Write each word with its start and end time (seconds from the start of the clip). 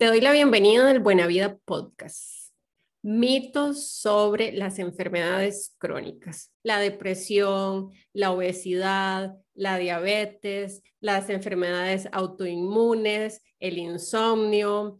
Te 0.00 0.06
doy 0.06 0.22
la 0.22 0.32
bienvenida 0.32 0.86
del 0.86 1.00
Buena 1.00 1.26
Vida 1.26 1.58
Podcast. 1.66 2.54
Mitos 3.02 3.86
sobre 3.86 4.50
las 4.50 4.78
enfermedades 4.78 5.74
crónicas, 5.76 6.50
la 6.62 6.78
depresión, 6.78 7.90
la 8.14 8.32
obesidad, 8.32 9.36
la 9.52 9.76
diabetes, 9.76 10.82
las 11.00 11.28
enfermedades 11.28 12.08
autoinmunes, 12.12 13.42
el 13.58 13.76
insomnio. 13.76 14.98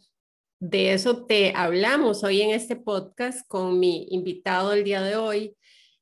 De 0.59 0.93
eso 0.93 1.25
te 1.25 1.55
hablamos 1.57 2.23
hoy 2.23 2.43
en 2.43 2.51
este 2.51 2.77
podcast 2.77 3.49
con 3.49 3.81
mi 3.81 4.07
invitado 4.11 4.75
el 4.75 4.85
día 4.85 5.01
de 5.01 5.17
hoy, 5.17 5.57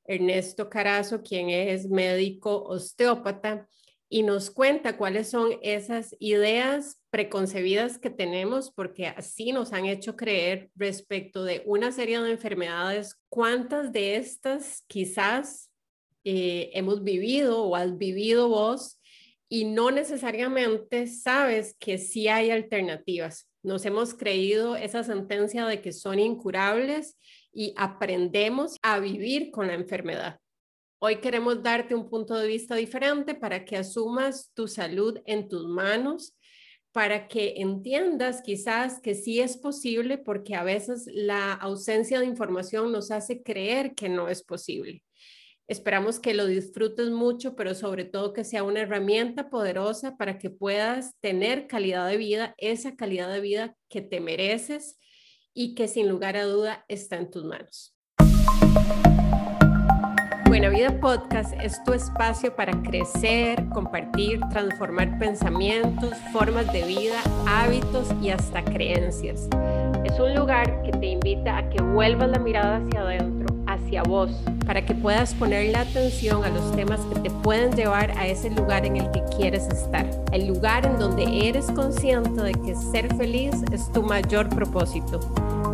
Ernesto 0.07 0.69
Carazo, 0.69 1.23
quien 1.23 1.51
es 1.51 1.89
médico 1.89 2.65
osteópata 2.65 3.69
y 4.09 4.23
nos 4.23 4.51
cuenta 4.51 4.97
cuáles 4.97 5.29
son 5.29 5.59
esas 5.63 6.17
ideas 6.19 6.99
preconcebidas 7.11 7.99
que 7.99 8.11
tenemos, 8.11 8.71
porque 8.71 9.07
así 9.07 9.53
nos 9.53 9.73
han 9.73 9.85
hecho 9.85 10.17
creer 10.17 10.71
respecto 10.75 11.45
de 11.45 11.63
una 11.67 11.93
serie 11.93 12.21
de 12.21 12.31
enfermedades, 12.31 13.17
cuántas 13.29 13.93
de 13.93 14.17
estas 14.17 14.83
quizás 14.87 15.71
eh, 16.25 16.71
hemos 16.75 17.05
vivido 17.05 17.63
o 17.63 17.77
has 17.77 17.97
vivido 17.99 18.49
vos 18.49 18.99
y 19.49 19.65
no 19.65 19.91
necesariamente 19.91 21.07
sabes 21.07 21.75
que 21.79 21.99
sí 21.99 22.29
hay 22.29 22.51
alternativas. 22.51 23.49
Nos 23.63 23.85
hemos 23.87 24.15
creído 24.15 24.77
esa 24.77 25.05
sentencia 25.05 25.67
de 25.67 25.81
que 25.81 25.93
son 25.93 26.19
incurables 26.19 27.19
y 27.53 27.75
aprendemos 27.77 28.77
a 28.83 28.99
vivir 28.99 29.51
con 29.51 29.67
la 29.67 29.75
enfermedad. 29.75 30.39
Hoy 31.01 31.21
queremos 31.21 31.63
darte 31.63 31.95
un 31.95 32.09
punto 32.09 32.35
de 32.35 32.49
vista 32.49 32.75
diferente 32.75 33.37
para 33.37 33.65
que 33.65 33.77
asumas 33.77 34.51
tu 34.53 34.67
salud 34.67 35.21
en 35.27 35.49
tus 35.49 35.65
manos 35.69 36.37
para 36.91 37.29
que 37.29 37.55
entiendas 37.59 38.43
quizás 38.43 39.01
que 39.01 39.15
sí 39.15 39.39
es 39.39 39.57
posible 39.57 40.19
porque 40.19 40.57
a 40.57 40.65
veces 40.65 41.09
la 41.13 41.53
ausencia 41.53 42.19
de 42.19 42.27
información 42.27 42.91
nos 42.91 43.13
hace 43.13 43.45
creer 43.45 43.95
que 43.95 44.09
no 44.09 44.29
es 44.29 44.43
posible. 44.43 45.05
Esperamos 45.69 46.19
que 46.19 46.35
lo 46.35 46.47
disfrutes 46.47 47.11
mucho, 47.11 47.55
pero 47.55 47.77
sobre 47.77 48.05
todo 48.05 48.33
que 48.33 48.43
sea 48.43 48.65
una 48.65 48.81
herramienta 48.81 49.51
poderosa 49.51 50.17
para 50.17 50.39
que 50.39 50.51
puedas 50.51 51.15
tener 51.21 51.69
calidad 51.69 52.09
de 52.09 52.17
vida, 52.17 52.55
esa 52.57 52.97
calidad 52.97 53.33
de 53.33 53.41
vida 53.41 53.77
que 53.89 54.01
te 54.01 54.19
mereces 54.19 54.99
y 55.55 55.77
que 55.77 55.87
sin 55.87 56.09
lugar 56.09 56.37
a 56.37 56.45
duda 56.45 56.85
está 56.89 57.19
en 57.19 57.31
tus 57.31 57.45
manos. 57.45 57.95
Buena 60.59 60.77
Vida 60.77 61.01
Podcast 61.01 61.55
es 61.63 61.85
tu 61.85 61.93
espacio 61.93 62.53
para 62.57 62.73
crecer, 62.83 63.65
compartir, 63.69 64.41
transformar 64.51 65.17
pensamientos, 65.17 66.13
formas 66.33 66.73
de 66.73 66.83
vida, 66.83 67.21
hábitos 67.47 68.09
y 68.21 68.31
hasta 68.31 68.65
creencias. 68.65 69.49
Es 70.05 70.19
un 70.19 70.35
lugar 70.35 70.83
que 70.83 70.91
te 70.91 71.07
invita 71.07 71.59
a 71.59 71.71
que 71.71 71.81
vuelvas 71.81 72.31
la 72.31 72.41
mirada 72.41 72.79
hacia 72.79 73.03
adentro, 73.03 73.55
hacia 73.69 74.03
vos, 74.03 74.33
para 74.67 74.85
que 74.85 74.95
puedas 74.95 75.33
poner 75.35 75.71
la 75.71 75.83
atención 75.83 76.45
a 76.45 76.49
los 76.49 76.75
temas 76.75 76.99
que 77.03 77.21
te 77.21 77.31
pueden 77.31 77.71
llevar 77.77 78.11
a 78.19 78.27
ese 78.27 78.51
lugar 78.51 78.85
en 78.85 78.97
el 78.97 79.09
que 79.13 79.23
quieres 79.37 79.69
estar. 79.69 80.11
El 80.33 80.49
lugar 80.49 80.85
en 80.85 80.99
donde 80.99 81.49
eres 81.49 81.67
consciente 81.67 82.43
de 82.43 82.55
que 82.55 82.75
ser 82.75 83.15
feliz 83.15 83.55
es 83.71 83.93
tu 83.93 84.03
mayor 84.03 84.49
propósito 84.49 85.21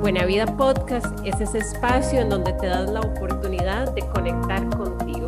Buena 0.01 0.27
Vida 0.27 0.47
Podcast 0.57 1.07
es 1.25 1.41
ese 1.41 1.59
espacio 1.59 2.21
en 2.21 2.29
donde 2.29 2.53
te 2.55 2.67
das 2.67 2.91
la 2.91 3.01
oportunidad 3.01 3.93
de 3.93 4.01
conectar 4.09 4.69
contigo. 4.77 5.27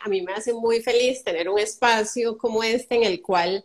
A 0.00 0.08
mí 0.08 0.22
me 0.22 0.32
hace 0.32 0.52
muy 0.52 0.82
feliz 0.82 1.22
tener 1.24 1.48
un 1.48 1.58
espacio 1.58 2.36
como 2.36 2.62
este 2.62 2.96
en 2.96 3.04
el 3.04 3.22
cual 3.22 3.64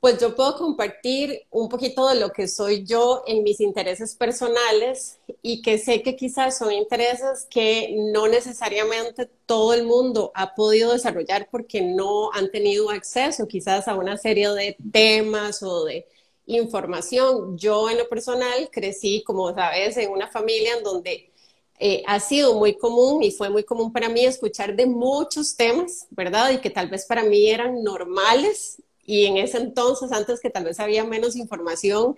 pues 0.00 0.18
yo 0.20 0.34
puedo 0.36 0.56
compartir 0.56 1.46
un 1.50 1.68
poquito 1.68 2.08
de 2.08 2.16
lo 2.16 2.30
que 2.30 2.48
soy 2.48 2.84
yo 2.84 3.22
en 3.26 3.42
mis 3.42 3.60
intereses 3.60 4.14
personales 4.14 5.18
y 5.42 5.62
que 5.62 5.78
sé 5.78 6.02
que 6.02 6.16
quizás 6.16 6.58
son 6.58 6.72
intereses 6.72 7.46
que 7.50 7.94
no 8.12 8.28
necesariamente 8.28 9.28
todo 9.46 9.74
el 9.74 9.84
mundo 9.84 10.32
ha 10.34 10.54
podido 10.54 10.92
desarrollar 10.92 11.48
porque 11.50 11.80
no 11.80 12.30
han 12.32 12.50
tenido 12.50 12.90
acceso 12.90 13.48
quizás 13.48 13.88
a 13.88 13.96
una 13.96 14.16
serie 14.16 14.50
de 14.50 14.76
temas 14.92 15.62
o 15.62 15.84
de 15.84 16.06
información. 16.46 17.56
Yo 17.58 17.90
en 17.90 17.98
lo 17.98 18.08
personal 18.08 18.68
crecí, 18.70 19.22
como 19.24 19.52
sabes, 19.54 19.96
en 19.96 20.10
una 20.10 20.28
familia 20.28 20.76
en 20.76 20.84
donde 20.84 21.32
eh, 21.78 22.02
ha 22.06 22.20
sido 22.20 22.54
muy 22.54 22.76
común 22.76 23.22
y 23.22 23.30
fue 23.32 23.50
muy 23.50 23.64
común 23.64 23.92
para 23.92 24.08
mí 24.08 24.24
escuchar 24.24 24.76
de 24.76 24.86
muchos 24.86 25.56
temas, 25.56 26.06
¿verdad? 26.10 26.52
Y 26.52 26.58
que 26.58 26.70
tal 26.70 26.88
vez 26.88 27.06
para 27.06 27.24
mí 27.24 27.50
eran 27.50 27.82
normales 27.82 28.82
y 29.06 29.26
en 29.26 29.36
ese 29.36 29.58
entonces, 29.58 30.12
antes 30.12 30.40
que 30.40 30.50
tal 30.50 30.64
vez 30.64 30.80
había 30.80 31.04
menos 31.04 31.36
información, 31.36 32.16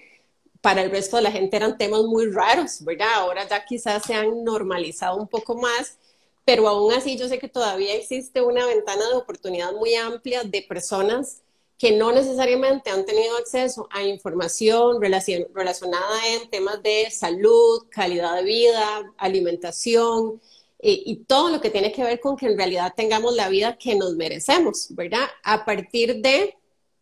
para 0.60 0.82
el 0.82 0.90
resto 0.90 1.16
de 1.16 1.22
la 1.22 1.30
gente 1.30 1.56
eran 1.56 1.78
temas 1.78 2.02
muy 2.02 2.30
raros, 2.30 2.84
¿verdad? 2.84 3.08
Ahora 3.14 3.46
ya 3.48 3.64
quizás 3.64 4.04
se 4.04 4.14
han 4.14 4.42
normalizado 4.44 5.16
un 5.16 5.28
poco 5.28 5.54
más, 5.54 5.98
pero 6.44 6.66
aún 6.68 6.92
así 6.92 7.16
yo 7.16 7.28
sé 7.28 7.38
que 7.38 7.48
todavía 7.48 7.94
existe 7.94 8.40
una 8.40 8.66
ventana 8.66 9.08
de 9.08 9.14
oportunidad 9.16 9.72
muy 9.72 9.94
amplia 9.94 10.42
de 10.44 10.62
personas 10.62 11.42
que 11.78 11.92
no 11.92 12.10
necesariamente 12.10 12.90
han 12.90 13.04
tenido 13.04 13.36
acceso 13.36 13.88
a 13.92 14.02
información 14.02 15.00
relacionada 15.00 16.26
en 16.34 16.50
temas 16.50 16.82
de 16.82 17.08
salud, 17.10 17.84
calidad 17.88 18.34
de 18.34 18.42
vida, 18.42 19.12
alimentación 19.16 20.40
eh, 20.80 21.02
y 21.06 21.16
todo 21.24 21.50
lo 21.50 21.60
que 21.60 21.70
tiene 21.70 21.92
que 21.92 22.02
ver 22.02 22.18
con 22.18 22.36
que 22.36 22.46
en 22.46 22.56
realidad 22.58 22.94
tengamos 22.96 23.36
la 23.36 23.48
vida 23.48 23.78
que 23.78 23.94
nos 23.94 24.16
merecemos, 24.16 24.88
¿verdad? 24.90 25.28
A 25.44 25.64
partir 25.64 26.20
de 26.20 26.56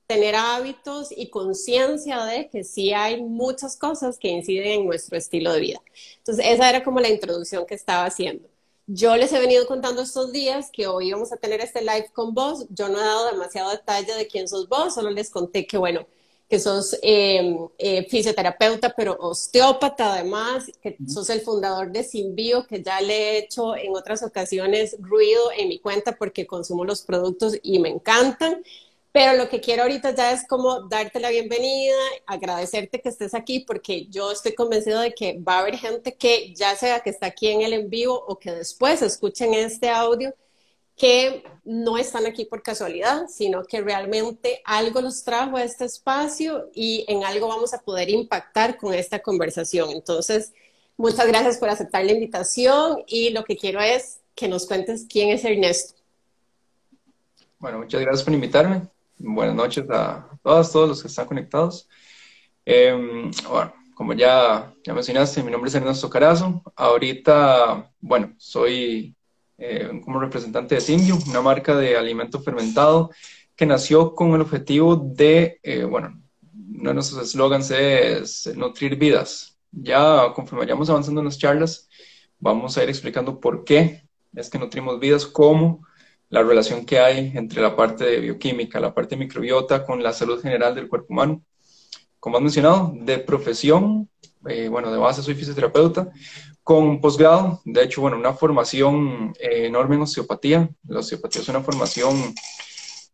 tener 0.06 0.37
hábitos 0.37 1.09
y 1.11 1.28
conciencia 1.31 2.25
de 2.25 2.49
que 2.49 2.65
sí 2.65 2.93
hay 2.93 3.22
muchas 3.22 3.77
cosas 3.77 4.19
que 4.19 4.28
inciden 4.28 4.81
en 4.81 4.87
nuestro 4.87 5.19
estilo 5.19 5.53
de 5.53 5.61
vida. 5.61 5.83
Entonces, 6.19 6.44
esa 6.49 6.69
era 6.71 6.84
como 6.84 7.00
la 7.00 7.09
introducción 7.09 7.67
que 7.67 7.75
estaba 7.75 8.05
haciendo. 8.05 8.49
Yo 8.87 9.17
les 9.17 9.33
he 9.33 9.41
venido 9.41 9.67
contando 9.67 10.03
estos 10.03 10.33
días 10.33 10.71
que 10.72 10.87
hoy 10.87 11.11
vamos 11.11 11.33
a 11.33 11.37
tener 11.37 11.61
este 11.61 11.81
live 11.81 12.09
con 12.12 12.34
vos. 12.34 12.67
Yo 12.71 12.89
no 12.89 13.00
he 13.00 13.05
dado 13.05 13.33
demasiado 13.33 13.71
detalle 13.71 14.15
de 14.15 14.28
quién 14.28 14.47
sos 14.47 14.69
vos, 14.69 14.94
solo 14.94 15.11
les 15.11 15.28
conté 15.28 15.67
que, 15.67 15.77
bueno, 15.77 16.06
que 16.49 16.61
sos 16.61 16.97
eh, 17.03 17.56
eh, 17.78 18.06
fisioterapeuta, 18.09 18.94
pero 18.97 19.17
osteópata 19.19 20.15
además, 20.15 20.71
que 20.81 20.97
sos 21.09 21.28
el 21.31 21.41
fundador 21.41 21.91
de 21.91 22.05
Sinbio, 22.05 22.67
que 22.69 22.83
ya 22.83 23.00
le 23.00 23.15
he 23.15 23.38
hecho 23.38 23.75
en 23.77 23.97
otras 23.97 24.23
ocasiones 24.23 24.97
ruido 25.00 25.50
en 25.56 25.69
mi 25.69 25.81
cuenta 25.81 26.17
porque 26.17 26.47
consumo 26.47 26.84
los 26.84 27.03
productos 27.03 27.59
y 27.62 27.81
me 27.81 27.88
encantan. 27.88 28.62
Pero 29.16 29.32
lo 29.32 29.49
que 29.49 29.62
quiero 29.62 29.84
ahorita 29.84 30.15
ya 30.15 30.31
es 30.32 30.47
como 30.47 30.88
darte 30.88 31.21
la 31.21 31.31
bienvenida, 31.31 31.97
agradecerte 32.27 33.00
que 33.00 33.09
estés 33.09 33.32
aquí, 33.32 33.60
porque 33.60 34.09
yo 34.09 34.31
estoy 34.31 34.54
convencido 34.54 35.00
de 35.00 35.15
que 35.15 35.38
va 35.38 35.54
a 35.54 35.60
haber 35.60 35.78
gente 35.78 36.16
que 36.16 36.53
ya 36.54 36.77
sea 36.77 37.00
que 37.00 37.09
está 37.09 37.28
aquí 37.28 37.49
en 37.49 37.62
el 37.62 37.72
en 37.72 37.88
vivo 37.88 38.12
o 38.28 38.38
que 38.38 38.53
después 38.53 39.00
escuchen 39.00 39.55
este 39.55 39.88
audio, 39.88 40.34
que 40.99 41.43
no 41.65 41.97
están 41.97 42.26
aquí 42.26 42.44
por 42.44 42.62
casualidad, 42.62 43.26
sino 43.26 43.65
que 43.65 43.81
realmente 43.81 44.60
algo 44.66 45.00
los 45.00 45.25
trajo 45.25 45.56
a 45.56 45.65
este 45.65 45.87
espacio 45.87 46.69
y 46.75 47.06
en 47.09 47.25
algo 47.25 47.49
vamos 47.49 47.72
a 47.72 47.81
poder 47.81 48.10
impactar 48.10 48.76
con 48.76 48.93
esta 48.93 49.21
conversación. 49.21 49.93
Entonces, 49.93 50.53
muchas 50.99 51.26
gracias 51.26 51.56
por 51.56 51.71
aceptar 51.71 52.05
la 52.05 52.12
invitación 52.12 53.03
y 53.06 53.31
lo 53.31 53.44
que 53.44 53.56
quiero 53.56 53.81
es 53.81 54.21
que 54.34 54.47
nos 54.47 54.66
cuentes 54.66 55.06
quién 55.09 55.31
es 55.31 55.43
Ernesto. 55.43 55.94
Bueno, 57.59 57.78
muchas 57.78 58.03
gracias 58.03 58.22
por 58.22 58.34
invitarme. 58.34 58.94
Buenas 59.19 59.54
noches 59.54 59.88
a 59.88 60.28
todas, 60.43 60.71
todos 60.71 60.88
los 60.91 61.00
que 61.00 61.09
están 61.09 61.27
conectados. 61.27 61.88
Em, 62.66 63.31
bueno, 63.49 63.72
como 63.94 64.12
ya, 64.12 64.75
ya 64.84 64.93
mencionaste, 64.93 65.43
mi 65.43 65.50
nombre 65.50 65.71
es 65.71 65.75
Ernesto 65.75 66.10
Carazo. 66.10 66.62
Ahorita, 66.77 67.91
bueno, 67.99 68.34
soy 68.37 69.16
eh, 69.56 69.91
como 70.05 70.21
representante 70.21 70.75
de 70.75 70.82
Simbio, 70.82 71.16
una 71.28 71.41
marca 71.41 71.75
de 71.75 71.97
alimento 71.97 72.41
fermentado 72.43 73.10
que 73.56 73.65
nació 73.65 74.15
con 74.15 74.34
el 74.34 74.43
objetivo 74.43 74.97
de, 74.97 75.60
eh, 75.62 75.84
bueno, 75.84 76.23
uno 76.52 76.91
de 76.91 76.94
nuestros 76.94 77.23
eslogans 77.23 77.70
es 77.70 78.55
nutrir 78.55 78.96
vidas. 78.96 79.56
Ya 79.73 80.31
conforme 80.35 80.67
vayamos 80.67 80.91
avanzando 80.91 81.23
en 81.23 81.26
las 81.26 81.38
charlas, 81.38 81.88
vamos 82.38 82.76
a 82.76 82.82
ir 82.82 82.91
explicando 82.91 83.41
por 83.41 83.64
qué 83.64 84.06
es 84.35 84.50
que 84.50 84.58
nutrimos 84.58 85.00
vidas, 85.00 85.25
cómo 85.25 85.87
la 86.28 86.43
relación 86.43 86.84
que 86.84 86.99
hay 86.99 87.32
entre 87.34 87.62
la 87.62 87.76
parte 87.76 88.05
de 88.05 88.20
bioquímica, 88.20 88.81
la 88.81 88.94
parte 88.94 89.17
de 89.17 89.25
microbiota 89.25 89.84
con 89.84 90.02
la 90.02 90.12
salud 90.12 90.40
general 90.40 90.75
del 90.75 90.88
cuerpo 90.88 91.08
humano. 91.11 91.43
Como 92.19 92.37
has 92.37 92.43
mencionado, 92.43 92.93
de 92.94 93.19
profesión, 93.19 94.08
eh, 94.49 94.69
bueno, 94.69 94.90
de 94.90 94.99
base 94.99 95.23
soy 95.23 95.34
fisioterapeuta, 95.34 96.11
con 96.62 97.00
posgrado, 97.00 97.61
de 97.64 97.84
hecho, 97.84 98.00
bueno, 98.00 98.17
una 98.17 98.32
formación 98.32 99.32
eh, 99.38 99.67
enorme 99.67 99.94
en 99.94 100.02
osteopatía. 100.02 100.69
La 100.88 100.99
osteopatía 100.99 101.43
es 101.43 101.49
una 101.49 101.62
formación 101.62 102.34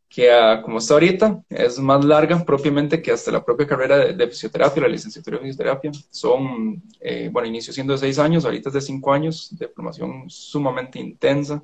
que, 0.09 0.31
ah, 0.31 0.63
como 0.63 0.79
está 0.79 0.95
ahorita, 0.95 1.43
es 1.51 1.79
más 1.79 2.05
larga 2.05 2.45
propiamente 2.45 3.01
que 3.01 3.13
hasta 3.13 3.31
la 3.31 3.45
propia 3.45 3.67
carrera 3.67 4.13
de, 4.13 4.29
fisioterapia, 4.29 4.83
la 4.83 4.89
licenciatura 4.89 5.37
de 5.37 5.45
fisioterapia. 5.45 5.91
Son, 6.11 6.83
eh, 7.01 7.29
bueno, 7.33 7.49
inició 7.49 7.75
siendo 7.75 7.93
de 7.93 7.99
seis 7.99 8.19
años, 8.19 8.45
ahorita 8.47 8.71
es 8.71 8.75
de 8.75 8.81
cinco 8.81 9.13
años, 9.13 9.49
de 9.53 9.69
formación 9.69 10.25
sumamente 10.29 10.99
intensa, 10.99 11.63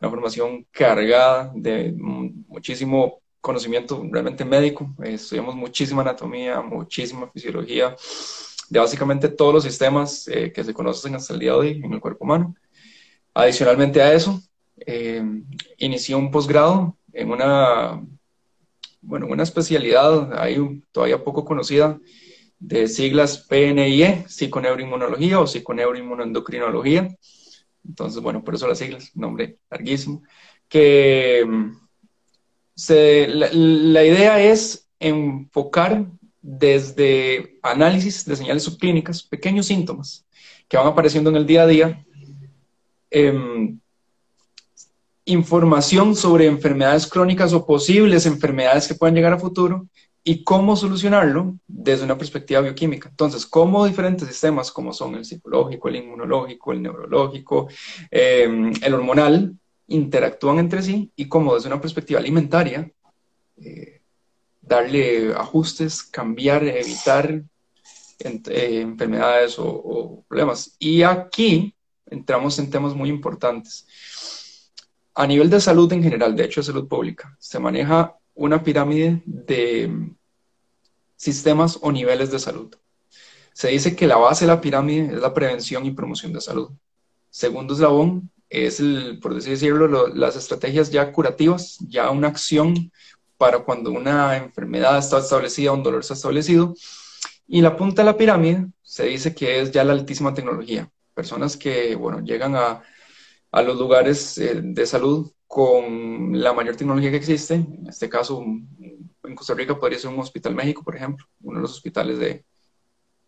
una 0.00 0.10
formación 0.10 0.66
cargada 0.70 1.52
de 1.54 1.92
muchísimo 1.92 3.20
conocimiento 3.40 4.04
realmente 4.10 4.44
médico, 4.44 4.94
estudiamos 5.02 5.54
muchísima 5.54 6.02
anatomía, 6.02 6.60
muchísima 6.60 7.30
fisiología, 7.30 7.94
de 8.68 8.80
básicamente 8.80 9.28
todos 9.28 9.54
los 9.54 9.64
sistemas 9.64 10.28
que 10.52 10.64
se 10.64 10.74
conocen 10.74 11.14
hasta 11.14 11.32
el 11.34 11.40
día 11.40 11.52
de 11.52 11.56
hoy 11.56 11.80
en 11.84 11.92
el 11.92 12.00
cuerpo 12.00 12.24
humano. 12.24 12.54
Adicionalmente 13.32 14.02
a 14.02 14.12
eso, 14.12 14.40
eh, 14.78 15.22
inicié 15.78 16.14
un 16.14 16.30
posgrado 16.30 16.96
en 17.12 17.30
una, 17.30 18.02
bueno, 19.00 19.26
una 19.26 19.42
especialidad 19.42 20.38
ahí 20.38 20.82
todavía 20.92 21.22
poco 21.22 21.44
conocida 21.44 21.98
de 22.58 22.88
siglas 22.88 23.38
PNIE, 23.38 24.24
psiconeuroinmunología 24.28 25.40
o 25.40 25.46
psiconeuroinmunoendocrinología. 25.46 27.14
Entonces, 27.86 28.22
bueno, 28.22 28.42
por 28.42 28.54
eso 28.54 28.66
las 28.66 28.78
siglas, 28.78 29.10
nombre 29.14 29.58
larguísimo. 29.70 30.22
Que 30.68 31.44
mm, 31.46 31.70
la, 33.28 34.04
idea 34.04 34.40
es 34.40 34.88
enfocar 34.98 36.06
desde 36.42 37.58
análisis 37.62 38.24
de 38.24 38.36
señales 38.36 38.62
subclínicas, 38.62 39.22
pequeños 39.22 39.66
síntomas 39.66 40.26
que 40.68 40.76
van 40.76 40.86
apareciendo 40.86 41.30
en 41.30 41.36
el 41.36 41.46
día 41.46 41.62
a 41.62 41.66
día, 41.66 42.06
em, 43.10 43.78
información 45.24 46.14
sobre 46.14 46.46
enfermedades 46.46 47.06
crónicas 47.06 47.52
o 47.52 47.66
posibles 47.66 48.26
enfermedades 48.26 48.86
que 48.86 48.94
puedan 48.94 49.14
llegar 49.14 49.32
a 49.32 49.38
futuro 49.38 49.88
y 50.28 50.42
cómo 50.42 50.74
solucionarlo 50.74 51.56
desde 51.68 52.02
una 52.02 52.18
perspectiva 52.18 52.60
bioquímica. 52.60 53.08
Entonces, 53.08 53.46
cómo 53.46 53.86
diferentes 53.86 54.26
sistemas 54.26 54.72
como 54.72 54.92
son 54.92 55.14
el 55.14 55.24
psicológico, 55.24 55.88
el 55.88 55.96
inmunológico, 55.96 56.72
el 56.72 56.82
neurológico, 56.82 57.68
em, 58.10 58.72
el 58.82 58.94
hormonal, 58.94 59.56
interactúan 59.86 60.58
entre 60.58 60.82
sí 60.82 61.12
y 61.14 61.28
cómo 61.28 61.54
desde 61.54 61.68
una 61.68 61.80
perspectiva 61.80 62.18
alimentaria 62.18 62.90
eh, 63.62 64.00
darle 64.60 65.32
ajustes, 65.32 66.02
cambiar, 66.02 66.64
evitar 66.64 67.44
eh, 68.18 68.80
enfermedades 68.80 69.54
o 69.60 70.24
problemas. 70.26 70.74
Y 70.80 71.04
aquí 71.04 71.72
entramos 72.04 72.58
en 72.58 72.68
temas 72.68 72.96
muy 72.96 73.10
importantes 73.10 73.86
a 75.14 75.24
nivel 75.24 75.48
de 75.50 75.60
salud 75.60 75.90
en 75.92 76.02
general, 76.02 76.34
de 76.34 76.46
hecho 76.46 76.60
de 76.60 76.66
salud 76.66 76.88
pública, 76.88 77.36
se 77.38 77.60
maneja 77.60 78.16
una 78.36 78.62
pirámide 78.62 79.22
de 79.26 80.12
sistemas 81.16 81.78
o 81.82 81.90
niveles 81.90 82.30
de 82.30 82.38
salud. 82.38 82.72
Se 83.52 83.68
dice 83.68 83.96
que 83.96 84.06
la 84.06 84.16
base 84.16 84.44
de 84.44 84.52
la 84.52 84.60
pirámide 84.60 85.14
es 85.14 85.20
la 85.20 85.34
prevención 85.34 85.84
y 85.84 85.90
promoción 85.90 86.32
de 86.32 86.40
salud. 86.40 86.70
Segundo 87.30 87.74
eslabón 87.74 88.30
es, 88.48 88.78
el, 88.78 89.18
por 89.20 89.34
decirlo, 89.34 90.06
las 90.08 90.36
estrategias 90.36 90.90
ya 90.90 91.10
curativas, 91.10 91.78
ya 91.88 92.10
una 92.10 92.28
acción 92.28 92.92
para 93.36 93.58
cuando 93.58 93.90
una 93.90 94.36
enfermedad 94.36 94.98
está 94.98 95.18
establecida, 95.18 95.72
un 95.72 95.82
dolor 95.82 96.02
está 96.02 96.14
establecido. 96.14 96.74
Y 97.48 97.60
la 97.62 97.76
punta 97.76 98.02
de 98.02 98.06
la 98.06 98.16
pirámide 98.16 98.66
se 98.82 99.06
dice 99.06 99.34
que 99.34 99.60
es 99.60 99.72
ya 99.72 99.82
la 99.84 99.94
altísima 99.94 100.32
tecnología. 100.32 100.90
Personas 101.14 101.56
que, 101.56 101.96
bueno, 101.96 102.20
llegan 102.20 102.54
a 102.54 102.82
a 103.56 103.62
los 103.62 103.78
lugares 103.78 104.36
eh, 104.36 104.60
de 104.62 104.86
salud 104.86 105.30
con 105.46 106.40
la 106.40 106.52
mayor 106.52 106.76
tecnología 106.76 107.10
que 107.10 107.16
existe. 107.16 107.54
En 107.54 107.86
este 107.88 108.08
caso, 108.08 108.42
en 108.42 109.34
Costa 109.34 109.54
Rica 109.54 109.78
podría 109.78 109.98
ser 109.98 110.10
un 110.10 110.20
Hospital 110.20 110.54
México, 110.54 110.82
por 110.82 110.96
ejemplo, 110.96 111.26
uno 111.42 111.58
de 111.58 111.62
los 111.62 111.72
hospitales 111.72 112.18
de, 112.18 112.44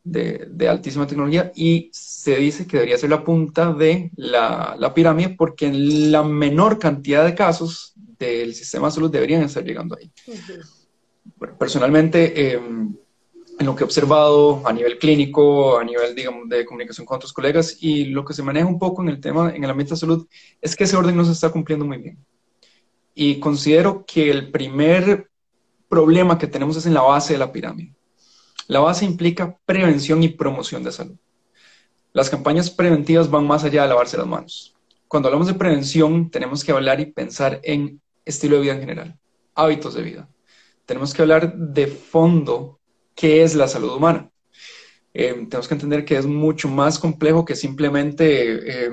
de, 0.05 0.69
altísima 0.69 1.06
tecnología, 1.06 1.53
y 1.55 1.91
se 1.93 2.37
dice 2.37 2.67
que 2.67 2.79
debería 2.79 2.99
ser 2.99 3.11
la 3.11 3.25
punta 3.25 3.73
de 3.73 4.11
la, 4.17 4.75
la, 4.79 4.94
pirámide 4.94 5.31
porque 5.31 5.67
en 5.67 6.11
la 6.11 6.23
menor 6.23 6.79
cantidad 6.79 7.25
de 7.25 7.35
casos 7.35 7.93
del 7.97 8.55
sistema 8.55 8.88
de 8.88 8.93
salud 8.93 9.11
deberían 9.11 9.43
estar 9.43 9.64
llegando 9.64 9.97
ahí. 9.97 10.11
personalmente, 11.59 12.55
eh, 12.55 12.61
en 13.59 13.67
lo 13.67 13.75
que 13.75 13.83
he 13.83 13.85
observado 13.85 14.63
a 14.67 14.73
nivel 14.73 14.99
clínico, 14.99 15.79
a 15.79 15.85
nivel, 15.85 16.15
digamos, 16.15 16.49
de 16.49 16.65
comunicación 16.65 17.05
con 17.05 17.17
otros 17.17 17.33
colegas 17.33 17.77
y 17.81 18.05
lo 18.07 18.25
que 18.25 18.33
se 18.33 18.43
maneja 18.43 18.67
un 18.67 18.79
poco 18.79 19.03
en 19.03 19.09
el 19.09 19.21
tema, 19.21 19.53
en 19.55 19.65
el 19.65 19.71
ambiente 19.71 19.95
de 19.95 20.01
salud, 20.01 20.27
es 20.61 20.77
que 20.77 20.85
ese 20.85 20.97
orden 20.97 21.17
no 21.17 21.25
se 21.25 21.33
está 21.33 21.51
cumpliendo 21.51 21.85
muy 21.85 21.99
bien. 21.99 22.25
Y 23.15 23.41
considero 23.41 24.05
que 24.07 24.31
el 24.31 24.51
primer 24.53 25.29
problema 25.89 26.39
que 26.39 26.47
tenemos 26.47 26.77
es 26.77 26.87
en 26.87 26.95
la 26.95 27.03
base 27.03 27.33
de 27.33 27.41
la 27.41 27.51
pirámide. 27.51 27.95
La 28.69 28.81
base 28.81 29.05
implica 29.05 29.59
prevención 29.67 30.23
y 30.23 30.29
promoción 30.29 30.85
de 30.85 30.93
salud. 30.93 31.17
Las 32.13 32.31
campañas 32.31 32.71
preventivas 32.71 33.29
van 33.31 33.47
más 33.47 33.65
allá 33.65 33.83
de 33.83 33.89
lavarse 33.89 34.17
las 34.17 34.27
manos. 34.27 34.77
Cuando 35.09 35.29
hablamos 35.29 35.49
de 35.49 35.55
prevención, 35.55 36.31
tenemos 36.31 36.63
que 36.63 36.73
hablar 36.73 37.01
y 37.01 37.07
pensar 37.07 37.61
en 37.65 38.01
estilo 38.25 38.57
de 38.57 38.63
vida 38.63 38.75
en 38.75 38.81
general, 38.81 39.19
hábitos 39.55 39.95
de 39.95 40.03
vida. 40.03 40.29
Tenemos 40.85 41.13
que 41.13 41.23
hablar 41.23 41.57
de 41.57 41.87
fondo 41.87 42.78
qué 43.19 43.43
es 43.43 43.56
la 43.56 43.67
salud 43.67 43.97
humana. 43.97 44.31
Eh, 45.12 45.32
tenemos 45.32 45.67
que 45.67 45.75
entender 45.75 46.05
que 46.05 46.17
es 46.17 46.25
mucho 46.25 46.69
más 46.69 47.00
complejo 47.00 47.44
que 47.44 47.56
simplemente, 47.56 48.87
eh, 48.87 48.91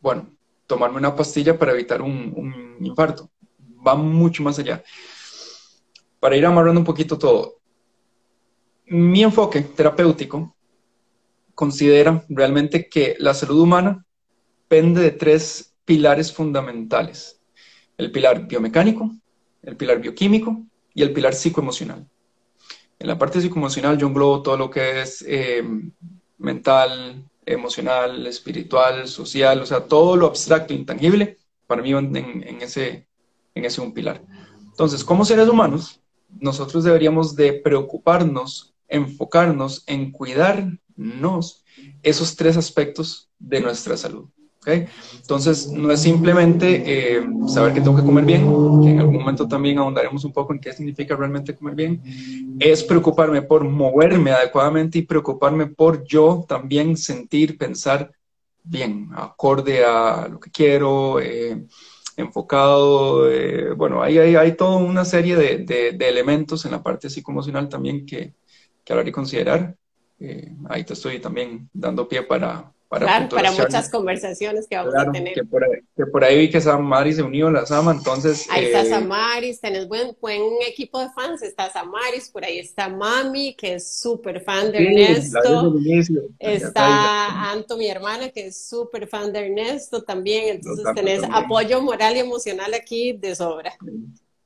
bueno, 0.00 0.34
tomarme 0.66 0.96
una 0.96 1.14
pastilla 1.14 1.58
para 1.58 1.72
evitar 1.72 2.00
un, 2.00 2.76
infarto. 2.80 3.30
Va 3.86 3.94
mucho 3.94 4.42
más 4.42 4.58
allá. 4.58 4.82
Para 6.18 6.36
ir 6.38 6.46
amarrando 6.46 6.80
un 6.80 6.86
poquito 6.86 7.18
todo, 7.18 7.60
mi 8.86 9.22
enfoque 9.22 9.60
terapéutico 9.60 10.56
considera 11.54 12.24
realmente 12.30 12.88
que 12.88 13.14
la 13.18 13.34
salud 13.34 13.60
humana 13.60 14.06
depende 14.62 15.02
de 15.02 15.10
tres 15.10 15.76
pilares 15.84 16.32
fundamentales. 16.32 17.38
El 17.98 18.10
pilar 18.10 18.48
biomecánico, 18.48 19.10
el 19.62 19.76
pilar 19.76 20.00
bioquímico 20.00 20.64
y 20.94 21.02
el 21.02 21.12
pilar 21.12 21.34
psicoemocional. 21.34 22.08
En 22.98 23.06
la 23.06 23.18
parte 23.18 23.40
psicoemocional 23.40 23.96
yo 23.96 24.08
englobo 24.08 24.42
todo 24.42 24.56
lo 24.56 24.70
que 24.70 25.02
es 25.02 25.24
eh, 25.26 25.62
mental, 26.38 27.24
emocional, 27.46 28.26
espiritual, 28.26 29.06
social, 29.08 29.60
o 29.62 29.66
sea, 29.66 29.86
todo 29.86 30.16
lo 30.16 30.26
abstracto, 30.26 30.74
intangible, 30.74 31.38
para 31.66 31.82
mí 31.82 31.92
en, 31.92 32.16
en, 32.16 32.62
ese, 32.62 33.06
en 33.54 33.64
ese 33.64 33.80
un 33.80 33.92
pilar. 33.92 34.22
Entonces, 34.60 35.04
como 35.04 35.24
seres 35.24 35.48
humanos, 35.48 36.00
nosotros 36.40 36.84
deberíamos 36.84 37.36
de 37.36 37.52
preocuparnos, 37.52 38.74
enfocarnos 38.88 39.84
en 39.86 40.12
cuidarnos 40.12 41.64
esos 42.02 42.36
tres 42.36 42.56
aspectos 42.56 43.30
de 43.38 43.60
nuestra 43.60 43.96
salud. 43.96 44.28
Entonces, 44.66 45.70
no 45.70 45.90
es 45.90 46.02
simplemente 46.02 46.82
eh, 47.16 47.26
saber 47.46 47.72
que 47.72 47.80
tengo 47.80 47.96
que 47.96 48.02
comer 48.02 48.24
bien, 48.24 48.42
que 48.82 48.90
en 48.90 49.00
algún 49.00 49.18
momento 49.20 49.48
también 49.48 49.78
ahondaremos 49.78 50.24
un 50.24 50.32
poco 50.32 50.52
en 50.52 50.60
qué 50.60 50.72
significa 50.72 51.16
realmente 51.16 51.54
comer 51.54 51.74
bien, 51.74 52.02
es 52.58 52.82
preocuparme 52.82 53.42
por 53.42 53.64
moverme 53.64 54.32
adecuadamente 54.32 54.98
y 54.98 55.02
preocuparme 55.02 55.66
por 55.66 56.04
yo 56.04 56.44
también 56.46 56.96
sentir, 56.96 57.56
pensar 57.56 58.10
bien, 58.62 59.08
acorde 59.14 59.84
a 59.84 60.28
lo 60.28 60.38
que 60.38 60.50
quiero, 60.50 61.20
eh, 61.20 61.64
enfocado. 62.16 63.30
Eh, 63.30 63.72
bueno, 63.72 64.02
ahí 64.02 64.18
hay, 64.18 64.36
hay, 64.36 64.52
toda 64.56 64.76
una 64.76 65.04
serie 65.04 65.36
de, 65.36 65.92
de, 65.92 66.08
elementos 66.08 66.64
en 66.64 66.72
la 66.72 66.82
parte 66.82 67.08
psicoemocional 67.08 67.68
también 67.68 68.04
que, 68.04 68.34
que 68.84 68.92
hablar 68.92 69.08
y 69.08 69.12
considerar. 69.12 69.76
ahí 70.68 70.84
te 70.84 70.92
estoy 70.94 71.20
también 71.20 71.70
dando 71.72 72.08
pie 72.08 72.22
para, 72.22 72.72
para, 72.88 73.28
para 73.28 73.52
muchas 73.52 73.90
conversaciones 73.90 74.66
que 74.66 74.76
vamos 74.76 74.94
a 74.96 75.10
tener. 75.12 75.34
Que 75.34 75.44
por, 75.44 75.62
ahí, 75.62 75.80
que 75.94 76.06
por 76.06 76.24
ahí 76.24 76.38
vi 76.38 76.50
que 76.50 76.60
Samaris 76.60 77.16
se 77.16 77.22
unió 77.22 77.48
a 77.48 77.52
la 77.52 77.66
Sama, 77.66 77.92
entonces... 77.92 78.46
Ahí 78.50 78.66
está 78.66 78.80
eh, 78.80 78.88
Samaris, 78.88 79.60
tenés 79.60 79.86
buen, 79.86 80.16
buen 80.20 80.42
equipo 80.66 80.98
de 80.98 81.10
fans, 81.10 81.42
está 81.42 81.70
Samaris, 81.70 82.30
por 82.30 82.44
ahí 82.44 82.58
está 82.58 82.88
Mami, 82.88 83.54
que 83.54 83.74
es 83.74 84.00
súper 84.00 84.40
fan 84.40 84.72
de 84.72 84.78
Ernesto. 84.78 85.74
Está 86.38 87.50
Anto, 87.52 87.76
mi 87.76 87.88
hermana, 87.88 88.30
que 88.30 88.46
es 88.46 88.66
súper 88.66 89.06
fan 89.06 89.32
de 89.32 89.46
Ernesto 89.46 90.02
también, 90.02 90.56
entonces 90.56 90.86
tenés 90.94 91.22
apoyo 91.30 91.82
moral 91.82 92.16
y 92.16 92.20
emocional 92.20 92.72
aquí 92.72 93.12
de 93.12 93.34
sobra. 93.34 93.76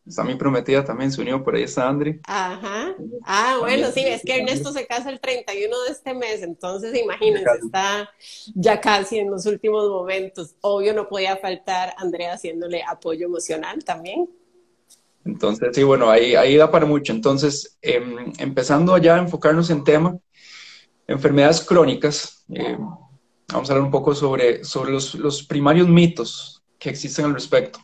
Está 0.07 0.25
mi 0.25 0.35
prometida 0.35 0.85
también, 0.85 1.13
se 1.13 1.21
unió, 1.21 1.45
por 1.45 1.55
ahí 1.55 1.63
está 1.63 1.89
Andri. 1.89 2.21
Ajá. 2.27 2.95
Ah, 3.25 3.59
bueno, 3.61 3.89
sí, 3.93 4.01
es 4.01 4.23
que 4.23 4.39
Ernesto 4.39 4.73
se 4.73 4.85
casa 4.87 5.11
el 5.11 5.21
31 5.21 5.83
de 5.83 5.91
este 5.93 6.13
mes, 6.13 6.43
entonces 6.43 6.93
imagínense, 6.99 7.51
está 7.65 8.11
ya 8.55 8.81
casi 8.81 9.19
en 9.19 9.31
los 9.31 9.47
últimos 9.47 9.89
momentos. 9.89 10.57
Obvio 10.61 10.93
no 10.93 11.09
podía 11.09 11.37
faltar 11.37 11.95
Andrea 11.99 12.35
haciéndole 12.35 12.83
apoyo 12.83 13.27
emocional 13.27 13.85
también. 13.85 14.29
Entonces, 15.25 15.69
sí, 15.73 15.85
bueno, 15.85 16.11
ahí, 16.11 16.35
ahí 16.35 16.57
da 16.57 16.69
para 16.69 16.85
mucho. 16.85 17.13
Entonces, 17.13 17.79
em, 17.81 18.33
empezando 18.39 18.99
ya 18.99 19.15
a 19.15 19.19
enfocarnos 19.19 19.71
en 19.71 19.85
tema, 19.85 20.19
enfermedades 21.07 21.61
crónicas, 21.61 22.45
em, 22.49 22.81
vamos 23.53 23.71
a 23.71 23.73
hablar 23.73 23.85
un 23.85 23.93
poco 23.93 24.17
sobre, 24.17 24.65
sobre 24.65 24.91
los, 24.91 25.15
los 25.15 25.45
primarios 25.45 25.89
mitos 25.89 26.61
que 26.77 26.91
existen 26.91 27.27
al 27.27 27.35
respecto. 27.35 27.79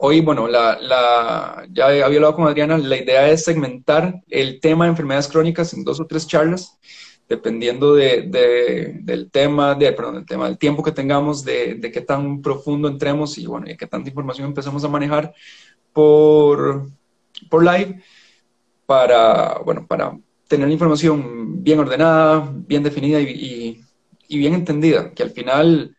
Hoy, 0.00 0.20
bueno, 0.20 0.46
la, 0.46 0.78
la, 0.80 1.66
ya 1.70 1.86
había 1.86 2.06
hablado 2.06 2.36
con 2.36 2.46
Adriana, 2.46 2.78
la 2.78 2.96
idea 2.96 3.28
es 3.28 3.42
segmentar 3.42 4.22
el 4.28 4.60
tema 4.60 4.84
de 4.84 4.90
enfermedades 4.90 5.26
crónicas 5.26 5.74
en 5.74 5.82
dos 5.82 5.98
o 5.98 6.06
tres 6.06 6.26
charlas, 6.26 6.78
dependiendo 7.28 7.94
de, 7.94 8.22
de, 8.22 9.00
del 9.02 9.28
tema, 9.30 9.74
de, 9.74 9.92
perdón, 9.92 10.14
del 10.14 10.26
tema, 10.26 10.46
del 10.46 10.56
tiempo 10.56 10.84
que 10.84 10.92
tengamos, 10.92 11.44
de, 11.44 11.74
de, 11.74 11.90
qué 11.90 12.00
tan 12.00 12.40
profundo 12.42 12.86
entremos 12.86 13.38
y, 13.38 13.46
bueno, 13.46 13.68
y 13.68 13.76
qué 13.76 13.88
tanta 13.88 14.08
información 14.08 14.46
empezamos 14.46 14.84
a 14.84 14.88
manejar, 14.88 15.34
por, 15.92 16.86
por 17.50 17.64
live 17.64 18.00
para, 18.86 19.58
bueno, 19.64 19.84
para 19.84 20.16
tener 20.46 20.68
la 20.68 20.72
información 20.72 21.62
bien 21.62 21.80
ordenada, 21.80 22.50
bien 22.54 22.84
definida 22.84 23.20
y, 23.20 23.84
bien 24.28 24.54
entendida, 24.54 25.12
que 25.12 25.24
al 25.24 25.30
final, 25.30 25.96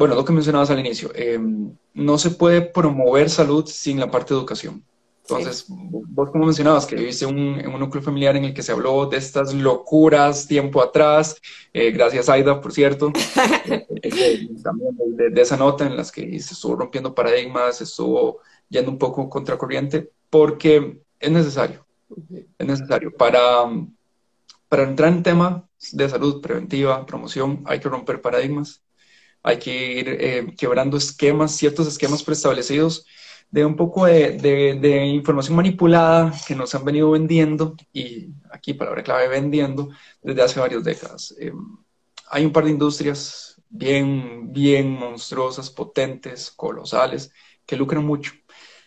bueno, 0.00 0.14
lo 0.14 0.24
que 0.24 0.32
mencionabas 0.32 0.70
al 0.70 0.80
inicio, 0.80 1.10
em, 1.14 1.76
no 1.92 2.16
se 2.16 2.30
puede 2.30 2.62
promover 2.62 3.28
salud 3.28 3.66
sin 3.66 4.00
la 4.00 4.10
parte 4.10 4.32
de 4.32 4.40
educación. 4.40 4.82
Entonces, 5.20 5.66
vos 5.68 6.30
como 6.30 6.46
mencionabas 6.46 6.86
que 6.86 6.96
viviste 6.96 7.26
en 7.26 7.36
un 7.36 7.78
núcleo 7.78 8.02
familiar 8.02 8.34
en 8.34 8.46
el 8.46 8.54
que 8.54 8.62
se 8.62 8.72
habló 8.72 9.04
de 9.04 9.18
estas 9.18 9.52
locuras 9.52 10.48
tiempo 10.48 10.82
atrás, 10.82 11.36
eh, 11.74 11.90
gracias 11.90 12.30
Aida, 12.30 12.62
por 12.62 12.72
cierto, 12.72 13.12
eh, 14.02 14.48
también 14.62 14.96
de, 15.18 15.28
de, 15.28 15.42
esa 15.42 15.58
nota 15.58 15.84
en 15.84 15.98
las 15.98 16.10
que 16.10 16.22
se 16.40 16.54
estuvo 16.54 16.76
rompiendo 16.76 17.14
paradigmas, 17.14 17.76
se 17.76 17.84
estuvo 17.84 18.38
yendo 18.70 18.90
un 18.90 18.96
poco 18.96 19.28
contracorriente, 19.28 20.10
porque 20.30 21.02
es 21.20 21.30
necesario, 21.30 21.84
es 22.58 22.66
necesario. 22.66 23.14
Para, 23.14 23.64
para 24.66 24.82
entrar 24.84 25.12
en 25.12 25.22
tema 25.22 25.68
de 25.92 26.08
salud 26.08 26.40
preventiva, 26.40 27.04
promoción, 27.04 27.62
hay 27.66 27.80
que 27.80 27.90
romper 27.90 28.22
paradigmas, 28.22 28.82
hay 29.42 29.58
que 29.58 29.92
ir 29.92 30.08
eh, 30.08 30.54
quebrando 30.56 30.96
esquemas, 30.96 31.56
ciertos 31.56 31.86
esquemas 31.86 32.22
preestablecidos 32.22 33.06
de 33.50 33.64
un 33.64 33.74
poco 33.74 34.06
de, 34.06 35.06
información 35.06 35.56
manipulada 35.56 36.32
que 36.46 36.54
nos 36.54 36.74
han 36.74 36.84
venido 36.84 37.10
vendiendo, 37.10 37.74
y 37.92 38.28
aquí 38.50 38.74
palabra 38.74 39.02
clave, 39.02 39.28
vendiendo, 39.28 39.90
desde 40.22 40.42
hace 40.42 40.60
varias 40.60 40.84
décadas. 40.84 41.34
Eh, 41.38 41.52
hay 42.28 42.44
un 42.44 42.52
par 42.52 42.64
de 42.64 42.70
industrias 42.70 43.60
bien, 43.68 44.52
bien 44.52 44.90
monstruosas, 44.90 45.68
potentes, 45.68 46.50
colosales, 46.50 47.32
que 47.66 47.76
lucran 47.76 48.04
mucho, 48.04 48.32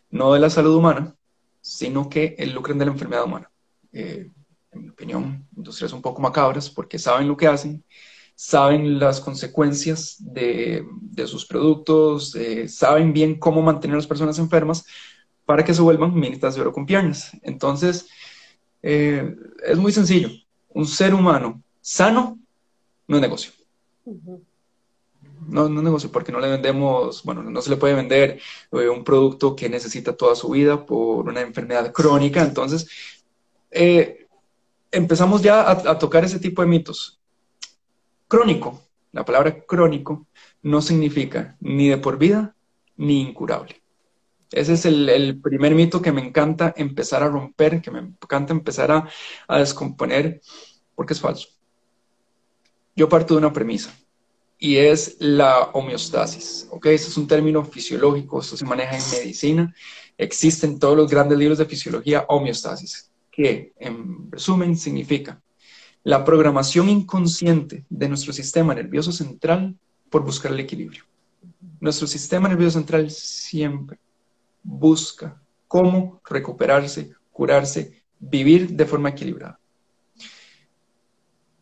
no 0.09 0.33
de 0.33 0.39
la 0.39 0.49
salud 0.49 0.75
humana, 0.75 1.15
sino 1.59 2.09
que 2.09 2.35
lucran 2.53 2.77
de 2.77 2.85
la 2.85 2.91
enfermedad 2.91 3.25
humana. 3.25 3.51
Eh, 3.91 4.29
en 4.71 4.81
mi 4.81 4.89
opinión, 4.89 5.47
industrias 5.55 5.93
un 5.93 6.01
poco 6.01 6.21
macabras 6.21 6.69
porque 6.69 6.97
saben 6.97 7.27
lo 7.27 7.37
que 7.37 7.47
hacen, 7.47 7.83
saben 8.45 8.99
las 8.99 9.21
consecuencias 9.21 10.17
de, 10.19 10.85
sus 11.27 11.45
productos, 11.45 12.35
eh, 12.35 12.67
saben 12.67 13.13
bien 13.13 13.39
cómo 13.39 13.61
mantener 13.61 13.93
a 13.93 13.99
las 13.99 14.07
personas 14.07 14.37
enfermas 14.37 14.85
para 15.45 15.63
que 15.63 15.73
se 15.73 15.81
vuelvan 15.81 16.13
minitas 16.13 16.53
de 16.53 16.59
oro 16.59 16.73
con 16.73 16.85
piernas. 16.85 17.31
Entonces, 17.41 18.05
eh, 18.81 19.33
es 19.65 19.77
muy 19.77 19.93
sencillo. 19.93 20.27
Un 20.73 20.85
ser 20.85 21.13
humano 21.13 21.61
sano 21.79 22.37
no 23.07 23.15
es 23.15 23.21
negocio. 23.21 23.53
No, 25.47 25.69
no 25.69 25.79
es 25.79 25.83
negocio 25.83 26.11
porque 26.11 26.33
no 26.33 26.41
le 26.41 26.49
vendemos, 26.49 27.23
bueno, 27.23 27.43
no 27.43 27.61
se 27.61 27.69
le 27.69 27.77
puede 27.77 27.93
vender 27.93 28.41
eh, 28.73 28.89
un 28.89 29.05
producto 29.05 29.55
que 29.55 29.69
necesita 29.69 30.17
toda 30.17 30.35
su 30.35 30.49
vida 30.49 30.85
por 30.85 31.29
una 31.29 31.39
enfermedad 31.39 31.93
crónica. 31.93 32.41
Entonces, 32.43 32.89
empezamos 34.91 35.41
ya 35.41 35.71
a 35.71 35.97
tocar 35.97 36.25
ese 36.25 36.39
tipo 36.39 36.61
de 36.61 36.67
mitos. 36.67 37.22
Crónico, 38.33 38.81
la 39.11 39.23
palabra 39.23 39.63
crónico 39.63 40.25
no 40.63 40.81
significa 40.81 41.55
ni 41.59 41.89
de 41.89 41.99
por 41.99 42.17
vida 42.17 42.55
ni 42.97 43.21
incurable. 43.21 43.79
Ese 44.51 44.73
es 44.73 44.85
el, 44.85 45.39
primer 45.39 45.75
mito 45.75 46.01
que 46.01 46.11
me 46.11 46.25
encanta 46.25 46.73
empezar 46.75 47.21
a 47.21 47.27
romper, 47.27 47.79
que 47.79 47.91
me 47.91 47.99
encanta 47.99 48.51
empezar 48.51 48.91
a, 49.47 49.59
descomponer, 49.59 50.41
porque 50.95 51.13
es 51.13 51.21
falso. 51.21 51.49
Yo 52.95 53.07
parto 53.07 53.35
de 53.35 53.37
una 53.37 53.53
premisa 53.53 53.95
y 54.57 54.77
es 54.77 55.15
la 55.19 55.69
homeostasis. 55.73 56.67
¿ok? 56.71 56.87
Ese 56.87 57.09
es 57.09 57.17
un 57.17 57.27
término 57.27 57.63
fisiológico, 57.63 58.41
esto 58.41 58.57
se 58.57 58.65
maneja 58.65 58.97
en 58.97 59.11
medicina. 59.11 59.75
Existen 60.17 60.79
todos 60.79 60.97
los 60.97 61.07
grandes 61.07 61.37
libros 61.37 61.59
de 61.59 61.65
fisiología 61.65 62.25
homeostasis, 62.29 63.11
que 63.29 63.73
en 63.77 64.31
resumen 64.31 64.75
significa 64.75 65.39
la 66.03 66.25
programación 66.25 66.89
inconsciente 66.89 67.85
de 67.89 68.09
nuestro 68.09 68.33
sistema 68.33 68.75
nervioso 68.75 69.11
central 69.11 69.77
por 70.09 70.23
buscar 70.23 70.51
el 70.51 70.59
equilibrio. 70.59 71.03
Nuestro 71.79 72.07
sistema 72.07 72.49
nervioso 72.49 72.77
central 72.77 73.09
siempre 73.09 73.97
busca 74.61 75.41
cómo 75.67 76.21
recuperarse, 76.25 77.13
curarse, 77.31 78.03
vivir 78.19 78.69
de 78.71 78.85
forma 78.85 79.09
equilibrada. 79.09 79.59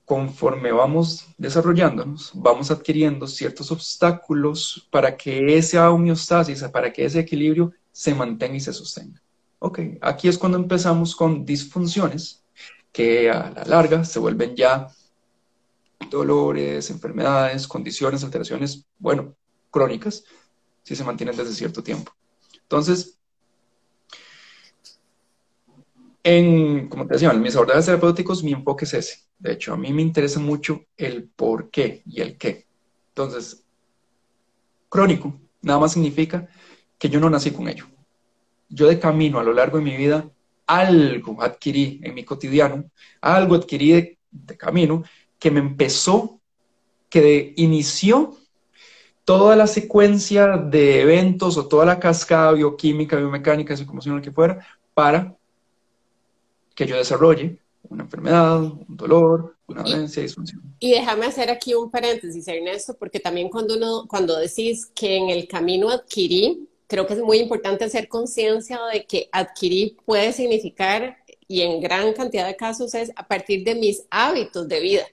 Conforme 0.06 0.72
vamos 0.72 1.28
desarrollándonos, 1.38 2.32
vamos 2.34 2.70
adquiriendo 2.70 3.28
ciertos 3.28 3.72
obstáculos 3.72 4.88
para 4.92 5.16
que 5.16 5.58
esa 5.58 5.90
homeostasis, 5.90 6.64
para 6.64 6.92
que 6.92 7.06
ese 7.06 7.20
equilibrio 7.20 7.72
se 7.92 8.14
mantenga 8.14 8.58
y 8.58 8.60
se 8.60 8.74
sostenga. 8.74 9.22
Ok, 9.60 9.80
aquí 10.02 10.28
es 10.28 10.38
cuando 10.38 10.58
empezamos 10.58 11.16
con 11.16 11.46
disfunciones 11.46 12.41
que 12.92 13.30
a 13.30 13.52
la 13.52 13.64
larga 13.66 14.04
se 14.04 14.20
vuelven 14.20 14.56
ya 14.56 14.88
dolores, 16.10 16.90
enfermedades, 16.90 17.68
condiciones, 17.68 18.24
alteraciones, 18.24 18.86
bueno, 18.98 19.36
crónicas, 19.70 20.24
si 20.84 20.96
se 20.96 21.04
mantienen 21.04 21.36
desde 21.36 21.54
cierto 21.54 21.84
tiempo. 21.84 22.12
Entonces, 22.62 23.20
en, 26.24 26.88
como 26.90 27.08
te 27.08 27.14
decía, 27.14 27.32
en 27.32 27.42
mis 27.42 27.56
abordajes 27.56 27.86
terapéuticos 27.86 28.44
mi 28.44 28.54
enfoque 28.54 28.86
es 28.86 28.94
ese. 28.94 29.20
De 29.40 29.54
hecho, 29.54 29.74
a 29.74 29.78
mí 29.78 29.92
me 29.92 30.02
interesa 30.02 30.40
mucho 30.40 30.86
el 30.98 31.30
por 31.30 31.70
qué 31.72 32.04
y 32.06 32.22
el 32.22 32.38
qué. 32.38 32.68
Entonces, 33.10 33.66
crónico 34.90 35.40
nada 35.62 35.80
más 35.80 35.94
significa 35.94 36.48
que 36.98 37.10
yo 37.10 37.20
no 37.20 37.30
nací 37.30 37.52
con 37.52 37.68
ello. 37.68 37.86
Yo 38.70 38.88
de 38.88 39.00
camino 39.00 39.40
a 39.40 39.44
lo 39.44 39.54
largo 39.54 39.78
de 39.78 39.84
mi 39.84 39.98
vida 39.98 40.30
algo 40.78 41.42
adquirí 41.42 42.00
en 42.02 42.14
mi 42.14 42.24
cotidiano, 42.24 42.90
algo 43.20 43.56
adquirí 43.56 43.92
de, 43.92 44.18
camino 44.58 45.04
que 45.38 45.52
me 45.52 45.60
empezó, 45.60 46.40
que 47.10 47.54
inició 47.58 48.38
toda 49.26 49.58
la 49.58 49.68
secuencia 49.68 50.58
de 50.58 51.02
eventos 51.02 51.58
o 51.58 51.68
toda 51.68 51.86
la 51.86 52.00
cascada 52.00 52.54
bioquímica, 52.54 53.18
biomecánica, 53.18 53.76
psicoemocional 53.76 54.22
que 54.22 54.32
fuera, 54.32 54.66
para 54.94 55.36
que 56.74 56.86
yo 56.86 56.96
desarrolle 56.96 57.60
una 57.90 58.04
enfermedad, 58.04 58.62
un 58.62 58.86
dolor, 58.96 59.58
una 59.68 59.84
dolencia, 59.84 60.24
disfunción. 60.24 60.62
Y 60.80 60.92
déjame 60.92 61.26
hacer 61.26 61.50
aquí 61.50 61.74
un 61.74 61.92
paréntesis, 61.92 62.48
Ernesto, 62.48 62.96
porque 62.98 63.20
también 63.20 63.50
cuando 63.50 63.76
uno, 63.76 64.06
cuando 64.08 64.38
decís 64.38 64.86
que 64.96 65.18
en 65.18 65.30
el 65.30 65.50
camino 65.50 65.90
adquirí, 65.90 66.70
creo 66.92 67.08
que 67.08 67.14
es 67.14 67.22
muy 67.22 67.38
importante 67.38 67.86
hacer 67.86 68.10
conciencia 68.10 68.78
de 68.92 69.06
que 69.06 69.30
adquirir 69.32 69.96
puede 70.06 70.34
significar, 70.34 71.16
y 71.48 71.62
en 71.62 71.80
gran 71.80 72.12
cantidad 72.12 72.46
de 72.46 72.58
casos 72.58 72.94
es 72.96 73.14
a 73.16 73.30
partir 73.30 73.64
de 73.64 73.76
mis 73.76 74.04
hábitos 74.10 74.68
de 74.68 74.82
vida, 74.82 75.08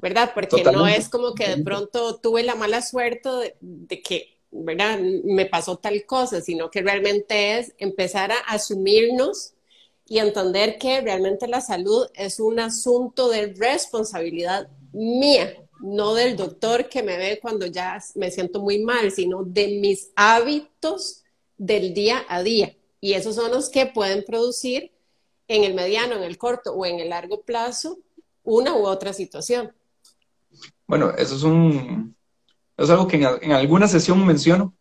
¿verdad? 0.00 0.30
Porque 0.32 0.64
no 0.64 0.86
es 0.86 1.10
como 1.10 1.34
que 1.34 1.48
de 1.56 1.62
pronto 1.62 2.16
tuve 2.16 2.42
la 2.42 2.54
mala 2.54 2.80
suerte 2.80 3.56
de, 3.60 4.02
que, 4.02 4.38
¿verdad? 4.50 4.98
Me 5.24 5.44
pasó 5.44 5.76
tal 5.76 6.06
cosa, 6.06 6.40
sino 6.40 6.70
que 6.70 6.80
realmente 6.80 7.58
es 7.58 7.74
empezar 7.76 8.32
a 8.32 8.38
asumirnos 8.48 9.52
y 10.06 10.18
entender 10.18 10.78
que 10.78 11.02
realmente 11.02 11.46
la 11.46 11.60
salud 11.60 12.06
es 12.14 12.40
un 12.40 12.58
asunto 12.58 13.28
de 13.28 13.52
responsabilidad 13.54 14.68
mía, 14.92 15.54
no 15.80 16.14
del 16.14 16.36
doctor 16.36 16.88
que 16.88 17.02
me 17.02 17.16
ve 17.16 17.38
cuando 17.40 17.66
ya 17.66 17.98
me 18.14 18.30
siento 18.30 18.60
muy 18.60 18.78
mal, 18.78 19.10
sino 19.10 19.42
de 19.44 19.78
mis 19.80 20.10
hábitos 20.16 21.22
del 21.58 21.94
día 21.94 22.24
a 22.28 22.42
día. 22.42 22.74
Y 23.00 23.12
esos 23.12 23.34
son 23.34 23.50
los 23.50 23.68
que 23.68 23.86
pueden 23.86 24.24
producir 24.24 24.92
en 25.48 25.64
el 25.64 25.74
mediano, 25.74 26.16
en 26.16 26.22
el 26.22 26.38
corto 26.38 26.72
o 26.72 26.86
en 26.86 26.98
el 27.00 27.10
largo 27.10 27.42
plazo 27.42 27.98
una 28.42 28.74
u 28.74 28.86
otra 28.86 29.12
situación. 29.12 29.72
Bueno, 30.86 31.10
eso 31.16 31.36
es 31.36 31.42
un 31.42 32.16
es 32.76 32.90
algo 32.90 33.06
que 33.06 33.16
en, 33.16 33.52
alguna 33.52 33.88
sesión 33.88 34.24
menciono 34.24 34.74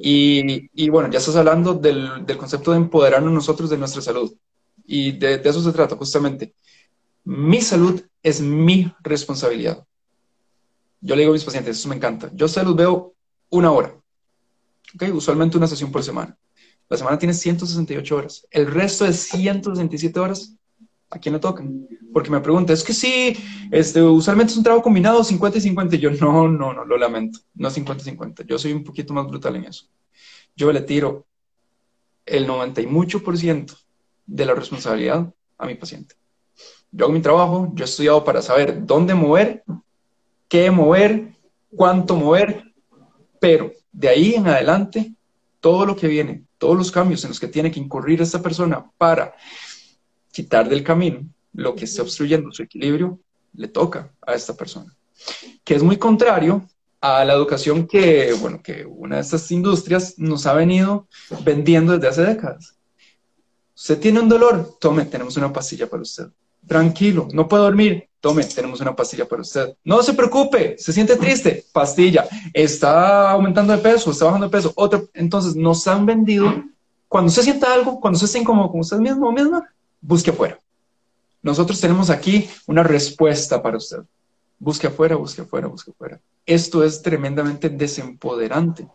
y, 0.00 0.88
bueno, 0.90 1.10
ya 1.10 1.18
estás 1.18 1.36
hablando 1.36 1.74
del, 1.74 2.24
concepto 2.36 2.72
de 2.72 2.76
empoderarnos 2.76 3.32
nosotros 3.32 3.70
de 3.70 3.78
nuestra 3.78 4.02
salud. 4.02 4.32
Y 4.84 5.12
de 5.12 5.40
eso 5.42 5.62
se 5.62 5.72
trata 5.72 5.96
justamente. 5.96 6.54
Mi 7.24 7.60
salud 7.60 8.02
es 8.22 8.40
mi 8.40 8.92
responsabilidad. 9.02 9.84
Yo 11.00 11.16
le 11.16 11.22
digo 11.22 11.32
a 11.32 11.34
mis 11.34 11.44
pacientes, 11.44 11.78
eso 11.78 11.88
me 11.88 11.96
encanta. 11.96 12.30
Yo 12.34 12.48
se 12.48 12.62
veo 12.64 13.14
una 13.50 13.70
hora. 13.72 13.94
¿okay? 14.94 15.10
Usualmente 15.10 15.56
una 15.56 15.66
sesión 15.66 15.90
por 15.90 16.02
semana. 16.02 16.36
La 16.88 16.96
semana 16.96 17.18
tiene 17.18 17.34
168 17.34 18.16
horas. 18.16 18.46
El 18.50 18.66
resto 18.66 19.04
de 19.04 19.12
167 19.12 20.20
horas, 20.20 20.54
¿a 21.10 21.18
quién 21.18 21.34
le 21.34 21.40
tocan? 21.40 21.88
Porque 22.12 22.30
me 22.30 22.40
pregunta, 22.40 22.72
es 22.72 22.84
que 22.84 22.92
sí, 22.92 23.36
este, 23.70 24.02
usualmente 24.02 24.52
es 24.52 24.58
un 24.58 24.62
trabajo 24.62 24.82
combinado 24.82 25.24
50 25.24 25.58
y 25.58 25.60
50. 25.60 25.96
Y 25.96 25.98
yo, 25.98 26.10
no, 26.10 26.48
no, 26.48 26.72
no, 26.72 26.84
lo 26.84 26.98
lamento. 26.98 27.40
No 27.54 27.70
50 27.70 28.02
y 28.02 28.04
50. 28.04 28.44
Yo 28.44 28.58
soy 28.58 28.72
un 28.72 28.84
poquito 28.84 29.14
más 29.14 29.26
brutal 29.26 29.56
en 29.56 29.64
eso. 29.64 29.86
Yo 30.54 30.70
le 30.72 30.82
tiro 30.82 31.26
el 32.26 32.46
90 32.46 32.82
y 32.82 32.86
mucho 32.86 33.22
por 33.22 33.38
ciento 33.38 33.74
de 34.26 34.46
la 34.46 34.54
responsabilidad 34.54 35.32
a 35.58 35.66
mi 35.66 35.74
paciente. 35.74 36.14
Yo 36.92 37.06
hago 37.06 37.14
mi 37.14 37.20
trabajo, 37.20 37.72
yo 37.74 37.84
he 37.84 37.88
estudiado 37.88 38.22
para 38.22 38.42
saber 38.42 38.86
dónde 38.86 39.14
mover 39.14 39.64
qué 40.52 40.70
mover, 40.70 41.32
cuánto 41.74 42.14
mover, 42.14 42.74
pero 43.40 43.72
de 43.90 44.08
ahí 44.10 44.34
en 44.34 44.46
adelante 44.48 45.14
todo 45.60 45.86
lo 45.86 45.96
que 45.96 46.08
viene, 46.08 46.44
todos 46.58 46.76
los 46.76 46.92
cambios 46.92 47.24
en 47.24 47.30
los 47.30 47.40
que 47.40 47.48
tiene 47.48 47.70
que 47.70 47.80
incurrir 47.80 48.20
esta 48.20 48.42
persona 48.42 48.84
para 48.98 49.34
quitar 50.30 50.68
del 50.68 50.84
camino 50.84 51.26
lo 51.54 51.74
que 51.74 51.86
esté 51.86 52.02
obstruyendo 52.02 52.52
su 52.52 52.62
equilibrio, 52.64 53.18
le 53.54 53.68
toca 53.68 54.12
a 54.26 54.34
esta 54.34 54.54
persona. 54.54 54.94
Que 55.64 55.74
es 55.74 55.82
muy 55.82 55.96
contrario 55.96 56.68
a 57.00 57.24
la 57.24 57.32
educación 57.32 57.86
que, 57.86 58.34
bueno, 58.34 58.62
que 58.62 58.84
una 58.84 59.16
de 59.16 59.22
estas 59.22 59.50
industrias 59.52 60.18
nos 60.18 60.44
ha 60.44 60.52
venido 60.52 61.08
vendiendo 61.46 61.94
desde 61.94 62.08
hace 62.08 62.24
décadas. 62.24 62.76
Usted 63.74 63.98
tiene 63.98 64.20
un 64.20 64.28
dolor, 64.28 64.76
tome, 64.78 65.06
tenemos 65.06 65.34
una 65.38 65.50
pastilla 65.50 65.88
para 65.88 66.02
usted. 66.02 66.26
Tranquilo, 66.66 67.28
no 67.32 67.48
puede 67.48 67.64
dormir, 67.64 68.08
tome, 68.20 68.44
tenemos 68.44 68.80
una 68.80 68.94
pastilla 68.94 69.26
para 69.26 69.42
usted. 69.42 69.74
No 69.84 70.02
se 70.02 70.14
preocupe, 70.14 70.76
se 70.78 70.92
siente 70.92 71.16
triste, 71.16 71.64
pastilla. 71.72 72.26
Está 72.54 73.30
aumentando 73.30 73.72
de 73.72 73.82
peso, 73.82 74.10
está 74.10 74.26
bajando 74.26 74.46
de 74.46 74.52
peso, 74.52 74.72
otro. 74.76 75.08
Entonces, 75.12 75.56
nos 75.56 75.86
han 75.88 76.06
vendido, 76.06 76.64
cuando 77.08 77.28
usted 77.28 77.42
sienta 77.42 77.74
algo, 77.74 78.00
cuando 78.00 78.16
usted 78.16 78.26
esté 78.26 78.38
incómodo 78.38 78.70
con 78.70 78.80
usted 78.80 78.98
mismo 78.98 79.28
o 79.28 79.32
misma, 79.32 79.68
busque 80.00 80.30
afuera. 80.30 80.58
Nosotros 81.42 81.80
tenemos 81.80 82.10
aquí 82.10 82.48
una 82.66 82.84
respuesta 82.84 83.60
para 83.60 83.76
usted. 83.76 83.98
Busque 84.58 84.86
afuera, 84.86 85.16
busque 85.16 85.42
afuera, 85.42 85.66
busque 85.66 85.90
afuera. 85.90 86.20
Esto 86.46 86.84
es 86.84 87.02
tremendamente 87.02 87.68
desempoderante, 87.68 88.86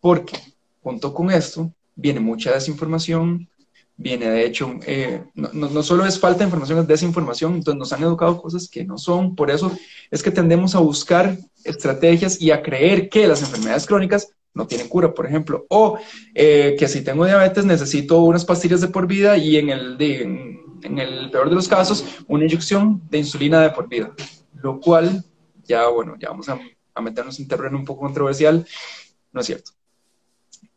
porque 0.00 0.38
junto 0.82 1.14
con 1.14 1.30
esto 1.30 1.72
viene 1.96 2.20
mucha 2.20 2.52
desinformación, 2.52 3.48
viene 3.96 4.28
de 4.28 4.44
hecho, 4.44 4.74
eh, 4.86 5.24
no, 5.34 5.50
no, 5.52 5.82
solo 5.82 6.04
es 6.04 6.18
falta 6.18 6.40
de 6.40 6.44
información, 6.44 6.80
es 6.80 6.86
desinformación, 6.86 7.54
entonces 7.54 7.78
nos 7.78 7.92
han 7.92 8.02
educado 8.02 8.40
cosas 8.40 8.68
que 8.68 8.84
no 8.84 8.98
son, 8.98 9.36
por 9.36 9.50
eso 9.50 9.72
es 10.10 10.22
que 10.22 10.30
tendemos 10.30 10.74
a 10.74 10.80
buscar 10.80 11.38
estrategias 11.64 12.40
y 12.40 12.50
a 12.50 12.62
creer 12.62 13.08
que 13.08 13.26
las 13.26 13.42
enfermedades 13.42 13.86
crónicas 13.86 14.30
no 14.52 14.66
tienen 14.66 14.88
cura, 14.88 15.14
por 15.14 15.26
ejemplo, 15.26 15.66
o 15.68 15.98
eh, 16.34 16.76
que 16.78 16.88
si 16.88 17.02
tengo 17.02 17.24
diabetes 17.24 17.64
necesito 17.64 18.20
unas 18.20 18.44
pastillas 18.44 18.80
de 18.80 18.88
por 18.88 19.06
vida 19.06 19.36
y 19.36 19.56
en 19.56 19.70
el, 19.70 19.96
en 20.00 20.98
el 20.98 21.30
peor 21.30 21.48
de 21.48 21.56
los 21.56 21.68
casos, 21.68 22.04
una 22.28 22.44
inyección 22.44 23.02
de 23.10 23.18
insulina 23.18 23.60
de 23.60 23.70
por 23.70 23.88
vida, 23.88 24.14
lo 24.54 24.80
cual 24.80 25.24
ya, 25.64 25.88
bueno, 25.88 26.16
ya 26.18 26.28
vamos 26.28 26.48
a, 26.48 26.58
a 26.94 27.02
meternos 27.02 27.38
en 27.40 27.48
terreno 27.48 27.76
un 27.76 27.84
poco 27.84 28.02
controversial, 28.02 28.66
no 29.32 29.40
es 29.40 29.46
cierto. 29.46 29.72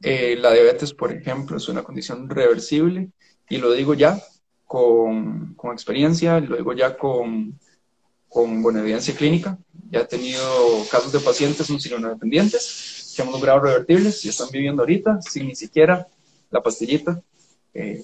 Eh, 0.02 0.36
la 0.38 0.54
diabetes, 0.54 0.94
por 0.94 1.12
ejemplo, 1.12 1.58
es 1.58 1.68
una 1.70 1.84
condición 1.84 2.30
reversible 2.30 3.10
y 3.50 3.58
lo 3.58 3.72
digo 3.72 3.94
ya 3.94 4.22
con, 4.66 5.56
con 5.56 5.72
experiencia, 5.72 6.40
lo 6.40 6.58
digo 6.58 6.74
ya 6.74 6.98
con, 6.98 7.60
con 8.30 8.62
buena 8.62 8.82
evidencia 8.82 9.16
clínica. 9.16 9.58
Ya 9.90 10.02
he 10.02 10.06
tenido 10.06 10.42
casos 10.92 11.12
de 11.12 11.20
pacientes 11.20 11.68
dependientes 11.68 13.14
que 13.16 13.22
hemos 13.22 13.36
logrado 13.36 13.62
revertirles 13.62 14.24
y 14.26 14.30
están 14.30 14.50
viviendo 14.52 14.84
ahorita 14.84 15.22
sin 15.22 15.48
ni 15.48 15.56
siquiera 15.56 16.08
la 16.52 16.62
pastillita, 16.62 17.22
eh, 17.74 18.04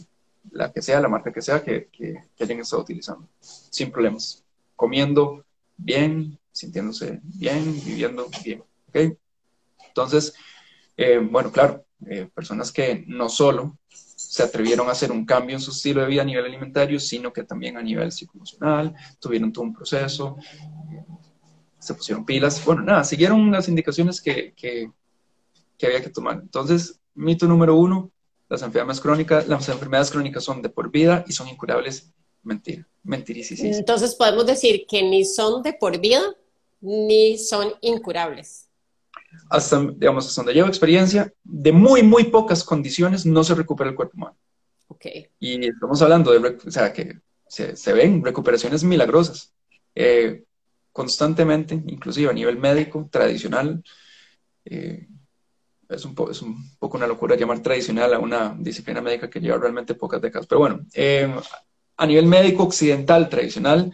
la 0.51 0.71
que 0.71 0.81
sea, 0.81 0.99
la 0.99 1.07
marca 1.07 1.31
que 1.31 1.41
sea, 1.41 1.63
que, 1.63 1.87
que, 1.91 2.15
que 2.35 2.43
hayan 2.43 2.59
estado 2.59 2.81
utilizando, 2.81 3.27
sin 3.39 3.91
problemas, 3.91 4.43
comiendo 4.75 5.45
bien, 5.77 6.39
sintiéndose 6.51 7.19
bien, 7.23 7.79
viviendo 7.85 8.27
bien. 8.43 8.63
¿okay? 8.89 9.15
Entonces, 9.87 10.33
eh, 10.95 11.19
bueno, 11.19 11.51
claro, 11.51 11.85
eh, 12.07 12.29
personas 12.33 12.71
que 12.71 13.03
no 13.07 13.29
solo 13.29 13.77
se 13.87 14.43
atrevieron 14.43 14.87
a 14.87 14.91
hacer 14.91 15.11
un 15.11 15.25
cambio 15.25 15.55
en 15.55 15.61
su 15.61 15.71
estilo 15.71 16.01
de 16.01 16.07
vida 16.07 16.21
a 16.21 16.25
nivel 16.25 16.45
alimentario, 16.45 16.99
sino 16.99 17.31
que 17.31 17.43
también 17.43 17.77
a 17.77 17.81
nivel 17.81 18.11
psicoemocional, 18.11 18.95
tuvieron 19.19 19.51
todo 19.51 19.63
un 19.63 19.73
proceso, 19.73 20.37
se 21.79 21.93
pusieron 21.93 22.25
pilas, 22.25 22.63
bueno, 22.63 22.81
nada, 22.81 23.03
siguieron 23.03 23.51
las 23.51 23.67
indicaciones 23.67 24.21
que, 24.21 24.53
que, 24.55 24.91
había 25.85 26.01
que 26.01 26.09
tomar. 26.09 26.39
Entonces, 26.41 26.99
mito 27.13 27.45
número 27.45 27.75
uno, 27.75 28.09
las 28.47 28.61
enfermedades 28.61 29.01
crónicas, 29.01 29.47
las 29.47 29.67
enfermedades 29.67 30.09
crónicas 30.09 30.43
son 30.43 30.61
de 30.61 30.69
por 30.69 30.89
vida 30.89 31.25
y 31.27 31.33
son 31.33 31.49
incurables. 31.49 32.13
Mentira, 32.41 32.87
mentirísimo. 33.03 33.73
Entonces 33.73 34.15
podemos 34.15 34.45
decir 34.45 34.85
que 34.87 35.03
ni 35.03 35.25
son 35.25 35.61
de 35.61 35.73
por 35.73 35.99
vida 35.99 36.21
ni 36.79 37.37
son 37.37 37.73
incurables 37.81 38.69
hasta, 39.49 39.79
digamos, 39.95 40.27
hasta 40.27 40.41
donde 40.41 40.53
llevo 40.53 40.67
experiencia, 40.67 41.31
de 41.43 41.71
muy, 41.71 42.03
muy 42.03 42.25
pocas 42.25 42.63
condiciones 42.63 43.25
no 43.25 43.43
se 43.43 43.55
recupera 43.55 43.89
el 43.89 43.95
cuerpo 43.95 44.17
humano. 44.17 44.37
Okay. 44.87 45.27
Y 45.39 45.67
estamos 45.67 46.01
hablando 46.01 46.31
de, 46.31 46.57
o 46.65 46.71
sea, 46.71 46.93
que 46.93 47.19
se, 47.47 47.93
ven 47.93 48.23
recuperaciones 48.23 48.83
milagrosas, 48.83 49.53
eh, 49.95 50.43
constantemente, 50.91 51.75
inclusive 51.87 52.29
a 52.29 52.33
nivel 52.33 52.57
médico, 52.57 53.07
tradicional. 53.11 53.83
Eh, 54.65 55.07
es, 55.89 56.05
un 56.05 56.15
es 56.31 56.41
un 56.41 56.77
poco 56.79 56.97
una 56.97 57.07
locura 57.07 57.35
llamar 57.35 57.61
tradicional 57.61 58.13
a 58.13 58.19
una 58.19 58.55
disciplina 58.57 59.01
médica 59.01 59.29
que 59.29 59.39
lleva 59.39 59.57
realmente 59.57 59.95
pocas 59.95 60.21
décadas. 60.21 60.47
Pero 60.47 60.59
bueno, 60.59 60.85
eh, 60.93 61.33
a 61.97 62.05
nivel 62.05 62.25
médico 62.25 62.63
occidental, 62.63 63.29
tradicional, 63.29 63.93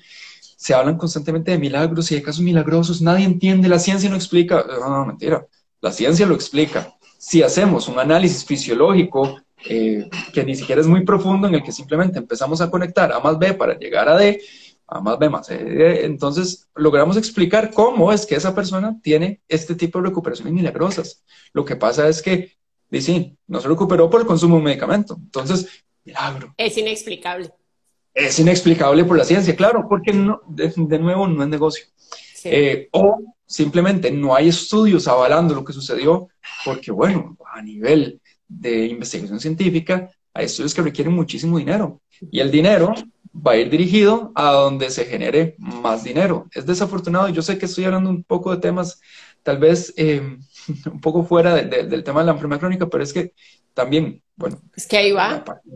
se 0.59 0.73
hablan 0.73 0.97
constantemente 0.97 1.51
de 1.51 1.57
milagros 1.57 2.11
y 2.11 2.15
de 2.15 2.21
casos 2.21 2.41
milagrosos, 2.41 3.01
nadie 3.01 3.23
entiende, 3.23 3.69
la 3.69 3.79
ciencia 3.79 4.09
no 4.09 4.17
explica, 4.17 4.65
no, 4.67 4.89
no, 4.89 5.05
mentira, 5.05 5.47
la 5.79 5.93
ciencia 5.93 6.25
lo 6.25 6.35
explica. 6.35 6.97
Si 7.17 7.41
hacemos 7.41 7.87
un 7.87 7.97
análisis 7.97 8.43
fisiológico 8.43 9.39
eh, 9.65 10.09
que 10.33 10.43
ni 10.43 10.55
siquiera 10.55 10.81
es 10.81 10.87
muy 10.87 11.05
profundo, 11.05 11.47
en 11.47 11.55
el 11.55 11.63
que 11.63 11.71
simplemente 11.71 12.19
empezamos 12.19 12.59
a 12.59 12.69
conectar 12.69 13.09
A 13.13 13.21
más 13.21 13.39
B 13.39 13.53
para 13.53 13.79
llegar 13.79 14.09
a 14.09 14.17
D, 14.17 14.41
A 14.87 14.99
más 14.99 15.17
B 15.17 15.29
más 15.29 15.47
C, 15.47 16.03
entonces 16.03 16.67
logramos 16.75 17.15
explicar 17.15 17.71
cómo 17.71 18.11
es 18.11 18.25
que 18.25 18.35
esa 18.35 18.53
persona 18.53 18.99
tiene 19.01 19.39
este 19.47 19.75
tipo 19.75 19.99
de 19.99 20.09
recuperaciones 20.09 20.53
milagrosas. 20.53 21.23
Lo 21.53 21.63
que 21.63 21.77
pasa 21.77 22.09
es 22.09 22.21
que, 22.21 22.51
sí, 22.99 23.37
no 23.47 23.61
se 23.61 23.69
recuperó 23.69 24.09
por 24.09 24.19
el 24.19 24.27
consumo 24.27 24.55
de 24.55 24.59
un 24.59 24.65
medicamento. 24.65 25.15
Entonces, 25.17 25.85
milagro. 26.03 26.53
Es 26.57 26.77
inexplicable 26.77 27.49
es 28.13 28.39
inexplicable 28.39 29.05
por 29.05 29.17
la 29.17 29.23
ciencia, 29.23 29.55
claro, 29.55 29.85
porque 29.87 30.13
no, 30.13 30.41
de, 30.47 30.99
nuevo 30.99 31.27
no 31.27 31.43
es 31.43 31.49
negocio. 31.49 31.85
Eh, 32.43 32.87
o 32.91 33.21
simplemente 33.45 34.11
no 34.11 34.35
hay 34.35 34.49
estudios 34.49 35.07
avalando 35.07 35.55
lo 35.55 35.65
que 35.65 35.73
sucedió, 35.73 36.29
porque 36.63 36.91
bueno, 36.91 37.37
a 37.53 37.61
nivel 37.61 38.21
de 38.47 38.87
investigación 38.87 39.39
científica 39.39 40.09
hay 40.33 40.45
estudios 40.45 40.73
que 40.73 40.81
requieren 40.81 41.13
muchísimo 41.13 41.57
dinero 41.57 42.01
y 42.31 42.39
el 42.39 42.51
dinero 42.51 42.93
va 43.35 43.53
a 43.53 43.57
ir 43.57 43.69
dirigido 43.69 44.31
a 44.35 44.51
donde 44.51 44.89
se 44.89 45.05
genere 45.05 45.55
más 45.57 46.03
dinero. 46.03 46.47
Es 46.53 46.65
desafortunado, 46.65 47.29
yo 47.29 47.41
sé 47.41 47.57
que 47.57 47.65
estoy 47.65 47.85
hablando 47.85 48.09
un 48.09 48.23
poco 48.23 48.51
de 48.51 48.61
temas 48.61 48.99
tal 49.43 49.57
vez 49.57 49.93
eh, 49.97 50.37
un 50.91 51.01
poco 51.01 51.23
fuera 51.23 51.55
del 51.55 52.03
tema 52.03 52.21
de 52.21 52.25
la 52.27 52.33
enfermedad 52.33 52.59
crónica, 52.59 52.87
pero 52.87 53.03
es 53.03 53.13
que 53.13 53.33
también, 53.73 54.21
bueno, 54.35 54.59
es 54.75 54.87
que 54.87 54.97
ahí 54.97 55.11
va. 55.11 55.31
La 55.31 55.45
parte, 55.45 55.69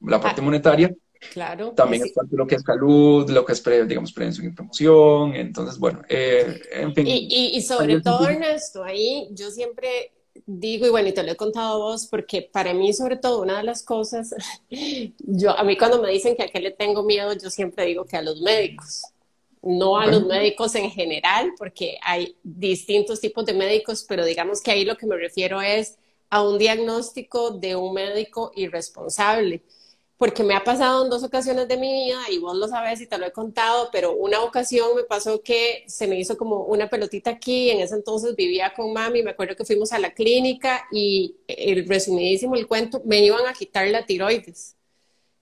la 0.00 0.20
parte 0.20 0.42
monetaria 0.42 0.94
Claro. 1.32 1.72
También 1.72 2.04
es 2.04 2.12
parte 2.12 2.30
de 2.30 2.36
lo 2.38 2.46
que 2.46 2.54
es 2.54 2.62
salud, 2.62 3.28
lo 3.30 3.44
que 3.44 3.52
es, 3.52 3.62
digamos, 3.86 4.12
prevención 4.12 4.46
y 4.46 4.50
promoción. 4.50 5.34
Entonces, 5.34 5.78
bueno, 5.78 6.02
eh, 6.08 6.60
en 6.72 6.94
fin. 6.94 7.06
Y, 7.06 7.52
y, 7.54 7.62
sobre 7.62 8.00
todo, 8.00 8.26
Ernesto, 8.26 8.82
ahí 8.82 9.28
yo 9.32 9.50
siempre 9.50 10.12
digo, 10.46 10.86
y 10.86 10.90
bueno, 10.90 11.08
y 11.08 11.12
te 11.12 11.22
lo 11.22 11.32
he 11.32 11.36
contado 11.36 11.74
a 11.74 11.90
vos, 11.90 12.06
porque 12.06 12.42
para 12.42 12.72
mí, 12.72 12.92
sobre 12.94 13.16
todo, 13.16 13.42
una 13.42 13.58
de 13.58 13.64
las 13.64 13.82
cosas, 13.82 14.34
yo, 15.18 15.50
a 15.50 15.62
mí 15.62 15.76
cuando 15.76 16.00
me 16.00 16.10
dicen 16.10 16.34
que 16.36 16.44
a 16.44 16.48
qué 16.48 16.60
le 16.60 16.70
tengo 16.70 17.02
miedo, 17.02 17.34
yo 17.34 17.50
siempre 17.50 17.84
digo 17.84 18.04
que 18.04 18.16
a 18.16 18.22
los 18.22 18.40
médicos. 18.40 19.02
No 19.62 19.98
a 19.98 20.06
los 20.06 20.24
médicos 20.24 20.74
en 20.74 20.90
general, 20.90 21.52
porque 21.58 21.98
hay 22.02 22.34
distintos 22.42 23.20
tipos 23.20 23.44
de 23.44 23.52
médicos, 23.52 24.06
pero 24.08 24.24
digamos 24.24 24.62
que 24.62 24.70
ahí 24.70 24.86
lo 24.86 24.96
que 24.96 25.04
me 25.04 25.18
refiero 25.18 25.60
es 25.60 25.98
a 26.30 26.42
un 26.42 26.56
diagnóstico 26.56 27.50
de 27.50 27.76
un 27.76 27.92
médico 27.92 28.52
irresponsable 28.56 29.60
porque 30.20 30.44
me 30.44 30.54
ha 30.54 30.62
pasado 30.62 31.02
en 31.02 31.08
dos 31.08 31.24
ocasiones 31.24 31.66
de 31.66 31.78
mi 31.78 31.90
vida, 31.90 32.18
y 32.30 32.36
vos 32.36 32.54
lo 32.54 32.68
sabes 32.68 33.00
y 33.00 33.06
te 33.06 33.16
lo 33.16 33.24
he 33.24 33.32
contado, 33.32 33.88
pero 33.90 34.12
una 34.12 34.42
ocasión 34.42 34.94
me 34.94 35.04
pasó 35.04 35.42
que 35.42 35.82
se 35.86 36.06
me 36.06 36.20
hizo 36.20 36.36
como 36.36 36.64
una 36.64 36.90
pelotita 36.90 37.30
aquí, 37.30 37.70
en 37.70 37.80
ese 37.80 37.94
entonces 37.94 38.36
vivía 38.36 38.74
con 38.74 38.92
mami, 38.92 39.22
me 39.22 39.30
acuerdo 39.30 39.56
que 39.56 39.64
fuimos 39.64 39.94
a 39.94 39.98
la 39.98 40.12
clínica 40.12 40.86
y 40.92 41.36
el 41.46 41.88
resumidísimo 41.88 42.54
el 42.54 42.66
cuento, 42.66 43.00
me 43.06 43.24
iban 43.24 43.46
a 43.46 43.54
quitar 43.54 43.88
la 43.88 44.04
tiroides 44.04 44.76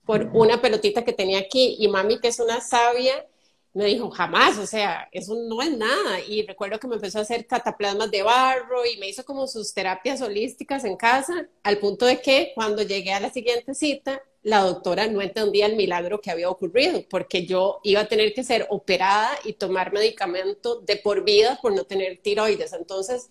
por 0.05 0.29
una 0.31 0.61
pelotita 0.61 1.03
que 1.03 1.11
tenía 1.11 1.39
aquí 1.39 1.75
y 1.77 1.89
mami 1.89 2.17
que 2.21 2.29
es 2.29 2.39
una 2.39 2.61
sabia 2.61 3.25
me 3.73 3.85
dijo, 3.85 4.09
jamás, 4.09 4.57
o 4.57 4.65
sea, 4.65 5.07
eso 5.11 5.35
no 5.47 5.61
es 5.61 5.77
nada. 5.77 6.19
Y 6.27 6.45
recuerdo 6.45 6.79
que 6.79 6.87
me 6.87 6.95
empezó 6.95 7.19
a 7.19 7.21
hacer 7.21 7.45
cataplasmas 7.45 8.09
de 8.09 8.23
barro 8.23 8.83
y 8.85 8.97
me 8.97 9.07
hizo 9.07 9.23
como 9.23 9.45
sus 9.47 9.73
terapias 9.73 10.21
holísticas 10.21 10.83
en 10.85 10.97
casa, 10.97 11.47
al 11.63 11.77
punto 11.77 12.05
de 12.07 12.19
que 12.19 12.51
cuando 12.55 12.81
llegué 12.81 13.13
a 13.13 13.19
la 13.19 13.29
siguiente 13.29 13.75
cita, 13.75 14.21
la 14.41 14.61
doctora 14.61 15.07
no 15.07 15.21
entendía 15.21 15.65
el 15.65 15.75
milagro 15.75 16.21
que 16.21 16.31
había 16.31 16.49
ocurrido, 16.49 17.03
porque 17.09 17.45
yo 17.45 17.79
iba 17.83 18.01
a 18.01 18.07
tener 18.07 18.33
que 18.33 18.43
ser 18.43 18.67
operada 18.69 19.31
y 19.43 19.53
tomar 19.53 19.91
medicamento 19.91 20.79
de 20.79 20.95
por 20.95 21.23
vida 21.23 21.59
por 21.61 21.73
no 21.73 21.83
tener 21.83 22.19
tiroides. 22.19 22.73
Entonces, 22.73 23.29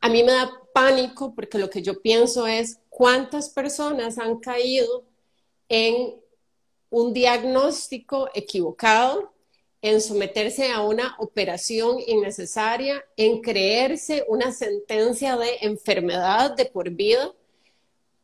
a 0.00 0.08
mí 0.08 0.22
me 0.22 0.32
da 0.32 0.50
pánico 0.72 1.34
porque 1.34 1.58
lo 1.58 1.68
que 1.68 1.82
yo 1.82 2.00
pienso 2.00 2.46
es 2.46 2.80
cuántas 2.88 3.50
personas 3.50 4.18
han 4.18 4.38
caído 4.38 5.04
en 5.68 6.14
un 6.90 7.12
diagnóstico 7.12 8.30
equivocado, 8.34 9.34
en 9.82 10.00
someterse 10.00 10.72
a 10.72 10.80
una 10.80 11.14
operación 11.18 11.98
innecesaria, 12.04 13.04
en 13.16 13.42
creerse 13.42 14.24
una 14.28 14.50
sentencia 14.50 15.36
de 15.36 15.58
enfermedad 15.60 16.56
de 16.56 16.64
por 16.64 16.90
vida 16.90 17.32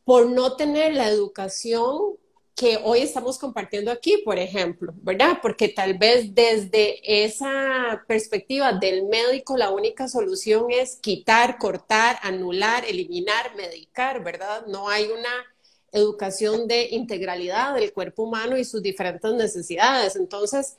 por 0.05 0.29
no 0.29 0.55
tener 0.55 0.93
la 0.93 1.09
educación 1.09 2.15
que 2.55 2.79
hoy 2.81 3.01
estamos 3.01 3.37
compartiendo 3.37 3.91
aquí, 3.91 4.21
por 4.23 4.39
ejemplo, 4.39 4.93
¿verdad? 5.01 5.39
Porque 5.41 5.67
tal 5.67 5.97
vez 5.97 6.33
desde 6.33 7.25
esa 7.25 8.05
perspectiva 8.07 8.71
del 8.71 9.03
médico 9.07 9.57
la 9.57 9.71
única 9.71 10.07
solución 10.07 10.67
es 10.69 10.95
quitar, 10.95 11.57
cortar, 11.57 12.17
anular, 12.21 12.85
eliminar, 12.85 13.53
medicar, 13.57 14.23
¿verdad? 14.23 14.65
No 14.67 14.87
hay 14.87 15.07
una 15.07 15.29
educación 15.91 16.67
de 16.67 16.87
integralidad 16.91 17.73
del 17.73 17.91
cuerpo 17.91 18.23
humano 18.23 18.57
y 18.57 18.63
sus 18.63 18.81
diferentes 18.81 19.33
necesidades. 19.33 20.15
Entonces, 20.15 20.77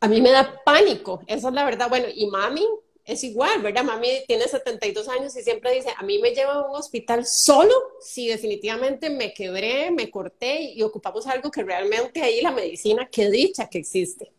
a 0.00 0.08
mí 0.08 0.22
me 0.22 0.30
da 0.30 0.62
pánico, 0.64 1.20
esa 1.26 1.48
es 1.48 1.54
la 1.54 1.64
verdad. 1.64 1.90
Bueno, 1.90 2.06
y 2.14 2.26
mami 2.26 2.66
es 3.04 3.24
igual, 3.24 3.62
¿verdad? 3.62 3.84
Mami 3.84 4.08
tiene 4.26 4.44
72 4.44 5.08
años 5.08 5.36
y 5.36 5.42
siempre 5.42 5.74
dice, 5.74 5.90
a 5.96 6.02
mí 6.02 6.18
me 6.18 6.30
lleva 6.30 6.54
a 6.54 6.66
un 6.66 6.76
hospital 6.76 7.26
solo 7.26 7.72
si 8.00 8.28
definitivamente 8.28 9.10
me 9.10 9.32
quebré, 9.32 9.90
me 9.90 10.10
corté 10.10 10.72
y 10.72 10.82
ocupamos 10.82 11.26
algo 11.26 11.50
que 11.50 11.62
realmente 11.62 12.22
ahí 12.22 12.40
la 12.40 12.52
medicina, 12.52 13.08
qué 13.10 13.30
dicha 13.30 13.68
que 13.68 13.78
existe. 13.78 14.32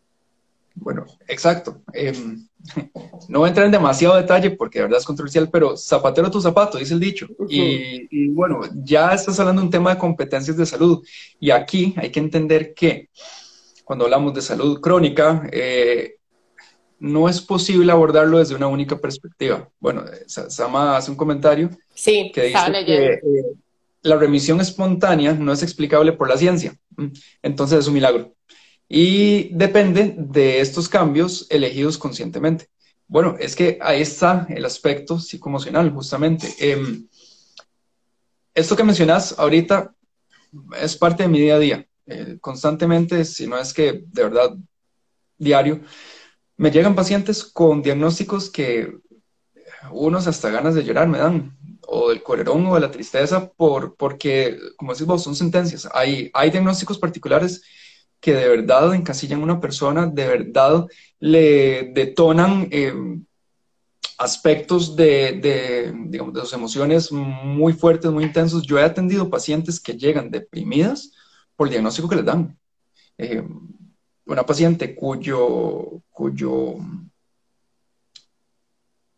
Bueno, 0.74 1.06
exacto. 1.28 1.82
Em, 1.92 2.46
no 3.28 3.40
voy 3.40 3.46
a 3.46 3.48
entrar 3.48 3.66
en 3.66 3.72
demasiado 3.72 4.16
detalle 4.16 4.50
porque 4.52 4.78
de 4.78 4.84
verdad 4.84 5.00
es 5.00 5.04
controversial, 5.04 5.50
pero 5.50 5.76
zapatero 5.76 6.30
tu 6.30 6.40
zapato, 6.40 6.78
dice 6.78 6.94
el 6.94 7.00
dicho. 7.00 7.26
y, 7.48 8.08
y, 8.10 8.28
bueno, 8.28 8.60
ya 8.82 9.12
estás 9.12 9.38
hablando 9.38 9.60
de 9.60 9.66
un 9.66 9.70
tema 9.70 9.90
de 9.90 9.98
competencias 9.98 10.56
de 10.56 10.66
salud. 10.66 11.04
Y 11.38 11.50
aquí 11.50 11.94
hay 11.96 12.10
que 12.10 12.20
entender 12.20 12.74
que 12.74 13.10
cuando 13.84 14.04
hablamos 14.04 14.32
de 14.34 14.42
salud 14.42 14.80
crónica, 14.80 15.46
eh, 15.52 16.16
no 17.02 17.28
es 17.28 17.40
posible 17.40 17.90
abordarlo 17.90 18.38
desde 18.38 18.54
una 18.54 18.68
única 18.68 18.96
perspectiva. 18.96 19.68
Bueno, 19.80 20.04
Sama 20.26 20.96
hace 20.96 21.10
un 21.10 21.16
comentario 21.16 21.68
sí, 21.92 22.30
que 22.32 22.44
dice 22.44 22.84
que 22.86 23.04
eh, 23.14 23.20
la 24.02 24.16
remisión 24.16 24.60
espontánea 24.60 25.32
no 25.32 25.52
es 25.52 25.64
explicable 25.64 26.12
por 26.12 26.28
la 26.28 26.36
ciencia. 26.36 26.78
Entonces 27.42 27.80
es 27.80 27.88
un 27.88 27.94
milagro. 27.94 28.32
Y 28.88 29.48
depende 29.52 30.14
de 30.16 30.60
estos 30.60 30.88
cambios 30.88 31.48
elegidos 31.50 31.98
conscientemente. 31.98 32.68
Bueno, 33.08 33.34
es 33.40 33.56
que 33.56 33.80
ahí 33.82 34.00
está 34.00 34.46
el 34.48 34.64
aspecto 34.64 35.18
psicoemocional, 35.18 35.90
justamente. 35.90 36.54
Em, 36.60 37.08
esto 38.54 38.76
que 38.76 38.84
mencionas 38.84 39.34
ahorita 39.36 39.92
es 40.80 40.96
parte 40.96 41.24
de 41.24 41.28
mi 41.28 41.40
día 41.40 41.56
a 41.56 41.58
día. 41.58 41.86
Eh, 42.06 42.36
constantemente, 42.40 43.24
si 43.24 43.48
no 43.48 43.58
es 43.58 43.72
que 43.72 44.04
de 44.06 44.22
verdad 44.22 44.54
diario, 45.36 45.80
me 46.56 46.70
llegan 46.70 46.94
pacientes 46.94 47.44
con 47.44 47.82
diagnósticos 47.82 48.50
que 48.50 48.98
unos 49.90 50.26
hasta 50.26 50.50
ganas 50.50 50.74
de 50.74 50.84
llorar 50.84 51.08
me 51.08 51.18
dan, 51.18 51.56
o 51.86 52.10
del 52.10 52.22
colerón 52.22 52.66
o 52.66 52.74
de 52.74 52.80
la 52.80 52.90
tristeza, 52.90 53.50
por, 53.50 53.96
porque, 53.96 54.58
como 54.76 54.92
decís 54.92 55.06
vos, 55.06 55.22
son 55.22 55.34
sentencias. 55.34 55.88
Hay, 55.92 56.30
hay 56.32 56.50
diagnósticos 56.50 56.98
particulares 56.98 57.62
que 58.20 58.34
de 58.34 58.48
verdad 58.48 58.94
encasillan 58.94 59.40
a 59.40 59.44
una 59.44 59.60
persona, 59.60 60.06
de 60.06 60.26
verdad 60.26 60.86
le 61.18 61.90
detonan 61.92 62.68
eh, 62.70 62.94
aspectos 64.16 64.94
de, 64.94 65.40
de, 65.42 65.92
digamos, 66.06 66.32
de 66.32 66.40
sus 66.42 66.52
emociones 66.52 67.10
muy 67.10 67.72
fuertes, 67.72 68.10
muy 68.12 68.22
intensos. 68.22 68.62
Yo 68.62 68.78
he 68.78 68.84
atendido 68.84 69.28
pacientes 69.28 69.80
que 69.80 69.94
llegan 69.94 70.30
deprimidas 70.30 71.12
por 71.56 71.66
el 71.66 71.72
diagnóstico 71.72 72.08
que 72.08 72.16
les 72.16 72.24
dan. 72.24 72.56
Eh, 73.18 73.42
una 74.26 74.46
paciente 74.46 74.94
cuyo, 74.94 76.00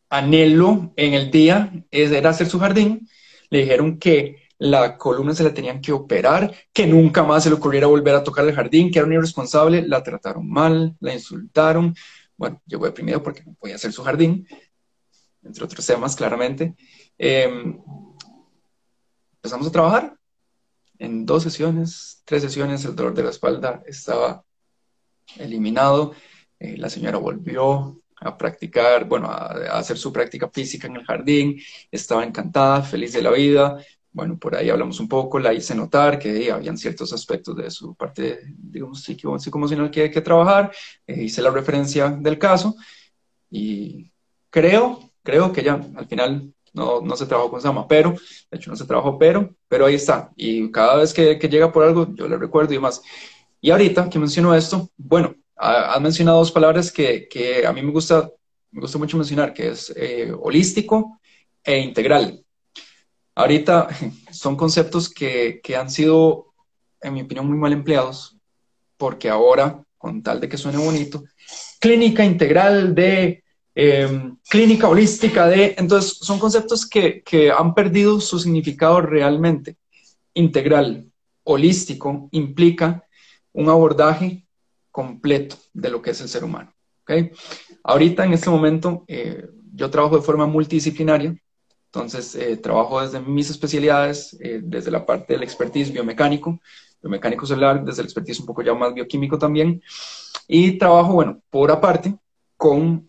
anhelo 0.08 0.92
en 0.96 1.14
el 1.14 1.30
día 1.30 1.72
era 1.90 2.30
hacer 2.30 2.48
su 2.48 2.58
jardín, 2.58 3.08
le 3.50 3.60
dijeron 3.60 3.98
que 3.98 4.44
la 4.58 4.96
columna 4.96 5.34
se 5.34 5.44
la 5.44 5.52
tenían 5.52 5.80
que 5.80 5.92
operar, 5.92 6.54
que 6.72 6.86
nunca 6.86 7.22
más 7.22 7.42
se 7.42 7.50
le 7.50 7.56
ocurriera 7.56 7.86
volver 7.86 8.14
a 8.14 8.22
tocar 8.22 8.46
el 8.46 8.54
jardín, 8.54 8.90
que 8.90 8.98
era 8.98 9.06
un 9.06 9.12
irresponsable, 9.12 9.86
la 9.86 10.02
trataron 10.02 10.48
mal, 10.48 10.96
la 11.00 11.12
insultaron, 11.12 11.94
bueno, 12.36 12.60
llegó 12.66 12.86
deprimido 12.86 13.22
porque 13.22 13.42
no 13.44 13.54
podía 13.54 13.76
hacer 13.76 13.92
su 13.92 14.02
jardín, 14.02 14.46
entre 15.42 15.64
otros 15.64 15.84
temas, 15.84 16.16
claramente. 16.16 16.74
Em, 17.18 17.78
empezamos 19.36 19.66
a 19.66 19.72
trabajar. 19.72 20.16
En 20.98 21.26
dos 21.26 21.42
sesiones, 21.42 22.22
tres 22.24 22.42
sesiones, 22.42 22.84
el 22.84 22.96
dolor 22.96 23.14
de 23.14 23.24
la 23.24 23.30
espalda 23.30 23.82
estaba 23.86 24.44
eliminado. 25.38 26.14
Eh, 26.58 26.76
la 26.76 26.88
señora 26.88 27.18
volvió 27.18 28.00
a 28.16 28.36
practicar, 28.38 29.06
bueno, 29.06 29.28
a, 29.28 29.78
hacer 29.78 29.98
su 29.98 30.12
práctica 30.12 30.48
física 30.48 30.86
en 30.86 30.96
el 30.96 31.04
jardín, 31.04 31.60
estaba 31.90 32.24
encantada, 32.24 32.82
feliz 32.82 33.12
de 33.12 33.22
la 33.22 33.30
vida. 33.30 33.78
Bueno, 34.12 34.38
por 34.38 34.54
ahí 34.54 34.70
hablamos 34.70 35.00
un 35.00 35.08
poco, 35.08 35.38
la 35.40 35.52
hice 35.52 35.74
notar 35.74 36.18
que 36.18 36.50
habían 36.50 36.78
ciertos 36.78 37.12
aspectos 37.12 37.56
de 37.56 37.70
su 37.70 37.94
parte, 37.96 38.40
digamos, 38.56 39.02
psicoemocional 39.02 39.90
que 39.90 40.02
hay 40.02 40.10
que 40.10 40.20
trabajar. 40.20 40.72
Eh, 41.06 41.24
hice 41.24 41.42
la 41.42 41.50
referencia 41.50 42.10
del 42.10 42.38
caso 42.38 42.76
y 43.50 44.12
creo, 44.50 45.10
creo 45.22 45.52
que 45.52 45.62
ya 45.62 45.74
al 45.96 46.06
final 46.06 46.52
no, 46.72 47.00
no 47.00 47.16
se 47.16 47.26
trabajó 47.26 47.50
con 47.50 47.60
Sama, 47.60 47.86
pero, 47.88 48.12
de 48.50 48.58
hecho 48.58 48.70
no 48.70 48.76
se 48.76 48.84
trabajó, 48.84 49.18
pero, 49.18 49.54
pero 49.68 49.86
ahí 49.86 49.94
está. 49.94 50.32
Y 50.36 50.70
cada 50.70 50.96
vez 50.96 51.12
que, 51.12 51.38
que 51.38 51.48
llega 51.48 51.72
por 51.72 51.84
algo, 51.84 52.14
yo 52.14 52.28
le 52.28 52.36
recuerdo 52.36 52.72
y 52.72 52.76
demás. 52.76 53.02
Y 53.64 53.70
ahorita 53.70 54.10
que 54.10 54.18
menciono 54.18 54.54
esto, 54.54 54.90
bueno, 54.98 55.34
has 55.56 55.98
mencionado 55.98 56.36
dos 56.36 56.52
palabras 56.52 56.92
que, 56.92 57.64
a 57.66 57.72
mí 57.72 57.80
me 57.80 57.92
gusta, 57.92 58.30
me 58.70 58.82
gusta 58.82 58.98
mucho 58.98 59.16
mencionar, 59.16 59.54
que 59.54 59.68
es 59.68 59.90
eh, 59.96 60.30
holístico 60.38 61.18
e 61.64 61.78
integral. 61.78 62.44
Ahorita 63.34 63.88
son 64.30 64.54
conceptos 64.54 65.08
que, 65.08 65.62
que 65.62 65.76
han 65.76 65.88
sido, 65.88 66.52
en 67.00 67.14
mi 67.14 67.22
opinión, 67.22 67.48
muy 67.48 67.56
mal 67.56 67.72
empleados, 67.72 68.36
porque 68.98 69.30
ahora, 69.30 69.82
con 69.96 70.22
tal 70.22 70.42
de 70.42 70.48
que 70.50 70.58
suene 70.58 70.76
bonito, 70.76 71.24
clínica 71.80 72.22
integral 72.22 72.94
de, 72.94 73.44
em, 73.74 74.36
clínica 74.46 74.90
holística 74.90 75.46
de, 75.46 75.74
entonces 75.78 76.18
son 76.20 76.38
conceptos 76.38 76.86
que, 76.86 77.22
que 77.22 77.50
han 77.50 77.72
perdido 77.72 78.20
su 78.20 78.38
significado 78.38 79.00
realmente. 79.00 79.78
Integral, 80.34 81.06
holístico, 81.44 82.28
implica 82.32 83.03
un 83.54 83.68
abordaje 83.68 84.46
completo 84.90 85.56
de 85.72 85.90
lo 85.90 86.02
que 86.02 86.10
es 86.10 86.20
el 86.20 86.28
ser 86.28 86.44
humano. 86.44 86.72
¿okay? 87.02 87.30
Ahorita, 87.82 88.24
en 88.24 88.34
este 88.34 88.50
momento, 88.50 89.04
eh, 89.08 89.48
yo 89.74 89.90
trabajo 89.90 90.16
de 90.16 90.22
forma 90.22 90.46
multidisciplinaria, 90.46 91.34
entonces 91.86 92.34
eh, 92.34 92.56
trabajo 92.56 93.00
desde 93.00 93.20
mis 93.20 93.48
especialidades, 93.50 94.36
eh, 94.40 94.60
desde 94.62 94.90
la 94.90 95.06
parte 95.06 95.32
del 95.32 95.42
expertise 95.42 95.92
biomecánico, 95.92 96.60
biomecánico 97.00 97.46
celular, 97.46 97.84
desde 97.84 98.02
el 98.02 98.06
expertise 98.06 98.40
un 98.40 98.46
poco 98.46 98.62
ya 98.62 98.74
más 98.74 98.92
bioquímico 98.92 99.38
también, 99.38 99.80
y 100.48 100.76
trabajo, 100.76 101.14
bueno, 101.14 101.40
por 101.50 101.70
aparte, 101.70 102.16
con 102.56 103.06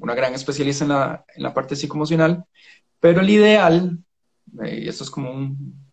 una 0.00 0.14
gran 0.14 0.34
especialista 0.34 0.84
en 0.84 0.90
la, 0.90 1.24
en 1.34 1.42
la 1.42 1.52
parte 1.52 1.76
psicoemocional, 1.76 2.44
pero 3.00 3.20
el 3.20 3.28
ideal, 3.28 3.98
y 4.62 4.88
esto 4.88 5.04
es 5.04 5.10
como 5.10 5.30
un, 5.30 5.87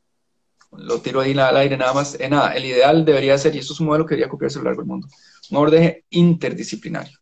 lo 0.72 1.02
tiro 1.02 1.22
ahí 1.22 1.38
al 1.38 1.58
aire 1.58 1.78
nada 1.78 1.94
más, 1.94 2.20
eh, 2.20 2.30
nada, 2.30 2.54
el 2.56 2.66
ideal 2.66 3.06
debería 3.06 3.38
ser, 3.38 3.56
y 3.56 3.60
esto 3.60 3.74
es 3.74 3.80
un 3.80 3.88
modelo 3.88 4.06
que 4.06 4.16
debería 4.16 4.30
copiarse 4.30 4.60
a 4.60 4.62
lo 4.62 4.66
largo 4.66 4.82
del 4.82 4.90
mundo, 4.90 5.08
un 5.52 5.58
orden 5.58 6.04
interdisciplinario, 6.10 7.18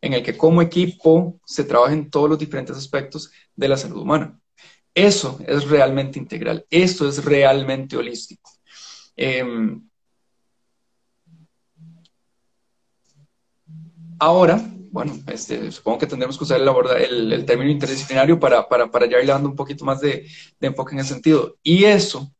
en 0.00 0.14
el 0.14 0.22
que 0.22 0.36
como 0.36 0.62
equipo 0.62 1.40
se 1.44 1.64
trabajen 1.64 2.10
todos 2.10 2.28
los 2.28 2.38
diferentes 2.38 2.76
aspectos 2.76 3.30
de 3.54 3.68
la 3.68 3.76
salud 3.76 4.02
humana. 4.02 4.38
Eso 4.94 5.38
es 5.46 5.68
realmente 5.68 6.18
integral, 6.18 6.66
eso 6.70 7.08
es 7.08 7.24
realmente 7.24 7.96
holístico. 7.96 8.50
Em, 9.16 9.88
ahora, 14.18 14.60
bueno, 14.90 15.18
este, 15.26 15.70
supongo 15.70 15.98
que 15.98 16.06
tendremos 16.06 16.36
que 16.36 16.44
usar 16.44 16.60
el, 16.60 17.32
el, 17.32 17.44
término 17.44 17.70
interdisciplinario 17.70 18.40
para, 18.40 18.68
para, 18.68 18.90
para 18.90 19.06
ya 19.06 19.20
ir 19.20 19.26
dando 19.26 19.48
un 19.48 19.56
poquito 19.56 19.84
más 19.84 20.00
de, 20.00 20.26
de 20.58 20.66
enfoque 20.66 20.94
en 20.94 21.00
ese 21.00 21.14
sentido. 21.14 21.56
Y 21.62 21.84
eso 21.84 22.32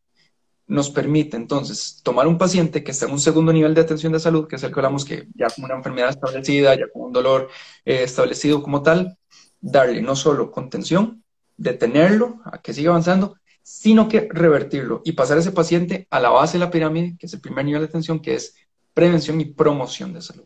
nos 0.68 0.90
permite 0.90 1.36
entonces 1.36 2.00
tomar 2.02 2.26
un 2.26 2.36
paciente 2.36 2.84
que 2.84 2.90
está 2.90 3.06
en 3.06 3.12
un 3.12 3.18
segundo 3.18 3.52
nivel 3.52 3.74
de 3.74 3.80
atención 3.80 4.12
de 4.12 4.20
salud, 4.20 4.46
que 4.46 4.56
es 4.56 4.62
el 4.62 4.70
que 4.70 4.78
hablamos 4.78 5.04
que 5.04 5.26
ya 5.34 5.48
como 5.48 5.64
una 5.64 5.76
enfermedad 5.76 6.10
establecida, 6.10 6.74
ya 6.74 6.88
con 6.92 7.02
un 7.02 7.12
dolor 7.12 7.48
eh, 7.86 8.02
establecido 8.02 8.62
como 8.62 8.82
tal, 8.82 9.16
darle 9.60 10.02
no 10.02 10.14
solo 10.14 10.50
contención, 10.50 11.24
detenerlo 11.56 12.40
a 12.44 12.58
que 12.58 12.74
siga 12.74 12.90
avanzando, 12.90 13.38
sino 13.62 14.08
que 14.08 14.28
revertirlo 14.30 15.00
y 15.04 15.12
pasar 15.12 15.38
a 15.38 15.40
ese 15.40 15.52
paciente 15.52 16.06
a 16.10 16.20
la 16.20 16.28
base 16.28 16.58
de 16.58 16.64
la 16.64 16.70
pirámide, 16.70 17.16
que 17.18 17.26
es 17.26 17.32
el 17.32 17.40
primer 17.40 17.64
nivel 17.64 17.80
de 17.82 17.88
atención, 17.88 18.20
que 18.20 18.34
es 18.34 18.54
prevención 18.92 19.40
y 19.40 19.46
promoción 19.46 20.12
de 20.12 20.20
salud. 20.20 20.44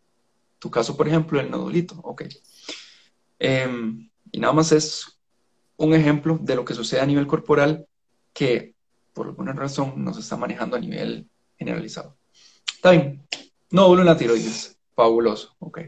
Tu 0.61 0.71
caso, 0.71 0.97
por 0.97 1.09
ejemplo, 1.09 1.41
el 1.41 1.51
nodulito, 1.51 1.97
ok. 2.03 2.25
Em, 3.41 4.09
y 4.31 4.39
nada 4.39 4.53
más 4.53 4.71
es 4.71 5.19
un 5.77 5.95
ejemplo 5.95 6.39
de 6.41 6.55
lo 6.55 6.65
que 6.65 6.75
sucede 6.75 7.01
a 7.01 7.07
nivel 7.07 7.27
corporal 7.27 7.87
que 8.33 8.75
por 9.13 9.27
alguna 9.27 9.53
razón 9.53 9.95
no 9.97 10.13
se 10.15 10.21
está 10.21 10.37
manejando 10.37 10.77
a 10.77 10.81
nivel 10.81 11.29
generalizado. 11.59 12.17
Está 12.75 12.93
bien. 12.93 13.23
Nódulo 13.71 14.03
en 14.03 14.07
la 14.07 14.17
tiroides. 14.17 14.79
Fabuloso. 14.95 15.55
Ok. 15.59 15.81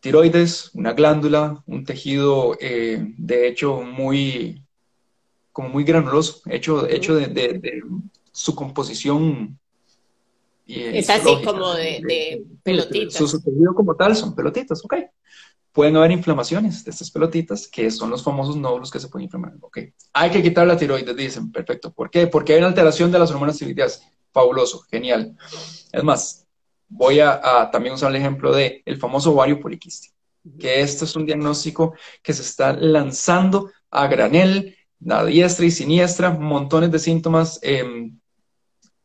Tiroides, 0.00 0.70
una 0.74 0.92
glándula, 0.92 1.62
un 1.66 1.84
tejido, 1.84 2.56
eh, 2.60 3.02
de 3.16 3.48
hecho, 3.48 3.80
muy, 3.80 4.62
como 5.50 5.70
muy 5.70 5.82
granuloso, 5.84 6.42
hecho, 6.46 6.86
hecho 6.86 7.14
de, 7.14 7.82
su 8.30 8.54
composición. 8.54 9.58
es 10.66 11.08
así 11.08 11.42
como 11.42 11.72
de, 11.72 12.44
pelotitas. 12.62 13.14
Su, 13.14 13.26
su 13.28 13.42
como 13.74 13.96
tal 13.96 14.14
son 14.14 14.34
pelotitas, 14.34 14.84
ok. 14.84 14.94
Pueden 15.74 15.96
haber 15.96 16.12
inflamaciones 16.12 16.84
de 16.84 16.92
estas 16.92 17.10
pelotitas, 17.10 17.66
que 17.66 17.90
son 17.90 18.08
los 18.08 18.22
famosos 18.22 18.56
nódulos 18.56 18.90
que 18.92 19.00
se 19.00 19.08
pueden 19.08 19.24
inflamar. 19.24 19.54
Ok. 19.60 19.78
Hay 20.12 20.30
que 20.30 20.40
quitar 20.40 20.66
la 20.66 20.76
tiroides, 20.76 21.16
dicen. 21.16 21.50
Perfecto. 21.50 21.92
¿Por 21.92 22.10
qué? 22.10 22.28
Porque 22.28 22.52
hay 22.52 22.58
una 22.58 22.68
alteración 22.68 23.10
de 23.10 23.18
las 23.18 23.30
hormonas 23.32 23.58
tiroideas. 23.58 24.02
Fabuloso, 24.32 24.82
genial. 24.88 25.36
Es 25.92 26.04
más, 26.04 26.44
voy 26.88 27.18
a, 27.18 27.68
también 27.72 27.94
usar 27.94 28.10
el 28.10 28.16
ejemplo 28.16 28.52
de 28.52 28.82
el 28.84 28.98
famoso 28.98 29.32
ovario 29.32 29.60
poliquístico, 29.60 30.14
que 30.58 30.80
esto 30.80 31.04
es 31.04 31.16
un 31.16 31.26
diagnóstico 31.26 31.94
que 32.22 32.32
se 32.32 32.42
está 32.42 32.72
lanzando 32.72 33.70
a 33.90 34.06
granel, 34.06 34.76
a 35.08 35.24
diestra 35.24 35.66
y 35.66 35.72
siniestra, 35.72 36.30
montones 36.30 36.92
de 36.92 37.00
síntomas, 37.00 37.58
em, 37.62 38.18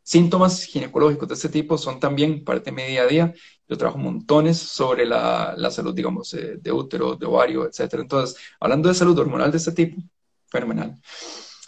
síntomas 0.03 0.63
ginecológicos 0.63 1.27
de 1.27 1.34
este 1.36 1.49
tipo 1.49 1.77
son 1.77 1.99
también 1.99 2.43
parte 2.43 2.71
de 2.71 2.88
día 2.88 3.03
a 3.03 3.08
día. 3.08 3.34
Yo 3.69 3.77
trabajo 3.77 3.99
montones 3.99 4.58
sobre 4.58 5.05
la, 5.05 5.69
salud, 5.69 5.93
digamos, 5.93 6.34
eh, 6.34 6.58
de 6.60 6.71
útero, 6.71 7.15
de 7.15 7.27
ovario, 7.27 7.67
etc. 7.67 7.93
Entonces, 7.99 8.36
hablando 8.60 8.89
de 8.89 8.95
salud 8.95 9.17
hormonal 9.19 9.51
de 9.51 9.58
este 9.58 9.71
tipo, 9.71 10.01
fenomenal. 10.47 10.99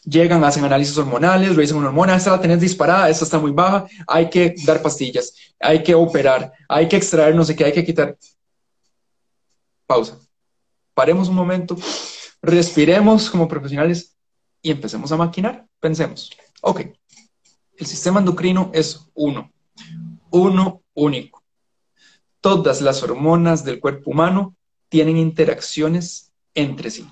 Llegan, 0.03 0.43
hacen 0.43 0.65
análisis 0.65 0.97
hormonales, 0.97 1.55
revisan 1.55 1.77
una 1.77 1.89
hormona, 1.89 2.15
esta 2.15 2.31
la 2.31 2.41
tenés 2.41 2.59
disparada, 2.59 3.07
esta 3.07 3.23
está 3.23 3.37
muy 3.37 3.51
baja, 3.51 3.85
hay 4.07 4.31
que 4.31 4.55
dar 4.65 4.81
pastillas, 4.81 5.35
hay 5.59 5.83
que 5.83 5.93
operar, 5.93 6.51
hay 6.67 6.87
que 6.87 6.97
extraer 6.97 7.35
no 7.35 7.45
sé 7.45 7.55
qué, 7.55 7.65
hay 7.65 7.71
que 7.71 7.85
quitar. 7.85 8.17
Pausa. 9.85 10.17
Paremos 10.95 11.29
un 11.29 11.35
momento, 11.35 11.77
respiremos 12.41 13.29
como 13.29 13.47
profesionales 13.47 14.17
y 14.63 14.71
empecemos 14.71 15.11
a 15.11 15.17
maquinar. 15.17 15.67
Pensemos, 15.79 16.31
ok, 16.61 16.81
el 17.77 17.85
sistema 17.85 18.19
endocrino 18.19 18.71
es 18.73 19.07
uno, 19.13 19.51
uno 20.31 20.81
único. 20.95 21.40
Todas 22.41 22.82
las 22.82 23.04
hormonas 23.04 23.63
del 23.63 23.80
cuerpo 23.80 24.12
humano 24.12 24.56
tienen 24.89 25.17
interacciones 25.17 26.34
entre 26.54 26.91
sí. 26.91 27.08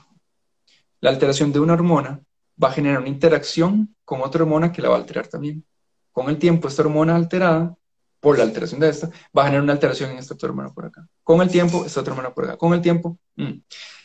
La 1.00 1.12
alteración 1.12 1.54
de 1.54 1.60
una 1.60 1.74
hormona 1.74 2.22
va 2.62 2.70
a 2.70 2.74
generar 2.74 3.00
una 3.00 3.10
interacción 3.10 3.96
con 4.04 4.22
otra 4.22 4.44
hormona 4.44 4.72
que 4.72 4.82
la 4.82 4.90
va 4.90 4.96
a 4.96 5.00
alterar 5.00 5.28
también. 5.28 5.64
Con 6.12 6.30
el 6.30 6.38
tiempo, 6.38 6.68
esta 6.68 6.82
hormona 6.82 7.16
alterada, 7.16 7.76
por 8.20 8.38
la 8.38 8.44
alteración 8.44 8.82
de 8.82 8.90
esta, 8.90 9.10
va 9.38 9.44
a 9.44 9.46
generar 9.46 9.64
una 9.64 9.74
alteración 9.74 10.12
en 10.12 10.18
esta 10.18 10.34
otra 10.34 10.50
hormona 10.50 10.74
por 10.74 10.88
acá. 10.88 11.08
Con 11.24 11.42
el 11.42 11.50
tiempo, 11.50 11.86
esta 11.86 12.02
otra 12.02 12.14
hormona 12.14 12.34
por 12.34 12.46
acá. 12.46 12.58
Con 12.58 12.74
el 12.74 12.82
tiempo, 12.82 13.18
mm. 13.36 13.54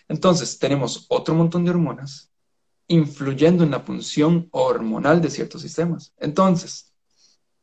entonces 0.09 0.59
tenemos 0.59 1.07
otro 1.09 1.35
montón 1.35 1.65
de 1.65 1.71
hormonas 1.71 2.31
influyendo 2.87 3.65
en 3.65 3.71
la 3.71 3.81
función 3.81 4.49
hormonal 4.53 5.21
de 5.21 5.31
ciertos 5.31 5.63
sistemas. 5.63 6.13
Entonces, 6.19 6.93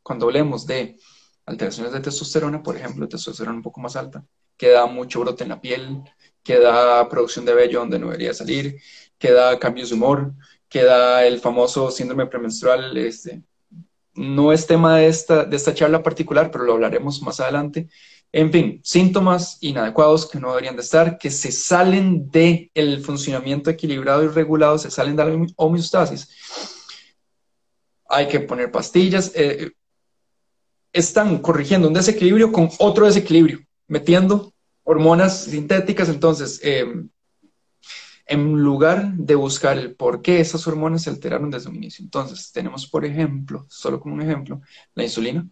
cuando 0.01 0.25
hablemos 0.25 0.65
de 0.65 0.97
alteraciones 1.51 1.93
de 1.93 1.99
testosterona, 1.99 2.63
por 2.63 2.75
ejemplo, 2.75 3.07
testosterona 3.07 3.57
un 3.57 3.63
poco 3.63 3.79
más 3.81 3.95
alta, 3.95 4.25
que 4.57 4.69
da 4.69 4.85
mucho 4.85 5.19
brote 5.21 5.43
en 5.43 5.49
la 5.49 5.61
piel, 5.61 6.01
que 6.43 6.59
da 6.59 7.07
producción 7.09 7.45
de 7.45 7.53
vello 7.53 7.79
donde 7.79 7.99
no 7.99 8.07
debería 8.07 8.33
salir, 8.33 8.81
que 9.17 9.31
da 9.31 9.59
cambios 9.59 9.89
de 9.89 9.95
humor, 9.95 10.33
queda 10.67 11.25
el 11.25 11.39
famoso 11.39 11.91
síndrome 11.91 12.25
premenstrual. 12.25 12.97
Este, 12.97 13.43
no 14.15 14.51
es 14.51 14.65
tema 14.65 14.97
de 14.97 15.07
esta, 15.07 15.45
de 15.45 15.55
esta 15.55 15.73
charla 15.73 16.01
particular, 16.01 16.49
pero 16.51 16.63
lo 16.63 16.73
hablaremos 16.73 17.21
más 17.21 17.39
adelante. 17.39 17.87
En 18.33 18.51
fin, 18.51 18.79
síntomas 18.83 19.57
inadecuados 19.59 20.29
que 20.29 20.39
no 20.39 20.49
deberían 20.49 20.75
de 20.77 20.81
estar, 20.81 21.17
que 21.17 21.29
se 21.29 21.51
salen 21.51 22.31
del 22.31 22.71
el 22.73 23.01
funcionamiento 23.01 23.69
equilibrado 23.69 24.23
y 24.23 24.29
regulado, 24.29 24.77
se 24.77 24.89
salen 24.89 25.17
de 25.17 25.25
la 25.25 25.47
homeostasis. 25.57 26.29
Hay 28.07 28.27
que 28.27 28.39
poner 28.39 28.71
pastillas. 28.71 29.33
Eh, 29.35 29.71
están 30.93 31.39
corrigiendo 31.39 31.87
un 31.87 31.93
desequilibrio 31.93 32.51
con 32.51 32.69
otro 32.79 33.05
desequilibrio, 33.05 33.59
metiendo 33.87 34.53
hormonas 34.83 35.45
sintéticas. 35.45 36.09
Entonces, 36.09 36.59
eh, 36.63 36.85
en 38.25 38.53
lugar 38.61 39.13
de 39.13 39.35
buscar 39.35 39.77
el 39.77 39.95
por 39.95 40.21
qué 40.21 40.39
esas 40.39 40.65
hormonas 40.67 41.03
se 41.03 41.09
alteraron 41.09 41.49
desde 41.49 41.69
un 41.69 41.75
inicio. 41.75 42.03
Entonces, 42.03 42.51
tenemos, 42.51 42.87
por 42.87 43.05
ejemplo, 43.05 43.65
solo 43.69 43.99
como 43.99 44.15
un 44.15 44.21
ejemplo, 44.21 44.61
la 44.95 45.03
insulina. 45.03 45.47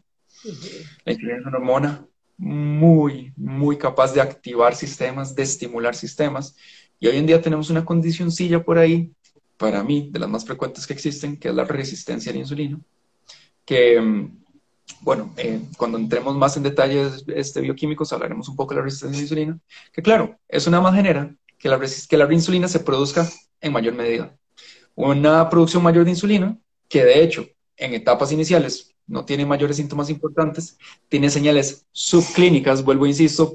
La 1.03 1.11
insulina 1.11 1.39
es 1.39 1.45
una 1.45 1.57
hormona 1.57 2.05
muy, 2.37 3.33
muy 3.35 3.77
capaz 3.77 4.13
de 4.13 4.21
activar 4.21 4.75
sistemas, 4.75 5.35
de 5.35 5.43
estimular 5.43 5.93
sistemas. 5.93 6.55
Y 6.99 7.07
hoy 7.07 7.17
en 7.17 7.25
día 7.25 7.41
tenemos 7.41 7.69
una 7.69 7.83
condicioncilla 7.83 8.63
por 8.63 8.77
ahí, 8.77 9.11
para 9.57 9.83
mí, 9.83 10.09
de 10.09 10.19
las 10.19 10.29
más 10.29 10.45
frecuentes 10.45 10.87
que 10.87 10.93
existen, 10.93 11.35
que 11.35 11.49
es 11.49 11.53
la 11.53 11.65
resistencia 11.65 12.31
a 12.31 12.33
la 12.33 12.39
insulina, 12.39 12.79
que, 13.65 13.99
mm, 13.99 14.38
bueno, 15.01 15.33
eh, 15.37 15.61
cuando 15.77 15.97
entremos 15.97 16.35
más 16.35 16.57
en 16.57 16.63
detalles 16.63 17.23
este, 17.27 17.61
bioquímicos, 17.61 18.11
hablaremos 18.11 18.49
un 18.49 18.55
poco 18.55 18.73
de 18.73 18.79
la 18.79 18.85
resistencia 18.85 19.15
a 19.15 19.19
la 19.19 19.23
insulina, 19.23 19.59
que 19.93 20.01
claro, 20.01 20.37
es 20.47 20.67
una 20.67 20.81
manera 20.81 21.33
que 21.57 21.69
la, 21.69 21.79
que 21.79 22.17
la 22.17 22.33
insulina 22.33 22.67
se 22.67 22.79
produzca 22.79 23.27
en 23.61 23.73
mayor 23.73 23.93
medida. 23.93 24.35
Una 24.95 25.49
producción 25.49 25.83
mayor 25.83 26.05
de 26.05 26.11
insulina, 26.11 26.57
que 26.87 27.03
de 27.03 27.23
hecho 27.23 27.47
en 27.77 27.93
etapas 27.93 28.31
iniciales 28.31 28.93
no 29.07 29.25
tiene 29.25 29.45
mayores 29.45 29.77
síntomas 29.77 30.09
importantes, 30.09 30.77
tiene 31.07 31.29
señales 31.29 31.85
subclínicas, 31.91 32.83
vuelvo 32.83 33.05
insisto, 33.07 33.53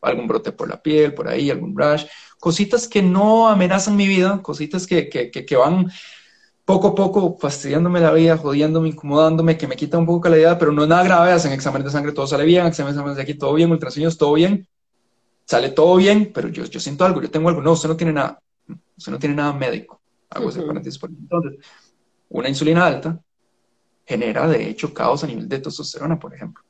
algún 0.00 0.26
brote 0.26 0.52
por 0.52 0.68
la 0.68 0.82
piel, 0.82 1.14
por 1.14 1.28
ahí, 1.28 1.50
algún 1.50 1.76
rash, 1.76 2.06
cositas 2.38 2.88
que 2.88 3.02
no 3.02 3.48
amenazan 3.48 3.96
mi 3.96 4.08
vida, 4.08 4.40
cositas 4.42 4.86
que, 4.86 5.08
que, 5.08 5.30
que, 5.30 5.56
van 5.56 5.90
poco 6.70 6.88
a 6.88 6.94
poco 6.94 7.36
fastidiándome 7.36 7.98
la 7.98 8.12
vida, 8.12 8.36
jodiéndome, 8.36 8.88
incomodándome, 8.90 9.58
que 9.58 9.66
me 9.66 9.74
quita 9.74 9.98
un 9.98 10.06
poco 10.06 10.20
calidad, 10.20 10.56
pero 10.56 10.70
no 10.70 10.84
es 10.84 10.88
nada 10.88 11.02
grave, 11.02 11.32
hacen 11.32 11.50
exámenes 11.50 11.86
de 11.86 11.90
sangre, 11.90 12.12
todo 12.12 12.28
sale 12.28 12.44
bien, 12.44 12.64
exámenes 12.64 13.16
de 13.16 13.22
aquí, 13.22 13.34
todo 13.34 13.54
bien, 13.54 13.72
ultrasonidos, 13.72 14.16
todo 14.16 14.34
bien, 14.34 14.68
sale 15.44 15.70
todo 15.70 15.96
bien, 15.96 16.30
pero 16.32 16.46
yo, 16.46 16.64
yo 16.66 16.78
siento 16.78 17.04
algo, 17.04 17.20
yo 17.20 17.28
tengo 17.28 17.48
algo. 17.48 17.60
No, 17.60 17.72
usted 17.72 17.88
no 17.88 17.96
tiene 17.96 18.12
nada. 18.12 18.40
Usted 18.96 19.10
no 19.10 19.18
tiene 19.18 19.34
nada 19.34 19.52
médico. 19.52 20.00
Hago 20.30 20.48
ese 20.48 20.62
paréntesis 20.62 21.02
Entonces, 21.02 21.58
una 22.28 22.48
insulina 22.48 22.86
alta 22.86 23.20
genera, 24.06 24.46
de 24.46 24.68
hecho, 24.68 24.94
caos 24.94 25.24
a 25.24 25.26
nivel 25.26 25.48
de 25.48 25.58
testosterona, 25.58 26.20
por 26.20 26.32
ejemplo. 26.32 26.62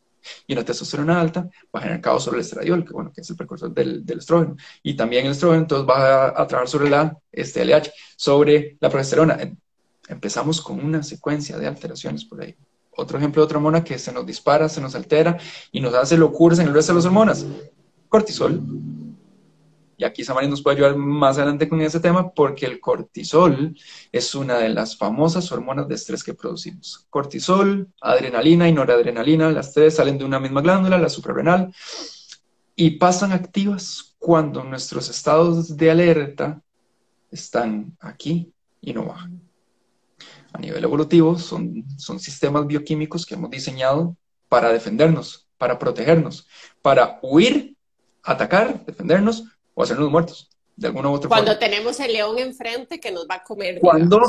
Y 0.46 0.54
una 0.54 0.64
testosterona 0.64 1.20
alta 1.20 1.42
va 1.74 1.80
a 1.80 1.82
generar 1.82 2.00
caos 2.00 2.24
sobre 2.24 2.38
el 2.38 2.40
estradiol, 2.40 2.86
que, 2.86 2.92
bueno, 2.94 3.12
que 3.12 3.20
es 3.20 3.28
el 3.28 3.36
precursor 3.36 3.70
del, 3.70 4.04
del 4.06 4.20
estrógeno. 4.20 4.56
Y 4.82 4.94
también 4.94 5.26
el 5.26 5.32
estrógeno, 5.32 5.60
entonces, 5.60 5.86
va 5.86 6.28
a, 6.28 6.46
trabajar 6.46 6.68
sobre 6.68 6.88
la 6.88 7.14
este, 7.30 7.66
LH, 7.66 7.92
sobre 8.16 8.78
la 8.80 8.88
progesterona. 8.88 9.38
Empezamos 10.11 10.61
con 10.61 10.85
una 10.85 11.03
secuencia 11.03 11.57
de 11.57 11.66
alteraciones 11.66 12.25
por 12.25 12.42
ahí. 12.42 12.55
Otro 12.96 13.16
ejemplo 13.16 13.40
de 13.40 13.44
otra 13.44 13.59
hormona 13.59 13.85
que 13.85 13.99
se 13.99 14.12
nos 14.12 14.27
dispara, 14.27 14.68
se 14.68 14.81
nos 14.81 14.94
altera 14.94 15.38
y 15.73 15.81
nos 15.81 15.94
hace 15.94 16.16
locuras 16.18 16.59
en 16.59 16.68
el 16.68 16.75
resto 16.75 16.92
de 16.92 16.96
las 16.96 17.07
hormonas 17.07 17.46
cortisol. 18.11 18.61
Y 19.96 20.05
aquí 20.05 20.25
Samarín 20.25 20.51
nos 20.51 20.62
puede 20.62 20.77
ayudar 20.77 20.96
más 20.96 21.37
adelante 21.37 21.68
con 21.68 21.81
ese 21.81 22.01
tema 22.01 22.31
porque 22.33 22.66
el 22.66 22.81
cortisol 22.81 23.77
es 24.11 24.35
una 24.35 24.59
de 24.59 24.70
las 24.70 24.96
famosas 24.96 25.51
hormonas 25.53 25.88
de 25.88 25.94
estrés 25.94 26.25
que 26.25 26.35
producimos. 26.35 27.07
Cortisol, 27.11 27.88
adrenalina 28.01 28.68
y 28.68 28.73
noradrenalina, 28.73 29.51
las 29.53 29.73
tres 29.73 29.96
salen 29.96 30.18
de 30.18 30.25
una 30.25 30.40
misma 30.40 30.62
glándula, 30.62 30.99
la 30.99 31.11
suprarrenal, 31.11 31.73
y 32.75 32.92
pasan 32.92 33.33
activas 33.33 34.16
cuando 34.18 34.64
nuestros 34.64 35.09
estados 35.11 35.77
de 35.77 35.90
alerta 35.90 36.62
están 37.31 37.96
aquí 38.01 38.51
y 38.81 38.94
no 38.94 39.05
bajan. 39.05 39.39
A 40.52 40.58
nivel 40.58 40.82
evolutivo 40.82 41.38
son, 41.38 41.84
son 41.96 42.18
sistemas 42.18 42.66
bioquímicos 42.66 43.24
que 43.24 43.34
hemos 43.34 43.50
diseñado 43.50 44.16
para 44.48 44.72
defendernos, 44.72 45.46
para 45.58 45.78
protegernos, 45.78 46.46
para 46.82 47.18
huir 47.22 47.76
atacar, 48.22 48.84
defendernos 48.84 49.44
o 49.74 49.82
hacernos 49.82 50.10
muertos, 50.10 50.50
de 50.76 50.88
alguna 50.88 51.10
u 51.10 51.14
otra 51.14 51.28
Cuando 51.28 51.58
tenemos 51.58 51.98
el 52.00 52.12
león 52.12 52.38
enfrente 52.38 53.00
que 53.00 53.12
nos 53.12 53.26
va 53.28 53.36
a 53.36 53.44
comer. 53.44 53.78
Cuando 53.80 54.20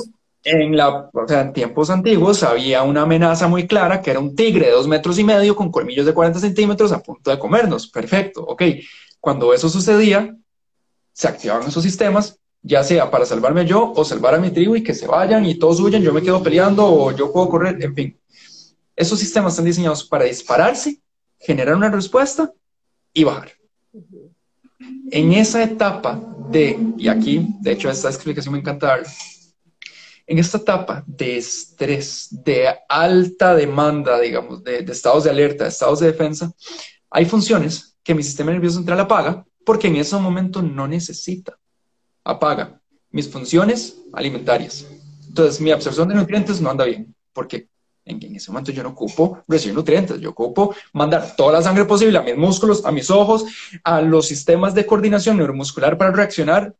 en, 0.43 0.75
la, 0.75 1.10
o 1.13 1.27
sea, 1.27 1.41
en 1.41 1.53
tiempos 1.53 1.89
antiguos 1.89 2.43
había 2.43 2.84
una 2.84 3.03
amenaza 3.03 3.47
muy 3.47 3.67
clara 3.67 4.01
que 4.01 4.12
era 4.12 4.19
un 4.19 4.36
tigre 4.36 4.67
de 4.67 4.71
dos 4.71 4.88
metros 4.88 5.19
y 5.19 5.23
medio 5.23 5.55
con 5.55 5.71
colmillos 5.71 6.05
de 6.05 6.13
40 6.13 6.39
centímetros 6.39 6.91
a 6.91 7.01
punto 7.01 7.29
de 7.29 7.39
comernos. 7.39 7.88
Perfecto, 7.88 8.43
ok. 8.43 8.63
Cuando 9.19 9.53
eso 9.53 9.69
sucedía, 9.69 10.36
se 11.13 11.27
activaban 11.27 11.67
esos 11.67 11.84
sistemas, 11.84 12.39
ya 12.63 12.84
sea 12.84 13.10
para 13.10 13.26
salvarme 13.26 13.65
yo 13.65 13.91
o 13.95 14.06
salvar 14.06 14.36
a 14.36 14.39
mi 14.39 14.52
tribu 14.52 14.76
y 14.76 14.84
que 14.84 14.93
se 14.93 15.08
vayan 15.08 15.45
y 15.45 15.56
todos 15.56 15.80
huyan, 15.80 16.02
yo 16.02 16.13
me 16.13 16.21
quedo 16.21 16.43
peleando 16.43 16.86
o 16.86 17.12
yo 17.12 17.32
puedo 17.32 17.50
correr, 17.50 17.84
en 17.84 17.95
fin. 17.95 18.19
Esos 18.95 19.19
sistemas 19.19 19.54
están 19.54 19.65
diseñados 19.65 20.04
para 20.04 20.26
dispararse, 20.26 21.02
generar 21.39 21.76
una 21.76 21.89
respuesta 21.89 22.54
y 23.13 23.24
bajar. 23.24 23.52
En 25.12 25.34
esa 25.34 25.63
etapa 25.63 26.19
de, 26.50 26.80
y 26.97 27.08
aquí, 27.08 27.47
de 27.62 27.71
hecho, 27.71 27.89
esta 27.89 28.10
explicación 28.10 28.54
me 28.54 28.60
encanta 28.60 29.02
en 30.28 30.39
esta 30.39 30.60
etapa 30.60 31.04
de 31.06 31.38
estrés, 31.38 32.30
de 32.32 32.69
alta 32.88 33.56
demanda, 33.56 34.19
digamos, 34.19 34.63
de, 34.63 34.80
estados 34.80 35.26
de 35.26 35.30
alerta, 35.30 35.65
de 35.65 35.69
estados 35.69 36.00
de 36.00 36.08
defensa, 36.08 36.54
hay 37.10 37.26
funciones 37.26 37.97
que 38.04 38.15
mi 38.15 38.24
sistema 38.24 38.52
nervioso 38.52 38.78
central 38.78 39.02
apaga 39.02 39.45
porque 39.65 39.88
en 39.88 39.97
ese 39.97 40.15
momento 40.17 40.62
no 40.62 40.88
necesita. 40.88 41.58
Apaga 42.23 42.81
mis 43.12 43.29
funciones 43.29 43.97
alimentarias, 44.13 44.88
Entonces, 45.27 45.62
mi 45.62 45.71
absorción 45.71 46.07
de 46.07 46.15
nutrientes 46.15 46.62
no 46.62 46.69
anda 46.69 46.86
bien, 46.86 47.13
porque 47.34 47.67
en, 48.05 48.36
ese 48.36 48.51
momento 48.51 48.71
yo 48.71 48.84
no 48.84 48.89
ocupo 48.89 49.43
recibir 49.47 49.75
nutrientes, 49.75 50.19
yo 50.19 50.31
ocupo 50.31 50.75
mandar 50.93 51.36
toda 51.36 51.53
la 51.53 51.62
sangre 51.62 51.86
posible 51.86 52.17
a 52.17 52.21
mis 52.21 52.36
músculos, 52.36 52.86
a 52.86 52.91
mis 52.91 53.10
ojos, 53.10 53.45
a 53.84 54.01
los 54.01 54.27
sistemas 54.27 54.73
de 54.73 54.86
coordinación 54.86 55.38
neuromuscular 55.38 55.97
para 55.97 56.12
reaccionar. 56.12 56.75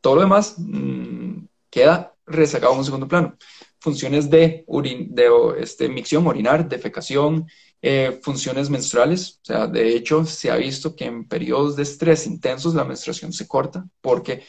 Todo 0.00 0.16
lo 0.16 0.20
demás 0.22 0.54
mm, 0.58 1.46
queda 1.70 2.14
rezagado 2.26 2.72
en 2.74 2.78
un 2.80 2.84
segundo 2.84 3.08
plano. 3.08 3.36
Funciones 3.80 4.28
de, 4.28 4.64
de 4.66 5.28
este, 5.58 5.88
micción, 5.88 6.26
orinar, 6.26 6.68
defecación, 6.68 7.46
eh, 7.80 8.18
funciones 8.22 8.70
menstruales. 8.70 9.38
O 9.42 9.44
sea, 9.44 9.66
de 9.66 9.94
hecho, 9.94 10.24
se 10.24 10.50
ha 10.50 10.56
visto 10.56 10.96
que 10.96 11.04
en 11.04 11.26
periodos 11.26 11.76
de 11.76 11.84
estrés 11.84 12.26
intensos 12.26 12.74
la 12.74 12.84
menstruación 12.84 13.32
se 13.32 13.46
corta 13.46 13.86
porque 14.00 14.44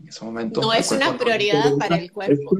en 0.00 0.08
ese 0.08 0.24
momento. 0.24 0.60
No 0.60 0.72
es 0.72 0.90
una 0.90 1.16
prioridad 1.16 1.76
para 1.78 1.96
el 1.96 2.12
cuerpo. 2.12 2.56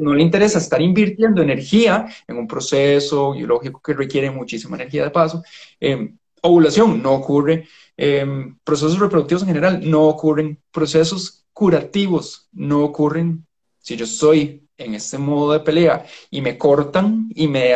no 0.00 0.14
le 0.14 0.22
interesa 0.22 0.58
estar 0.58 0.80
invirtiendo 0.80 1.42
energía 1.42 2.06
en 2.26 2.36
un 2.36 2.46
proceso 2.46 3.32
biológico 3.32 3.80
que 3.80 3.94
requiere 3.94 4.30
muchísima 4.30 4.76
energía 4.76 5.04
de 5.04 5.10
paso. 5.10 5.42
Em, 5.80 6.16
ovulación 6.42 7.02
no 7.02 7.12
ocurre. 7.12 7.66
Em, 7.96 8.56
procesos 8.64 8.98
reproductivos 8.98 9.42
en 9.42 9.48
general 9.48 9.80
no 9.88 10.04
ocurren. 10.04 10.60
Procesos 10.70 11.44
curativos 11.52 12.48
no 12.52 12.84
ocurren. 12.84 13.46
Si 13.80 13.96
yo 13.96 14.04
estoy 14.04 14.67
en 14.78 14.94
este 14.94 15.18
modo 15.18 15.52
de 15.52 15.60
pelea 15.60 16.06
y 16.30 16.40
me 16.40 16.56
cortan 16.56 17.28
y 17.34 17.48
me 17.48 17.74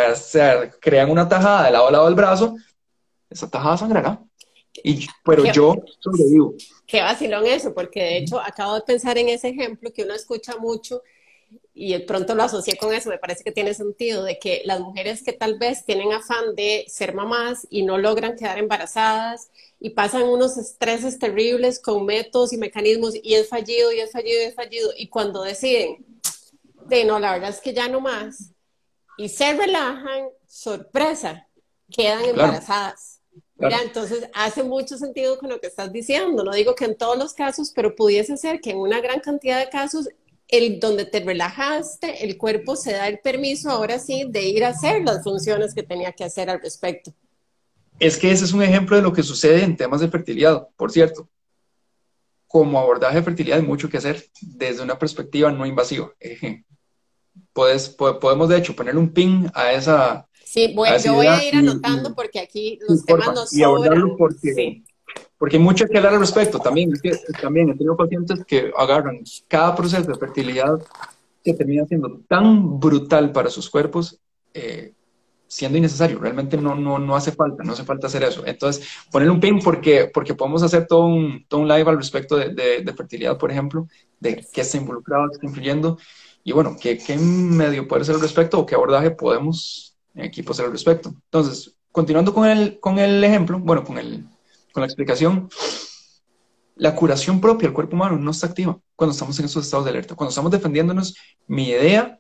crean 0.81 1.11
una 1.11 1.29
tajada 1.29 1.67
de 1.67 1.73
lado 1.73 1.89
a 1.89 1.91
lado 1.91 2.07
del 2.07 2.15
brazo, 2.15 2.57
esa 3.29 3.51
tajada 3.51 3.77
sangrará. 3.77 4.23
Y, 4.85 5.07
pero 5.23 5.45
yo 5.53 5.75
sobrevivo. 5.99 6.55
Qué 6.87 7.03
vacilón 7.03 7.47
eso, 7.47 7.75
porque 7.75 8.01
de 8.01 8.17
hecho 8.19 8.41
acabo 8.41 8.75
de 8.75 8.83
pensar 8.83 9.19
en 9.19 9.29
ese 9.29 9.49
ejemplo 9.49 9.93
que 9.93 10.05
uno 10.05 10.15
escucha 10.15 10.57
mucho 10.57 11.03
y 11.75 11.93
de 11.93 12.01
pronto 12.01 12.35
lo 12.35 12.43
asocié 12.43 12.77
con 12.77 12.95
eso, 12.95 13.11
me 13.11 13.19
parece 13.19 13.45
que 13.45 13.53
tiene 13.53 13.75
sentido, 13.75 14.25
de 14.25 14.39
que 14.39 14.63
las 14.65 14.81
mujeres 14.81 15.23
que 15.23 15.33
tal 15.33 15.59
vez 15.59 15.85
tienen 15.85 16.13
afán 16.13 16.55
de 16.55 16.85
ser 16.87 17.15
mamás 17.15 17.67
y 17.71 17.83
no 17.83 17.99
logran 17.99 18.37
quedar 18.37 18.59
embarazadas 18.59 19.51
y 19.81 19.91
pasan 19.91 20.23
unos 20.25 20.57
estreses 20.57 21.19
terribles 21.19 21.81
con 21.81 22.05
métodos 22.05 22.53
y 22.53 22.59
mecanismos 22.59 23.15
y 23.23 23.35
es 23.35 23.49
fallido 23.49 23.93
y 23.93 24.01
es 24.01 24.13
fallido 24.13 24.41
y 24.41 24.45
es 24.45 24.55
fallido 24.55 24.91
y 24.97 25.09
cuando 25.09 25.43
deciden, 25.43 26.12
de 26.97 27.05
no, 27.05 27.19
la 27.19 27.33
verdad 27.33 27.51
es 27.51 27.61
que 27.61 27.75
ya 27.75 27.89
no 27.89 28.01
más, 28.01 28.53
y 29.17 29.29
se 29.29 29.53
relajan, 29.55 30.29
sorpresa, 30.47 31.49
quedan 31.91 32.25
embarazadas. 32.25 33.21
Mira, 33.57 33.81
entonces 33.83 34.29
hace 34.35 34.65
mucho 34.65 34.97
sentido 34.97 35.39
con 35.39 35.49
lo 35.49 35.61
que 35.61 35.69
estás 35.69 35.93
diciendo. 35.93 36.43
No 36.43 36.53
digo 36.53 36.75
que 36.75 36.87
en 36.87 36.97
todos 36.97 37.17
los 37.17 37.33
casos, 37.33 37.71
pero 37.75 37.95
pudiese 37.95 38.37
ser 38.37 38.61
que 38.61 38.71
en 38.71 38.79
una 38.79 39.01
gran 39.01 39.21
cantidad 39.21 39.61
de 39.61 39.71
casos, 39.71 40.09
el 40.49 40.81
donde 40.81 41.05
te 41.05 41.21
relajaste, 41.21 42.25
el 42.25 42.37
cuerpo 42.37 42.75
se 42.75 42.93
da 42.93 43.07
el 43.09 43.21
permiso 43.21 43.71
ahora 43.71 43.99
sí 43.99 44.27
de 44.29 44.43
ir 44.43 44.65
a 44.65 44.71
hacer 44.71 45.03
las 45.03 45.23
funciones 45.23 45.75
que 45.75 45.83
tenía 45.83 46.13
que 46.13 46.25
hacer 46.25 46.51
al 46.51 46.61
respecto. 46.61 47.13
Es 48.01 48.17
que 48.17 48.33
ese 48.33 48.45
es 48.45 48.53
un 48.53 48.63
ejemplo 48.63 48.97
de 48.97 49.03
lo 49.03 49.13
que 49.13 49.23
sucede 49.23 49.63
en 49.63 49.77
temas 49.77 50.01
de 50.01 50.09
fertilidad, 50.09 50.67
por 50.77 50.91
cierto. 50.91 51.29
Como 52.49 52.79
abordaje 52.79 53.17
de 53.17 53.23
fertilidad 53.23 53.59
hay 53.59 53.65
mucho 53.65 53.89
que 53.89 53.99
hacer 53.99 54.27
desde 54.41 54.83
una 54.83 54.99
perspectiva 54.99 55.53
no 55.53 55.65
invasiva. 55.65 56.13
Puedes, 57.53 57.89
podemos 57.89 58.49
de 58.49 58.59
hecho 58.59 58.75
poner 58.75 58.97
un 58.97 59.13
pin 59.13 59.51
a 59.55 59.73
esa, 59.73 60.27
Sí, 60.53 60.75
yo 61.03 61.15
voy 61.15 61.27
a 61.27 61.43
ir 61.43 61.55
anotando 61.57 62.15
porque 62.15 62.39
aquí 62.39 62.79
los 62.87 63.07
temas 63.07 63.29
no 63.35 63.45
Y 63.51 63.63
abordarlo 63.63 64.19
porque, 64.19 64.83
porque 65.39 65.57
hay 65.57 65.63
mucho 65.63 65.87
que 65.87 65.97
hablar 65.97 66.13
al 66.13 66.21
respecto. 66.21 66.59
También, 66.59 66.93
también 67.41 67.71
he 67.71 67.73
tenido 67.73 67.97
pacientes 67.97 68.45
que 68.45 68.71
agarran 68.77 69.21
cada 69.49 69.75
proceso 69.75 70.03
de 70.03 70.19
fertilidad 70.19 70.79
que 71.43 71.55
termina 71.55 71.87
siendo 71.87 72.21
tan 72.29 72.79
brutal 72.79 73.33
para 73.33 73.49
sus 73.49 73.71
cuerpos, 73.71 74.21
eh, 74.53 74.93
siendo 75.47 75.79
innecesario. 75.79 76.19
Realmente 76.19 76.59
no, 76.59 76.75
no, 76.75 76.99
no 76.99 77.17
hace 77.17 77.33
falta, 77.33 77.65
no 77.65 77.73
hace 77.73 77.85
falta 77.85 78.09
hacer 78.09 78.23
eso. 78.23 78.43
Entonces, 78.45 78.87
poner 79.11 79.31
un 79.31 79.41
pin 79.41 79.59
porque, 79.59 80.11
porque 80.13 80.35
podemos 80.35 80.63
hacer 80.63 80.87
todo 80.87 81.07
un, 81.07 81.47
todo 81.49 81.63
un 81.63 81.69
live 81.69 81.89
al 81.89 81.97
respecto 81.97 82.37
de, 82.37 82.83
de, 82.83 82.93
fertilidad, 82.93 83.39
por 83.39 83.51
ejemplo, 83.51 83.89
de 84.21 84.47
qué 84.53 84.61
está 84.61 84.77
involucrado, 84.77 85.29
qué 85.31 85.37
está 85.37 85.47
influyendo. 85.47 85.97
Y 86.45 86.53
bueno, 86.53 86.77
¿qué, 86.81 86.99
qué 86.99 87.17
medio 87.17 87.87
puede 87.87 88.05
ser 88.05 88.17
al 88.17 88.21
respecto 88.21 88.59
o 88.59 88.67
qué 88.67 88.75
abordaje 88.75 89.11
podemos 89.13 89.93
equipos 90.15 90.59
al 90.61 90.71
respecto. 90.71 91.11
Entonces, 91.11 91.75
continuando 91.91 92.35
con 92.35 92.47
el, 92.47 92.79
con 92.81 92.99
el 92.99 93.23
ejemplo, 93.23 93.59
bueno, 93.59 93.85
con, 93.85 93.99
el, 93.99 94.25
con 94.73 94.83
la 94.83 94.87
explicación, 94.87 95.49
la 96.77 96.95
curación 96.95 97.41
propia 97.41 97.69
del 97.69 97.75
cuerpo 97.75 97.97
humano 97.97 98.19
no 98.19 98.31
está 98.31 98.47
activa 98.47 98.79
cuando 98.97 99.13
estamos 99.13 99.39
en 99.39 99.47
esos 99.47 99.65
estados 99.65 99.85
de 99.85 99.91
alerta. 99.91 100.15
Cuando 100.15 100.31
estamos 100.31 100.51
defendiéndonos, 100.51 101.15
mi 101.47 101.69
idea... 101.69 102.19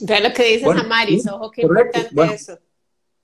Ve 0.00 0.20
lo 0.20 0.32
que 0.32 0.44
dices, 0.44 0.68
Amaris, 0.68 1.26
ojo, 1.28 1.50
qué 1.50 1.62
importante 1.62 2.34
eso. 2.34 2.58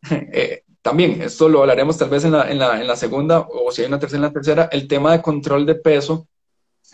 Eh, 0.08 0.62
también, 0.82 1.20
esto 1.20 1.48
lo 1.48 1.62
hablaremos 1.62 1.98
tal 1.98 2.08
vez 2.08 2.24
en 2.24 2.30
la, 2.30 2.48
en, 2.48 2.60
la, 2.60 2.80
en 2.80 2.86
la, 2.86 2.94
segunda, 2.94 3.40
o 3.40 3.72
si 3.72 3.82
hay 3.82 3.88
una 3.88 3.98
tercera 3.98 4.18
en 4.18 4.22
la 4.22 4.32
tercera, 4.32 4.68
el 4.70 4.86
tema 4.86 5.10
de 5.10 5.20
control 5.20 5.66
de 5.66 5.74
peso 5.74 6.28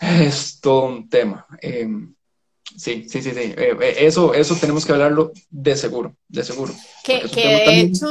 es 0.01 0.59
todo 0.59 0.85
un 0.85 1.07
tema. 1.09 1.45
Eh, 1.61 1.87
Sí, 2.77 3.07
sí, 3.07 3.21
sí, 3.21 3.31
sí. 3.31 3.39
Eh, 3.39 3.77
eh, 3.81 3.95
eso, 3.99 4.33
eso 4.33 4.55
tenemos 4.55 4.85
que 4.85 4.93
hablarlo 4.93 5.31
de 5.49 5.75
seguro, 5.75 6.15
de 6.27 6.43
seguro. 6.43 6.73
Que, 7.03 7.23
de 7.27 7.81
hecho, 7.81 8.07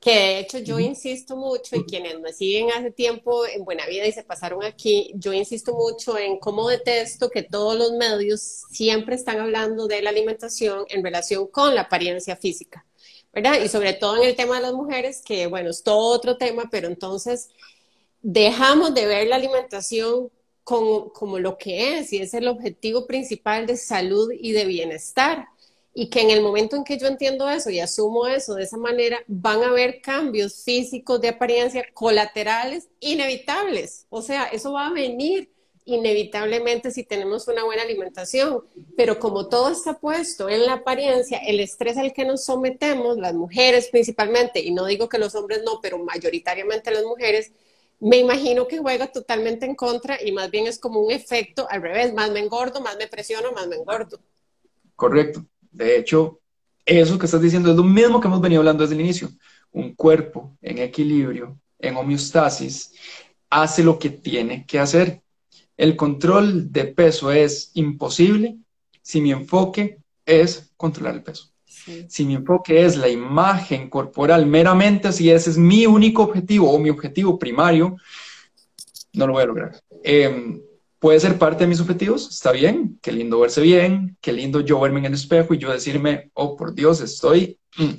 que 0.00 0.10
de 0.10 0.38
hecho 0.40 0.58
yo 0.58 0.80
insisto 0.80 1.36
mucho, 1.36 1.76
y 1.76 1.84
quienes 1.84 2.18
me 2.18 2.32
siguen 2.32 2.70
hace 2.72 2.90
tiempo 2.90 3.46
en 3.46 3.64
Buena 3.64 3.86
Vida 3.86 4.04
y 4.06 4.12
se 4.12 4.24
pasaron 4.24 4.64
aquí, 4.64 5.12
yo 5.14 5.32
insisto 5.32 5.74
mucho 5.74 6.18
en 6.18 6.38
cómo 6.38 6.68
detesto 6.68 7.30
que 7.30 7.44
todos 7.44 7.76
los 7.76 7.92
medios 7.92 8.40
siempre 8.40 9.14
están 9.14 9.38
hablando 9.38 9.86
de 9.86 10.02
la 10.02 10.10
alimentación 10.10 10.84
en 10.88 11.04
relación 11.04 11.46
con 11.46 11.74
la 11.76 11.82
apariencia 11.82 12.34
física, 12.34 12.84
¿verdad? 13.32 13.62
Y 13.62 13.68
sobre 13.68 13.92
todo 13.92 14.16
en 14.16 14.24
el 14.28 14.34
tema 14.34 14.56
de 14.56 14.62
las 14.62 14.72
mujeres, 14.72 15.22
que 15.24 15.46
bueno, 15.46 15.70
es 15.70 15.84
todo 15.84 16.12
otro 16.12 16.36
tema, 16.36 16.68
pero 16.68 16.88
entonces 16.88 17.50
dejamos 18.22 18.94
de 18.94 19.06
ver 19.06 19.28
la 19.28 19.36
alimentación 19.36 20.30
como, 20.64 21.38
lo 21.38 21.58
que 21.58 21.98
es 21.98 22.12
y 22.12 22.18
es 22.18 22.34
el 22.34 22.48
objetivo 22.48 23.06
principal 23.06 23.66
de 23.66 23.76
salud 23.76 24.32
y 24.32 24.52
de 24.52 24.64
bienestar. 24.64 25.48
Y 25.94 26.08
que 26.08 26.22
en 26.22 26.30
el 26.30 26.40
momento 26.40 26.76
en 26.76 26.84
que 26.84 26.98
yo 26.98 27.06
entiendo 27.06 27.48
eso 27.50 27.68
y 27.68 27.80
asumo 27.80 28.26
eso 28.26 28.54
de 28.54 28.62
esa 28.64 28.78
manera, 28.78 29.18
van 29.26 29.62
a 29.62 29.68
haber 29.68 30.00
cambios 30.00 30.62
físicos 30.64 31.20
de 31.20 31.28
apariencia 31.28 31.84
colaterales 31.92 32.88
inevitables. 33.00 34.06
O 34.08 34.22
sea, 34.22 34.44
eso 34.44 34.72
va 34.72 34.86
a 34.86 34.92
venir 34.92 35.52
inevitablemente 35.84 36.90
si 36.90 37.02
tenemos 37.02 37.48
una 37.48 37.64
buena 37.64 37.82
alimentación, 37.82 38.62
pero 38.96 39.18
como 39.18 39.48
todo 39.48 39.70
está 39.70 39.98
puesto 39.98 40.48
en 40.48 40.64
la 40.66 40.74
apariencia, 40.74 41.38
el 41.38 41.60
estrés 41.60 41.96
al 41.96 42.12
que 42.12 42.24
nos 42.24 42.44
sometemos, 42.44 43.18
las 43.18 43.34
mujeres 43.34 43.88
principalmente, 43.88 44.60
y 44.60 44.70
no 44.70 44.86
digo 44.86 45.08
que 45.08 45.18
los 45.18 45.34
hombres 45.34 45.62
no, 45.64 45.80
pero 45.82 45.98
mayoritariamente 45.98 46.92
las 46.92 47.04
mujeres, 47.04 47.52
me 48.02 48.18
imagino 48.18 48.66
que 48.66 48.78
juega 48.78 49.06
totalmente 49.06 49.64
en 49.64 49.76
contra 49.76 50.18
y 50.20 50.32
más 50.32 50.50
bien 50.50 50.66
es 50.66 50.80
como 50.80 51.00
un 51.00 51.12
efecto 51.12 51.68
al 51.70 51.82
revés, 51.82 52.12
más 52.12 52.32
me 52.32 52.40
engordo, 52.40 52.80
más 52.80 52.96
me 52.96 53.06
presiono, 53.06 53.52
más 53.52 53.68
me 53.68 53.76
engordo. 53.76 54.18
Correcto. 54.96 55.46
De 55.70 55.96
hecho, 55.96 56.40
eso 56.84 57.16
que 57.16 57.26
estás 57.26 57.40
diciendo 57.40 57.70
es 57.70 57.76
lo 57.76 57.84
mismo 57.84 58.20
que 58.20 58.26
hemos 58.26 58.40
venido 58.40 58.60
hablando 58.60 58.82
desde 58.82 58.96
el 58.96 59.02
inicio. 59.02 59.28
Un 59.70 59.94
cuerpo 59.94 60.56
en 60.60 60.78
equilibrio, 60.78 61.60
en 61.78 61.96
homeostasis, 61.96 62.92
hace 63.48 63.84
lo 63.84 64.00
que 64.00 64.10
tiene 64.10 64.66
que 64.66 64.80
hacer. 64.80 65.22
El 65.76 65.94
control 65.94 66.72
de 66.72 66.86
peso 66.86 67.30
es 67.30 67.70
imposible 67.74 68.58
si 69.00 69.20
mi 69.20 69.30
enfoque 69.30 69.98
es 70.26 70.72
controlar 70.76 71.14
el 71.14 71.22
peso. 71.22 71.51
Si 72.08 72.24
mi 72.24 72.34
enfoque 72.34 72.84
es 72.84 72.96
la 72.96 73.08
imagen 73.08 73.90
corporal 73.90 74.46
meramente, 74.46 75.12
si 75.12 75.30
ese 75.30 75.50
es 75.50 75.58
mi 75.58 75.86
único 75.86 76.22
objetivo 76.22 76.70
o 76.70 76.78
mi 76.78 76.90
objetivo 76.90 77.38
primario, 77.38 77.96
no 79.12 79.26
lo 79.26 79.32
voy 79.32 79.42
a 79.42 79.46
lograr. 79.46 79.82
Em, 80.02 80.60
puede 80.98 81.20
ser 81.20 81.38
parte 81.38 81.64
de 81.64 81.68
mis 81.68 81.80
objetivos, 81.80 82.28
está 82.30 82.52
bien, 82.52 82.98
qué 83.02 83.12
lindo 83.12 83.40
verse 83.40 83.60
bien, 83.60 84.16
qué 84.20 84.32
lindo 84.32 84.60
yo 84.60 84.80
verme 84.80 85.00
en 85.00 85.06
el 85.06 85.14
espejo 85.14 85.54
y 85.54 85.58
yo 85.58 85.72
decirme, 85.72 86.30
oh, 86.34 86.56
por 86.56 86.74
Dios, 86.74 87.00
estoy... 87.00 87.58
Mm, 87.76 87.94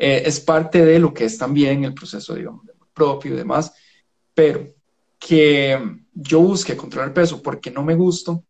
eh, 0.00 0.22
es 0.24 0.38
parte 0.38 0.84
de 0.84 1.00
lo 1.00 1.12
que 1.12 1.24
es 1.24 1.36
también 1.36 1.82
el 1.84 1.92
proceso, 1.92 2.34
digamos, 2.34 2.64
propio 2.94 3.34
y 3.34 3.36
demás, 3.36 3.72
pero 4.32 4.72
que 5.18 5.76
yo 6.14 6.40
busque 6.40 6.76
controlar 6.76 7.12
peso 7.12 7.42
porque 7.42 7.72
no 7.72 7.82
me 7.82 7.96
gusto, 7.96 8.44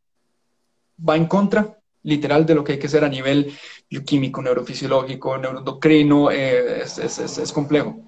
va 1.07 1.17
en 1.17 1.27
contra 1.27 1.78
literal 2.09 2.47
de 2.47 2.55
lo 2.55 2.65
que 2.65 2.73
hay 2.73 2.79
que 2.79 2.87
hacer 2.87 3.05
a 3.05 3.09
nivel 3.09 3.53
bioquímico, 3.89 4.43
neurofisiológico, 4.43 5.37
neuroendocrino, 5.37 6.31
eh, 6.31 6.83
es, 6.83 7.53
complejo. 7.53 8.01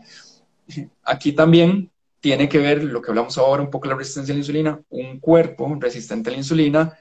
Aquí 1.05 1.32
también 1.32 1.90
tiene 2.20 2.48
que 2.48 2.59
ver 2.59 2.82
lo 2.82 3.03
que 3.03 3.11
hablamos 3.11 3.36
ahora, 3.38 3.62
un 3.62 3.70
poco 3.70 3.88
la 3.88 3.94
resistencia 3.94 4.32
a 4.32 4.36
la 4.36 4.40
insulina. 4.40 4.80
Un 4.88 5.20
cuerpo 5.20 5.76
resistente 5.78 6.30
a 6.30 6.32
la 6.32 6.38
insulina 6.38 6.98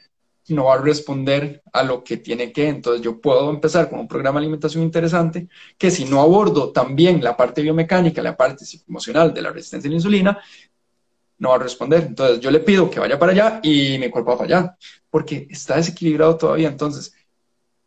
no 0.50 0.66
va 0.66 0.76
a 0.76 0.82
responder 0.82 1.62
a 1.72 1.84
lo 1.84 2.04
que 2.04 2.18
tiene 2.18 2.52
que. 2.52 2.68
Entonces 2.68 3.02
yo 3.02 3.20
puedo 3.22 3.50
empezar 3.50 3.90
con 3.90 4.00
un 4.00 4.08
programa 4.08 4.40
de 4.40 4.46
alimentación 4.46 4.84
interesante 4.84 5.48
que 5.78 5.92
si 5.92 6.06
no 6.06 6.22
abordo 6.22 6.72
también 6.72 7.24
la 7.24 7.38
parte 7.38 7.62
biomecánica, 7.62 8.22
la 8.22 8.36
parte 8.36 8.66
emocional 8.88 9.34
de 9.34 9.42
la 9.42 9.52
resistencia 9.52 9.88
a 9.88 9.92
la 9.92 9.98
insulina, 9.98 10.40
no 11.40 11.50
va 11.50 11.56
a 11.56 11.60
responder. 11.60 12.04
Entonces 12.04 12.40
yo 12.40 12.52
le 12.52 12.60
pido 12.60 12.90
que 12.90 13.00
vaya 13.00 13.18
para 13.18 13.32
allá 13.32 13.60
y 13.64 13.98
mi 13.98 14.10
cuerpo 14.10 14.32
va 14.32 14.38
para 14.38 14.58
allá, 14.58 14.78
porque 15.10 15.48
está 15.50 15.78
desequilibrado 15.78 16.38
todavía. 16.38 16.68
Entonces, 16.68 17.14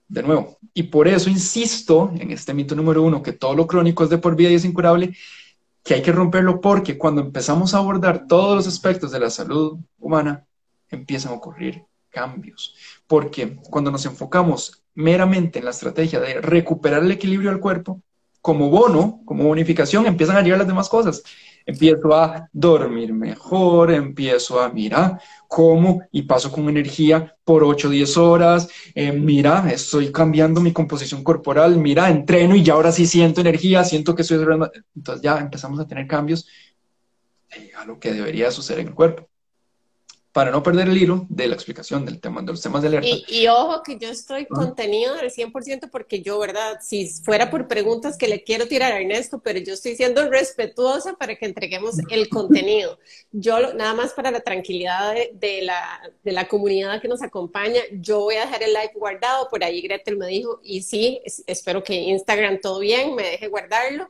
de 0.08 0.22
nuevo, 0.22 0.58
y 0.74 0.84
por 0.84 1.06
eso 1.06 1.30
insisto 1.30 2.12
en 2.18 2.32
este 2.32 2.52
mito 2.52 2.74
número 2.74 3.02
uno, 3.02 3.22
que 3.22 3.32
todo 3.32 3.54
lo 3.54 3.66
crónico 3.66 4.04
es 4.04 4.10
de 4.10 4.18
por 4.18 4.34
vida 4.34 4.50
y 4.50 4.54
es 4.54 4.64
incurable, 4.64 5.16
que 5.84 5.94
hay 5.94 6.02
que 6.02 6.12
romperlo 6.12 6.60
porque 6.60 6.98
cuando 6.98 7.20
empezamos 7.20 7.74
a 7.74 7.78
abordar 7.78 8.26
todos 8.26 8.56
los 8.56 8.66
aspectos 8.66 9.10
de 9.10 9.20
la 9.20 9.30
salud 9.30 9.78
humana, 9.98 10.46
empiezan 10.90 11.32
a 11.32 11.36
ocurrir 11.36 11.84
cambios. 12.10 12.74
Porque 13.06 13.56
cuando 13.70 13.90
nos 13.90 14.04
enfocamos 14.06 14.82
meramente 14.94 15.58
en 15.58 15.64
la 15.64 15.70
estrategia 15.70 16.20
de 16.20 16.40
recuperar 16.40 17.02
el 17.02 17.10
equilibrio 17.10 17.50
del 17.50 17.60
cuerpo, 17.60 18.00
como 18.40 18.68
bono, 18.70 19.22
como 19.24 19.44
bonificación, 19.44 20.06
empiezan 20.06 20.36
a 20.36 20.42
llegar 20.42 20.58
las 20.58 20.68
demás 20.68 20.88
cosas 20.88 21.22
empiezo 21.66 22.14
a 22.14 22.48
dormir 22.52 23.12
mejor, 23.12 23.90
empiezo 23.92 24.60
a, 24.60 24.68
mira, 24.70 25.20
cómo 25.48 26.02
y 26.10 26.22
paso 26.22 26.50
con 26.50 26.68
energía 26.68 27.36
por 27.44 27.64
8 27.64 27.88
o 27.88 27.90
10 27.90 28.16
horas, 28.16 28.68
eh, 28.94 29.12
mira, 29.12 29.70
estoy 29.72 30.12
cambiando 30.12 30.60
mi 30.60 30.72
composición 30.72 31.22
corporal, 31.24 31.76
mira, 31.78 32.10
entreno 32.10 32.54
y 32.54 32.62
ya 32.62 32.74
ahora 32.74 32.92
sí 32.92 33.06
siento 33.06 33.40
energía, 33.40 33.84
siento 33.84 34.14
que 34.14 34.22
estoy... 34.22 34.38
Entonces 34.94 35.22
ya 35.22 35.38
empezamos 35.38 35.80
a 35.80 35.86
tener 35.86 36.06
cambios 36.06 36.46
a 37.76 37.84
lo 37.84 37.98
que 37.98 38.12
debería 38.12 38.50
suceder 38.50 38.80
en 38.80 38.88
el 38.88 38.94
cuerpo 38.94 39.31
para 40.32 40.50
no 40.50 40.62
perder 40.62 40.88
el 40.88 40.96
hilo 40.96 41.26
de 41.28 41.46
la 41.46 41.54
explicación 41.54 42.06
del 42.06 42.18
tema, 42.18 42.40
de 42.40 42.52
los 42.52 42.62
temas 42.62 42.80
de 42.80 42.88
alerta. 42.88 43.08
Y, 43.28 43.46
ojo 43.48 43.82
que 43.82 43.98
yo 43.98 44.08
estoy 44.08 44.46
contenido 44.46 45.14
del 45.16 45.30
100% 45.30 45.90
porque 45.90 46.22
yo, 46.22 46.38
¿verdad? 46.38 46.78
Si 46.80 47.06
fuera 47.08 47.50
por 47.50 47.68
preguntas 47.68 48.16
que 48.16 48.28
le 48.28 48.42
quiero 48.42 48.66
tirar 48.66 48.92
a 48.92 49.00
Ernesto, 49.00 49.40
pero 49.40 49.58
yo 49.58 49.74
estoy 49.74 49.94
siendo 49.94 50.28
respetuosa 50.30 51.12
para 51.14 51.36
que 51.36 51.44
entreguemos 51.44 51.96
el 52.08 52.30
contenido. 52.30 52.98
Yo, 53.30 53.74
nada 53.74 53.92
más 53.92 54.14
para 54.14 54.30
la 54.30 54.40
tranquilidad 54.40 55.14
de, 55.34 55.62
la, 55.62 56.00
de 56.24 56.32
la 56.32 56.48
comunidad 56.48 57.02
que 57.02 57.08
nos 57.08 57.22
acompaña, 57.22 57.82
yo 57.92 58.20
voy 58.20 58.36
a 58.36 58.46
dejar 58.46 58.62
el 58.62 58.72
like 58.72 58.98
guardado, 58.98 59.48
por 59.50 59.62
ahí 59.62 59.82
Gretel 59.82 60.16
me 60.16 60.28
dijo, 60.28 60.60
y 60.62 60.82
sí, 60.82 61.20
espero 61.46 61.84
que 61.84 61.94
Instagram 61.94 62.58
todo 62.60 62.78
bien, 62.78 63.14
me 63.14 63.22
deje 63.22 63.48
guardarlo. 63.48 64.08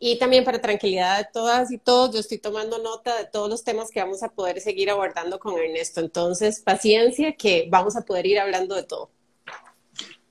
Y 0.00 0.18
también 0.18 0.44
para 0.44 0.60
tranquilidad 0.60 1.18
de 1.18 1.26
todas 1.32 1.72
y 1.72 1.78
todos, 1.78 2.14
yo 2.14 2.20
estoy 2.20 2.38
tomando 2.38 2.78
nota 2.78 3.16
de 3.16 3.24
todos 3.24 3.50
los 3.50 3.64
temas 3.64 3.90
que 3.90 4.00
vamos 4.00 4.22
a 4.22 4.28
poder 4.28 4.60
seguir 4.60 4.90
abordando 4.90 5.40
con 5.40 5.58
Ernesto. 5.58 6.00
Entonces, 6.00 6.60
paciencia 6.60 7.34
que 7.34 7.66
vamos 7.68 7.96
a 7.96 8.02
poder 8.02 8.26
ir 8.26 8.38
hablando 8.38 8.76
de 8.76 8.84
todo. 8.84 9.10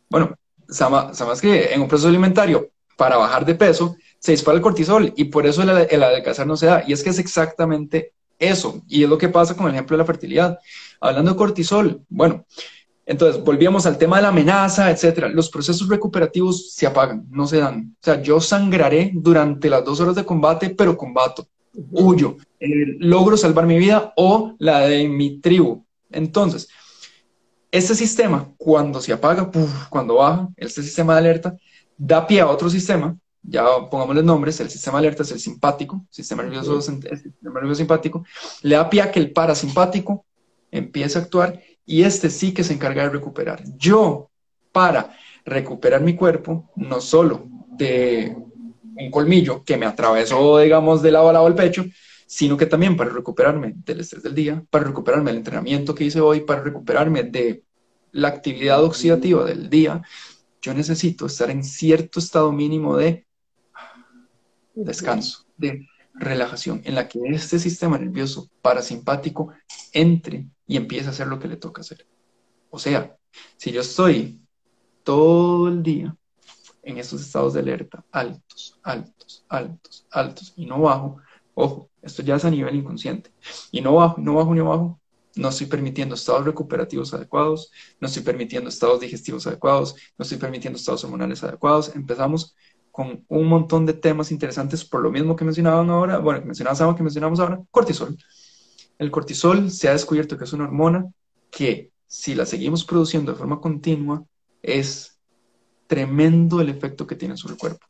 Bueno, 0.09 0.37
sabes 0.69 1.41
que 1.41 1.73
en 1.73 1.81
un 1.81 1.87
proceso 1.87 2.07
alimentario, 2.07 2.69
para 2.95 3.17
bajar 3.17 3.45
de 3.45 3.55
peso, 3.55 3.97
se 4.19 4.31
dispara 4.31 4.57
el 4.57 4.63
cortisol 4.63 5.13
y 5.15 5.25
por 5.25 5.45
eso 5.45 5.61
el, 5.61 5.69
el 5.69 6.03
adelgazar 6.03 6.47
no 6.47 6.55
se 6.55 6.67
da. 6.67 6.83
Y 6.87 6.93
es 6.93 7.03
que 7.03 7.09
es 7.09 7.19
exactamente 7.19 8.13
eso. 8.39 8.81
Y 8.87 9.03
es 9.03 9.09
lo 9.09 9.17
que 9.17 9.29
pasa 9.29 9.55
con 9.55 9.67
el 9.67 9.73
ejemplo 9.73 9.97
de 9.97 10.03
la 10.03 10.07
fertilidad. 10.07 10.59
Hablando 11.01 11.31
de 11.31 11.37
cortisol, 11.37 12.01
bueno, 12.07 12.45
entonces, 13.09 13.41
volvíamos 13.41 13.85
al 13.85 13.97
tema 13.97 14.17
de 14.17 14.23
la 14.23 14.27
amenaza, 14.27 14.91
etcétera. 14.91 15.29
Los 15.29 15.49
procesos 15.49 15.87
recuperativos 15.87 16.73
se 16.73 16.85
apagan, 16.85 17.25
no 17.29 17.47
se 17.47 17.59
dan. 17.59 17.95
O 18.01 18.03
sea, 18.03 18.21
yo 18.21 18.41
sangraré 18.41 19.11
durante 19.13 19.69
las 19.69 19.85
dos 19.85 20.01
horas 20.01 20.15
de 20.15 20.25
combate, 20.25 20.71
pero 20.71 20.97
combato, 20.97 21.47
huyo, 21.89 22.35
eh, 22.59 22.97
logro 22.99 23.37
salvar 23.37 23.65
mi 23.65 23.79
vida 23.79 24.11
o 24.17 24.55
la 24.59 24.81
de 24.81 25.07
mi 25.07 25.39
tribu. 25.39 25.85
Entonces, 26.11 26.67
este 27.71 27.95
sistema, 27.95 28.51
cuando 28.57 28.99
se 28.99 29.13
apaga, 29.13 29.49
cuando 29.89 30.15
baja, 30.15 30.49
este 30.57 30.83
sistema 30.83 31.13
de 31.13 31.19
alerta, 31.19 31.57
da 31.97 32.27
pie 32.27 32.41
a 32.41 32.47
otro 32.47 32.69
sistema, 32.69 33.17
ya 33.41 33.63
pongámosle 33.89 34.21
nombres, 34.21 34.59
el 34.59 34.69
sistema 34.69 34.99
de 34.99 35.07
alerta 35.07 35.23
es 35.23 35.31
el 35.31 35.39
simpático, 35.39 36.05
sistema 36.09 36.43
nervioso, 36.43 36.81
sistema 36.81 37.53
nervioso 37.53 37.75
simpático, 37.75 38.25
le 38.63 38.75
da 38.75 38.89
pie 38.89 39.01
a 39.01 39.11
que 39.13 39.19
el 39.19 39.31
parasimpático 39.31 40.25
empiece 40.71 41.17
a 41.17 41.21
actuar 41.21 41.57
y 41.87 42.03
este 42.03 42.29
sí 42.29 42.53
que 42.53 42.63
se 42.63 42.73
encarga 42.73 43.03
de 43.03 43.09
recuperar. 43.09 43.63
Yo, 43.77 44.29
para 44.71 45.17
recuperar 45.45 46.01
mi 46.01 46.15
cuerpo, 46.15 46.69
no 46.75 46.99
solo 46.99 47.47
de 47.77 48.35
un 48.97 49.09
colmillo 49.09 49.63
que 49.63 49.77
me 49.77 49.85
atravesó, 49.85 50.59
digamos, 50.59 51.01
de 51.01 51.11
lado 51.11 51.29
a 51.29 51.33
lado 51.33 51.45
del 51.45 51.55
pecho, 51.55 51.85
sino 52.27 52.57
que 52.57 52.65
también 52.65 52.97
para 52.97 53.09
recuperarme 53.09 53.73
del 53.77 54.01
estrés 54.01 54.21
del 54.21 54.35
día, 54.35 54.63
para 54.69 54.83
recuperarme 54.83 55.31
del 55.31 55.37
entrenamiento 55.37 55.95
que 55.95 56.03
hice 56.03 56.19
hoy, 56.19 56.41
para 56.41 56.61
recuperarme 56.61 57.23
de 57.23 57.63
la 58.11 58.27
actividad 58.27 58.83
oxidativa 58.83 59.45
del 59.45 59.69
día, 59.69 60.01
yo 60.61 60.73
necesito 60.73 61.27
estar 61.27 61.49
en 61.49 61.63
cierto 61.63 62.19
estado 62.19 62.51
mínimo 62.51 62.97
de 62.97 63.25
descanso, 64.75 65.45
de 65.55 65.87
relajación, 66.15 66.81
en 66.83 66.95
la 66.95 67.07
que 67.07 67.19
este 67.29 67.59
sistema 67.59 67.97
nervioso 67.97 68.49
parasimpático 68.61 69.53
entre 69.93 70.47
y 70.67 70.77
empiece 70.77 71.07
a 71.07 71.11
hacer 71.11 71.27
lo 71.27 71.39
que 71.39 71.47
le 71.47 71.57
toca 71.57 71.81
hacer. 71.81 72.05
O 72.69 72.79
sea, 72.79 73.15
si 73.55 73.71
yo 73.71 73.81
estoy 73.81 74.41
todo 75.03 75.67
el 75.67 75.81
día 75.81 76.15
en 76.83 76.97
estos 76.97 77.21
estados 77.21 77.53
de 77.53 77.61
alerta, 77.61 78.03
altos, 78.11 78.79
altos, 78.83 79.45
altos, 79.49 80.05
altos, 80.11 80.53
y 80.55 80.65
no 80.65 80.81
bajo, 80.81 81.17
ojo, 81.53 81.89
esto 82.01 82.21
ya 82.21 82.35
es 82.35 82.45
a 82.45 82.51
nivel 82.51 82.75
inconsciente, 82.75 83.31
y 83.71 83.81
no 83.81 83.95
bajo, 83.95 84.19
no 84.19 84.35
bajo, 84.35 84.53
ni 84.53 84.61
bajo, 84.61 84.99
no 85.37 85.49
estoy 85.49 85.67
permitiendo 85.67 86.15
estados 86.15 86.45
recuperativos 86.45 87.13
adecuados, 87.13 87.71
no 87.99 88.07
estoy 88.07 88.23
permitiendo 88.23 88.69
estados 88.69 88.99
digestivos 88.99 89.45
adecuados, 89.47 89.95
no 90.17 90.23
estoy 90.23 90.37
permitiendo 90.37 90.77
estados 90.77 91.03
hormonales 91.03 91.43
adecuados. 91.43 91.95
Empezamos 91.95 92.55
con 92.91 93.23
un 93.27 93.47
montón 93.47 93.85
de 93.85 93.93
temas 93.93 94.31
interesantes 94.31 94.83
por 94.83 95.01
lo 95.01 95.11
mismo 95.11 95.35
que 95.35 95.45
mencionaban 95.45 95.89
ahora, 95.89 96.17
bueno, 96.17 96.39
que 96.39 96.47
mencionaba 96.47 96.95
que 96.95 97.03
mencionamos 97.03 97.39
ahora, 97.39 97.61
cortisol. 97.69 98.17
El 98.97 99.11
cortisol 99.11 99.71
se 99.71 99.89
ha 99.89 99.93
descubierto 99.93 100.37
que 100.37 100.45
es 100.45 100.53
una 100.53 100.65
hormona 100.65 101.05
que 101.51 101.91
si 102.07 102.35
la 102.35 102.45
seguimos 102.45 102.83
produciendo 102.83 103.31
de 103.31 103.37
forma 103.37 103.59
continua 103.59 104.23
es 104.61 105.19
tremendo 105.87 106.61
el 106.61 106.69
efecto 106.69 107.05
que 107.05 107.15
tiene 107.15 107.37
sobre 107.37 107.53
el 107.53 107.59
cuerpo. 107.59 107.85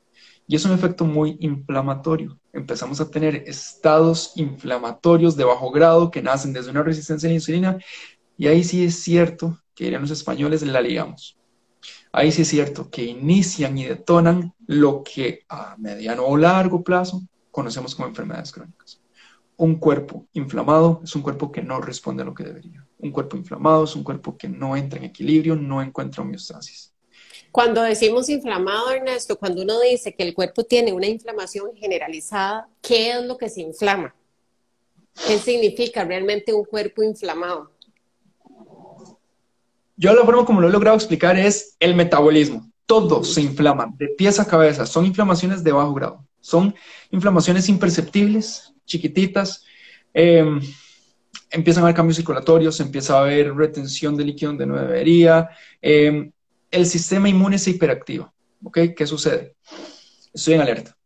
Y 0.47 0.55
es 0.55 0.65
un 0.65 0.71
efecto 0.71 1.05
muy 1.05 1.37
inflamatorio. 1.39 2.39
Empezamos 2.53 3.01
a 3.01 3.09
tener 3.09 3.43
estados 3.47 4.33
inflamatorios 4.35 5.35
de 5.35 5.43
bajo 5.43 5.71
grado 5.71 6.09
que 6.09 6.21
nacen 6.21 6.53
desde 6.53 6.71
una 6.71 6.83
resistencia 6.83 7.27
a 7.27 7.31
la 7.31 7.35
insulina 7.35 7.77
y 8.37 8.47
ahí 8.47 8.63
sí 8.63 8.83
es 8.85 8.99
cierto 8.99 9.59
que 9.75 9.85
dirían 9.85 10.01
los 10.01 10.11
españoles 10.11 10.61
la 10.61 10.81
ligamos 10.81 11.37
ahí 12.11 12.31
sí 12.31 12.41
es 12.41 12.47
cierto 12.47 12.89
que 12.89 13.03
inician 13.03 13.77
y 13.77 13.85
detonan 13.85 14.53
lo 14.65 15.03
que 15.03 15.45
a 15.49 15.75
mediano 15.77 16.25
o 16.25 16.37
largo 16.37 16.83
plazo 16.83 17.21
conocemos 17.51 17.95
como 17.95 18.07
enfermedades 18.07 18.51
crónicas. 18.51 18.99
Un 19.57 19.75
cuerpo 19.75 20.27
inflamado 20.33 21.01
es 21.03 21.15
un 21.15 21.23
cuerpo 21.23 21.51
que 21.51 21.61
no 21.61 21.81
responde 21.81 22.21
a 22.21 22.25
lo 22.25 22.33
que 22.33 22.43
debería. 22.43 22.85
Un 22.99 23.11
cuerpo 23.11 23.35
inflamado 23.35 23.83
es 23.83 23.95
un 23.95 24.03
cuerpo 24.03 24.37
que 24.37 24.47
no 24.47 24.77
entra 24.77 24.99
en 24.99 25.05
equilibrio, 25.05 25.55
no 25.55 25.81
encuentra 25.81 26.21
homeostasis. 26.21 26.93
Cuando 27.51 27.81
decimos 27.81 28.29
inflamado, 28.29 28.91
Ernesto, 28.91 29.37
cuando 29.37 29.63
uno 29.63 29.79
dice 29.79 30.13
que 30.13 30.23
el 30.23 30.35
cuerpo 30.35 30.63
tiene 30.63 30.93
una 30.93 31.07
inflamación 31.07 31.75
generalizada, 31.75 32.69
¿qué 32.81 33.11
es 33.11 33.23
lo 33.23 33.35
que 33.35 33.49
se 33.49 33.61
inflama? 33.61 34.13
¿Qué 35.25 35.39
significa 35.39 36.03
realmente 36.03 36.53
un 36.53 36.63
cuerpo 36.63 37.01
inflamado? 37.01 37.71
Yo 39.95 40.13
la 40.13 40.23
forma 40.23 40.45
como 40.45 40.61
lo 40.61 40.67
he 40.67 40.71
logrado 40.71 40.95
explicar 40.95 41.35
es 41.37 41.75
el 41.79 41.95
metabolismo. 41.95 42.69
Todo 42.85 43.23
se 43.23 43.41
inflama, 43.41 43.91
de 43.97 44.09
pies 44.09 44.39
a 44.39 44.45
cabeza. 44.45 44.85
Son 44.85 45.05
inflamaciones 45.05 45.63
de 45.63 45.71
bajo 45.71 45.95
grado. 45.95 46.23
Son 46.39 46.75
inflamaciones 47.09 47.67
imperceptibles, 47.67 48.73
chiquititas. 48.87 49.63
Em, 50.13 50.59
empiezan 51.51 51.83
a 51.83 51.85
haber 51.85 51.95
cambios 51.95 52.17
circulatorios, 52.17 52.79
empieza 52.79 53.15
a 53.15 53.21
haber 53.21 53.53
retención 53.53 54.17
de 54.17 54.25
líquido 54.25 54.51
donde 54.51 54.65
no 54.65 54.75
debería. 54.75 55.49
Em, 55.79 56.31
el 56.71 56.85
sistema 56.87 57.29
inmune 57.29 57.59
se 57.59 57.71
hiperactiva. 57.71 58.33
¿Ok? 58.63 58.79
¿Qué 58.97 59.05
sucede? 59.05 59.55
Estoy 60.33 60.55
en 60.55 60.61
alerta. 60.61 60.97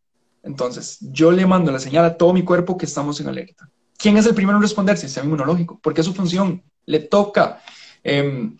Entonces, 0.43 0.97
yo 1.01 1.31
le 1.31 1.45
mando 1.45 1.71
la 1.71 1.79
señal 1.79 2.05
a 2.05 2.17
todo 2.17 2.33
mi 2.33 2.43
cuerpo 2.43 2.77
que 2.77 2.85
estamos 2.85 3.19
en 3.19 3.27
alerta. 3.27 3.69
¿Quién 3.97 4.17
es 4.17 4.25
el 4.25 4.33
primero 4.33 4.57
en 4.57 4.63
responder? 4.63 4.97
Sistema 4.97 5.25
inmunológico, 5.25 5.79
porque 5.83 6.01
es 6.01 6.07
su 6.07 6.13
función. 6.13 6.63
Le 6.85 6.99
toca 6.99 7.61
em, 8.03 8.57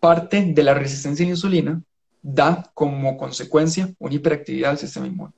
parte 0.00 0.44
de 0.52 0.62
la 0.62 0.74
resistencia 0.74 1.24
a 1.24 1.28
la 1.28 1.30
insulina 1.30 1.82
da 2.22 2.70
como 2.74 3.16
consecuencia 3.16 3.92
una 3.98 4.14
hiperactividad 4.14 4.70
del 4.70 4.78
sistema 4.78 5.06
inmune. 5.06 5.32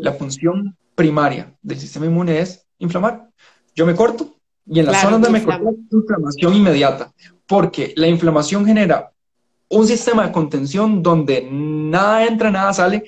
La 0.00 0.12
función 0.12 0.76
primaria 0.94 1.54
del 1.62 1.78
sistema 1.78 2.06
inmune 2.06 2.40
es 2.40 2.66
inflamar. 2.82 3.28
Yo 3.74 3.86
me 3.86 3.94
corto 3.94 4.36
y 4.66 4.80
en 4.80 4.86
la 4.86 5.00
zona 5.00 5.12
donde 5.12 5.30
me 5.30 5.42
corto, 5.42 5.74
inflamación 5.90 6.54
inmediata, 6.54 7.12
porque 7.46 7.92
la 7.96 8.06
inflamación 8.06 8.64
genera 8.64 9.12
un 9.68 9.86
sistema 9.86 10.26
de 10.26 10.32
contención 10.32 11.02
donde 11.02 11.48
nada 11.50 12.26
entra, 12.26 12.50
nada 12.50 12.72
sale. 12.72 13.04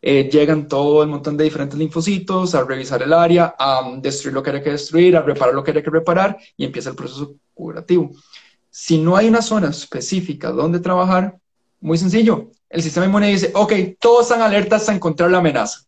Eh, 0.00 0.28
llegan 0.30 0.68
todo 0.68 1.02
el 1.02 1.08
montón 1.08 1.36
de 1.36 1.44
diferentes 1.44 1.76
linfocitos 1.76 2.54
a 2.54 2.62
revisar 2.62 3.02
el 3.02 3.12
área, 3.12 3.56
a 3.58 3.90
destruir 3.98 4.34
lo 4.34 4.42
que 4.42 4.50
hay 4.50 4.62
que 4.62 4.70
destruir, 4.70 5.16
a 5.16 5.22
reparar 5.22 5.52
lo 5.52 5.64
que 5.64 5.72
hay 5.72 5.82
que 5.82 5.90
reparar 5.90 6.36
y 6.56 6.64
empieza 6.64 6.90
el 6.90 6.96
proceso 6.96 7.34
curativo. 7.52 8.12
Si 8.70 8.98
no 8.98 9.16
hay 9.16 9.26
una 9.26 9.42
zona 9.42 9.68
específica 9.68 10.52
donde 10.52 10.78
trabajar, 10.78 11.36
muy 11.80 11.98
sencillo, 11.98 12.50
el 12.70 12.82
sistema 12.82 13.06
inmune 13.06 13.28
dice, 13.28 13.50
ok, 13.54 13.72
todos 13.98 14.26
están 14.26 14.42
alertas 14.42 14.88
a 14.88 14.94
encontrar 14.94 15.30
la 15.30 15.38
amenaza. 15.38 15.80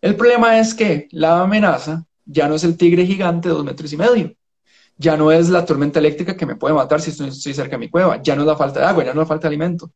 El 0.00 0.16
problema 0.16 0.58
es 0.58 0.74
que 0.74 1.06
la 1.12 1.42
amenaza 1.42 2.07
ya 2.28 2.46
no 2.46 2.54
es 2.54 2.64
el 2.64 2.76
tigre 2.76 3.06
gigante 3.06 3.48
de 3.48 3.54
dos 3.54 3.64
metros 3.64 3.92
y 3.92 3.96
medio, 3.96 4.34
ya 4.96 5.16
no 5.16 5.32
es 5.32 5.48
la 5.48 5.64
tormenta 5.64 5.98
eléctrica 5.98 6.36
que 6.36 6.46
me 6.46 6.56
puede 6.56 6.74
matar 6.74 7.00
si 7.00 7.10
estoy, 7.10 7.54
cerca 7.54 7.76
de 7.76 7.78
mi 7.78 7.88
cueva, 7.88 8.22
ya 8.22 8.36
no 8.36 8.42
es 8.42 8.46
la 8.46 8.56
falta 8.56 8.80
de 8.80 8.86
agua, 8.86 9.04
ya 9.04 9.14
no 9.14 9.22
es 9.22 9.24
la 9.24 9.28
falta 9.28 9.48
de 9.48 9.54
alimento. 9.54 9.92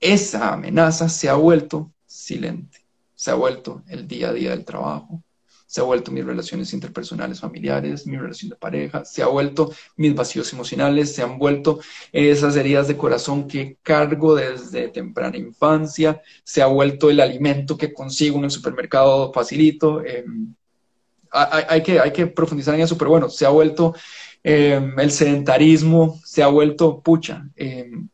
Esa 0.00 0.52
amenaza 0.52 1.08
se 1.08 1.28
ha 1.28 1.34
vuelto 1.34 1.92
silente, 2.06 2.78
se 3.14 3.30
ha 3.30 3.34
vuelto 3.34 3.82
el 3.88 4.06
día 4.06 4.28
a 4.28 4.32
día 4.32 4.50
del 4.50 4.64
trabajo, 4.64 5.22
se 5.66 5.80
ha 5.80 5.84
vuelto 5.84 6.12
mis 6.12 6.24
relaciones 6.24 6.72
interpersonales 6.74 7.40
familiares, 7.40 8.06
mi 8.06 8.18
relación 8.18 8.50
de 8.50 8.56
pareja, 8.56 9.04
se 9.04 9.22
ha 9.22 9.26
vuelto 9.26 9.72
mis 9.96 10.14
vacíos 10.14 10.52
emocionales, 10.52 11.14
se 11.14 11.22
han 11.22 11.38
vuelto 11.38 11.80
esas 12.12 12.56
heridas 12.56 12.88
de 12.88 12.98
corazón 12.98 13.48
que 13.48 13.78
cargo 13.82 14.34
desde 14.34 14.88
temprana 14.88 15.38
infancia, 15.38 16.20
se 16.44 16.60
ha 16.60 16.66
vuelto 16.66 17.08
el 17.08 17.20
alimento 17.20 17.78
que 17.78 17.94
consigo 17.94 18.38
en 18.38 18.44
el 18.44 18.50
supermercado 18.50 19.32
facilito. 19.32 20.04
Em, 20.04 20.54
hay, 21.32 21.82
que, 21.82 21.98
hay 21.98 22.12
que 22.12 22.26
profundizar 22.26 22.74
en 22.74 22.82
eso, 22.82 22.98
pero 22.98 23.10
bueno, 23.10 23.28
se 23.28 23.46
ha 23.46 23.50
vuelto 23.50 23.94
em, 24.42 24.98
el 24.98 25.10
sedentarismo, 25.10 26.20
se 26.24 26.42
ha 26.42 26.48
vuelto 26.48 27.00
pucha. 27.00 27.48
Em, 27.56 28.08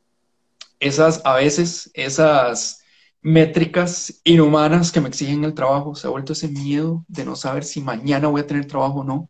esas, 0.80 1.20
a 1.24 1.34
veces, 1.34 1.90
esas 1.94 2.82
métricas 3.20 4.20
inhumanas 4.24 4.92
que 4.92 5.00
me 5.00 5.08
exigen 5.08 5.44
el 5.44 5.54
trabajo, 5.54 5.94
se 5.94 6.06
ha 6.06 6.10
vuelto 6.10 6.32
ese 6.32 6.48
miedo 6.48 7.04
de 7.08 7.24
no 7.24 7.34
saber 7.34 7.64
si 7.64 7.80
mañana 7.80 8.28
voy 8.28 8.40
a 8.40 8.46
tener 8.46 8.66
trabajo 8.66 9.00
o 9.00 9.04
no. 9.04 9.28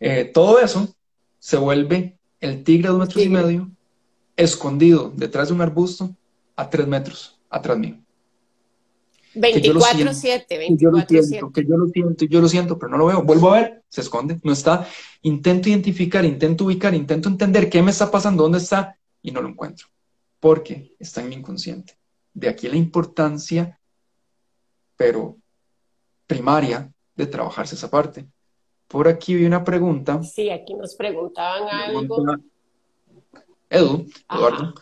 Eh, 0.00 0.24
todo 0.24 0.58
eso 0.60 0.94
se 1.38 1.56
vuelve 1.56 2.18
el 2.40 2.64
tigre 2.64 2.88
de 2.88 2.94
dos 2.94 3.00
metros 3.00 3.24
y 3.24 3.28
medio, 3.28 3.70
escondido 4.36 5.12
detrás 5.14 5.48
de 5.48 5.54
un 5.54 5.60
arbusto 5.60 6.14
a 6.56 6.68
tres 6.68 6.86
metros 6.86 7.38
atrás 7.48 7.78
mío. 7.78 8.03
24-7, 9.34 10.46
24-7. 10.48 11.52
Que 11.52 11.64
yo 11.64 11.76
lo 11.76 11.86
siento, 11.88 12.24
yo 12.24 12.40
lo 12.40 12.48
siento, 12.48 12.78
pero 12.78 12.90
no 12.90 12.98
lo 12.98 13.06
veo. 13.06 13.22
Vuelvo 13.22 13.52
a 13.52 13.60
ver, 13.60 13.84
se 13.88 14.00
esconde, 14.00 14.38
no 14.42 14.52
está. 14.52 14.86
Intento 15.22 15.68
identificar, 15.68 16.24
intento 16.24 16.64
ubicar, 16.64 16.94
intento 16.94 17.28
entender 17.28 17.68
qué 17.68 17.82
me 17.82 17.90
está 17.90 18.10
pasando, 18.10 18.42
dónde 18.42 18.58
está, 18.58 18.98
y 19.22 19.30
no 19.30 19.42
lo 19.42 19.48
encuentro. 19.48 19.88
Porque 20.40 20.94
está 20.98 21.20
en 21.20 21.28
mi 21.28 21.34
inconsciente. 21.36 21.98
De 22.32 22.48
aquí 22.48 22.68
la 22.68 22.76
importancia, 22.76 23.78
pero 24.96 25.36
primaria, 26.26 26.90
de 27.16 27.26
trabajarse 27.26 27.74
esa 27.74 27.90
parte. 27.90 28.26
Por 28.88 29.08
aquí 29.08 29.34
vi 29.34 29.44
una 29.46 29.64
pregunta. 29.64 30.22
Sí, 30.22 30.50
aquí 30.50 30.74
nos 30.74 30.94
preguntaban 30.94 31.68
algo. 31.68 32.24
Edu, 33.70 34.06
Eduardo, 34.30 34.74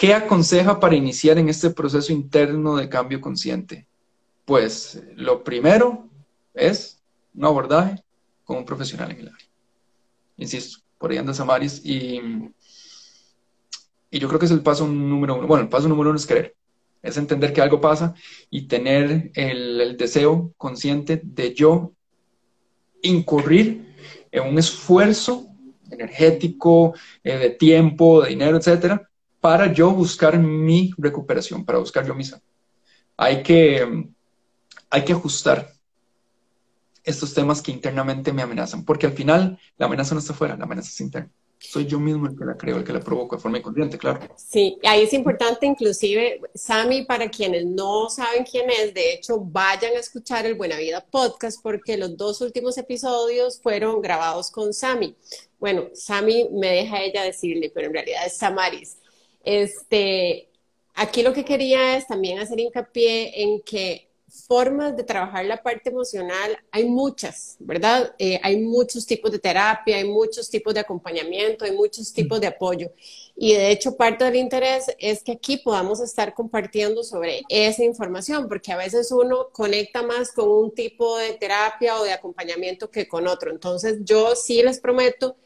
¿qué 0.00 0.14
aconseja 0.14 0.80
para 0.80 0.96
iniciar 0.96 1.36
en 1.36 1.50
este 1.50 1.68
proceso 1.68 2.10
interno 2.10 2.76
de 2.76 2.88
cambio 2.88 3.20
consciente? 3.20 3.86
Pues 4.46 5.02
lo 5.14 5.44
primero 5.44 6.08
es 6.54 7.02
un 7.34 7.44
abordaje 7.44 8.02
con 8.42 8.56
un 8.56 8.64
profesional 8.64 9.10
en 9.10 9.18
el 9.18 9.28
área. 9.28 9.46
Insisto, 10.38 10.78
por 10.96 11.10
ahí 11.10 11.18
anda 11.18 11.34
Samaris 11.34 11.84
y, 11.84 12.18
y 14.10 14.18
yo 14.18 14.26
creo 14.26 14.40
que 14.40 14.46
es 14.46 14.52
el 14.52 14.62
paso 14.62 14.86
número 14.86 15.34
uno. 15.34 15.46
Bueno, 15.46 15.64
el 15.64 15.68
paso 15.68 15.86
número 15.86 16.08
uno 16.08 16.18
es 16.18 16.26
creer 16.26 16.56
es 17.02 17.16
entender 17.16 17.52
que 17.52 17.60
algo 17.60 17.80
pasa 17.80 18.14
y 18.50 18.62
tener 18.62 19.30
el, 19.34 19.96
deseo 19.98 20.52
consciente 20.56 21.20
de 21.22 21.54
yo 21.54 21.92
incurrir 23.02 23.94
en 24.30 24.48
un 24.48 24.58
esfuerzo 24.58 25.46
energético, 25.90 26.94
eh, 27.24 27.36
de 27.36 27.50
tiempo, 27.50 28.22
de 28.22 28.30
dinero, 28.30 28.56
etcétera, 28.56 29.09
para 29.40 29.72
yo 29.72 29.90
buscar 29.90 30.38
mi 30.38 30.92
recuperación, 30.98 31.64
para 31.64 31.78
buscar 31.78 32.06
yo 32.06 32.14
mi 32.14 32.24
salud. 32.24 32.42
Hay 33.16 33.42
que, 33.42 34.08
hay 34.90 35.04
que 35.04 35.12
ajustar 35.12 35.72
estos 37.02 37.32
temas 37.32 37.62
que 37.62 37.72
internamente 37.72 38.32
me 38.32 38.42
amenazan, 38.42 38.84
porque 38.84 39.06
al 39.06 39.12
final 39.12 39.58
la 39.78 39.86
amenaza 39.86 40.14
no 40.14 40.20
está 40.20 40.32
afuera, 40.32 40.56
la 40.56 40.64
amenaza 40.64 40.88
es 40.88 41.00
interna 41.00 41.30
soy 41.60 41.86
yo 41.86 42.00
mismo 42.00 42.26
el 42.26 42.36
que 42.36 42.44
la 42.44 42.56
creo, 42.56 42.78
el 42.78 42.84
que 42.84 42.92
la 42.92 43.00
provoco 43.00 43.36
de 43.36 43.42
forma 43.42 43.58
inconsciente, 43.58 43.98
claro. 43.98 44.20
Sí, 44.36 44.78
ahí 44.82 45.02
es 45.02 45.12
importante 45.12 45.66
inclusive, 45.66 46.40
Sami, 46.54 47.04
para 47.04 47.30
quienes 47.30 47.66
no 47.66 48.08
saben 48.08 48.44
quién 48.44 48.70
es, 48.70 48.94
de 48.94 49.12
hecho, 49.12 49.38
vayan 49.38 49.94
a 49.94 50.00
escuchar 50.00 50.46
el 50.46 50.54
Buena 50.54 50.78
Vida 50.78 51.04
Podcast 51.04 51.62
porque 51.62 51.98
los 51.98 52.16
dos 52.16 52.40
últimos 52.40 52.78
episodios 52.78 53.60
fueron 53.60 54.00
grabados 54.00 54.50
con 54.50 54.72
Sami. 54.72 55.14
Bueno, 55.58 55.88
Sami 55.92 56.48
me 56.50 56.68
deja 56.68 57.02
ella 57.02 57.22
decirle, 57.22 57.70
pero 57.74 57.88
en 57.88 57.92
realidad 57.92 58.26
es 58.26 58.38
Samaris. 58.38 58.96
Este, 59.44 60.48
aquí 60.94 61.22
lo 61.22 61.32
que 61.32 61.44
quería 61.44 61.96
es 61.96 62.06
también 62.06 62.38
hacer 62.38 62.60
hincapié 62.60 63.42
en 63.42 63.60
que 63.62 64.10
formas 64.30 64.96
de 64.96 65.02
trabajar 65.02 65.44
la 65.44 65.62
parte 65.62 65.90
emocional 65.90 66.56
hay 66.70 66.84
muchas, 66.84 67.56
¿verdad? 67.58 68.14
Eh, 68.18 68.38
hay 68.42 68.60
muchos 68.60 69.06
tipos 69.06 69.30
de 69.30 69.38
terapia, 69.38 69.96
hay 69.96 70.04
muchos 70.04 70.48
tipos 70.48 70.72
de 70.74 70.80
acompañamiento, 70.80 71.64
hay 71.64 71.72
muchos 71.72 72.12
tipos 72.12 72.40
de 72.40 72.46
apoyo. 72.46 72.92
Y 73.36 73.54
de 73.54 73.70
hecho, 73.70 73.96
parte 73.96 74.24
del 74.24 74.36
interés 74.36 74.86
es 74.98 75.22
que 75.22 75.32
aquí 75.32 75.56
podamos 75.56 76.00
estar 76.00 76.34
compartiendo 76.34 77.02
sobre 77.02 77.42
esa 77.48 77.84
información, 77.84 78.48
porque 78.48 78.72
a 78.72 78.76
veces 78.76 79.10
uno 79.12 79.48
conecta 79.52 80.02
más 80.02 80.32
con 80.32 80.48
un 80.48 80.72
tipo 80.72 81.16
de 81.18 81.32
terapia 81.34 81.96
o 81.96 82.04
de 82.04 82.12
acompañamiento 82.12 82.90
que 82.90 83.08
con 83.08 83.26
otro. 83.26 83.50
Entonces, 83.50 83.98
yo 84.04 84.36
sí 84.36 84.62
les 84.62 84.80
prometo 84.80 85.36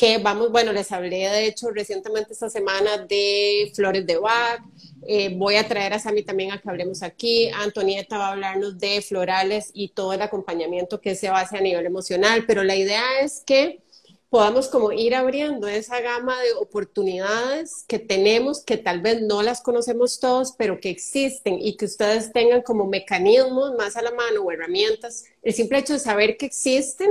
que 0.00 0.16
vamos, 0.16 0.50
bueno, 0.50 0.72
les 0.72 0.90
hablé 0.92 1.28
de 1.28 1.46
hecho 1.46 1.68
recientemente 1.68 2.32
esta 2.32 2.48
semana 2.48 3.04
de 3.06 3.70
flores 3.74 4.06
de 4.06 4.16
Bach, 4.16 4.62
eh, 5.06 5.34
voy 5.36 5.56
a 5.56 5.68
traer 5.68 5.92
a 5.92 5.98
Sami 5.98 6.22
también 6.22 6.52
a 6.52 6.58
que 6.58 6.70
hablemos 6.70 7.02
aquí, 7.02 7.50
Antonieta 7.50 8.16
va 8.16 8.28
a 8.28 8.32
hablarnos 8.32 8.78
de 8.78 9.02
florales 9.02 9.70
y 9.74 9.88
todo 9.88 10.14
el 10.14 10.22
acompañamiento 10.22 11.02
que 11.02 11.14
se 11.14 11.28
base 11.28 11.58
a 11.58 11.60
nivel 11.60 11.84
emocional, 11.84 12.44
pero 12.46 12.64
la 12.64 12.76
idea 12.76 13.20
es 13.20 13.42
que 13.44 13.82
podamos 14.30 14.68
como 14.68 14.90
ir 14.90 15.14
abriendo 15.14 15.68
esa 15.68 16.00
gama 16.00 16.40
de 16.40 16.54
oportunidades 16.54 17.84
que 17.86 17.98
tenemos, 17.98 18.64
que 18.64 18.78
tal 18.78 19.02
vez 19.02 19.20
no 19.20 19.42
las 19.42 19.60
conocemos 19.60 20.18
todos, 20.18 20.54
pero 20.56 20.80
que 20.80 20.88
existen 20.88 21.58
y 21.60 21.76
que 21.76 21.84
ustedes 21.84 22.32
tengan 22.32 22.62
como 22.62 22.86
mecanismos 22.86 23.74
más 23.76 23.96
a 23.96 24.02
la 24.02 24.12
mano 24.12 24.44
o 24.44 24.50
herramientas. 24.50 25.24
El 25.42 25.52
simple 25.52 25.80
hecho 25.80 25.92
de 25.92 25.98
saber 25.98 26.38
que 26.38 26.46
existen 26.46 27.10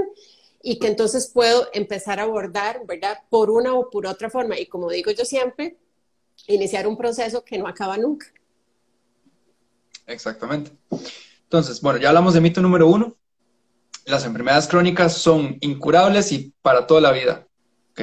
y 0.62 0.80
que 0.80 0.88
entonces 0.88 1.32
puedo 1.34 1.68
empezar 1.74 2.20
a 2.20 2.24
abordar, 2.24 2.86
¿verdad? 2.86 3.18
Por 3.30 3.50
una 3.50 3.74
o 3.74 3.90
por 3.90 4.06
otra 4.06 4.30
forma. 4.30 4.60
Y 4.60 4.66
como 4.66 4.90
digo 4.90 5.12
yo 5.12 5.26
siempre, 5.26 5.78
iniciar 6.48 6.88
un 6.88 6.98
proceso 6.98 7.44
que 7.44 7.58
no 7.58 7.68
acaba 7.68 7.98
nunca. 7.98 8.28
Exactamente. 10.06 10.72
Entonces, 11.44 11.82
bueno, 11.82 12.00
ya 12.00 12.10
hablamos 12.10 12.34
de 12.34 12.42
mito 12.42 12.62
número 12.62 12.88
uno. 12.88 13.16
Las 14.06 14.26
enfermedades 14.26 14.68
crónicas 14.68 15.14
son 15.14 15.58
incurables 15.62 16.32
y 16.32 16.54
para 16.62 16.88
toda 16.88 17.02
la 17.02 17.12
vida. 17.12 17.48
Ok, 17.92 18.02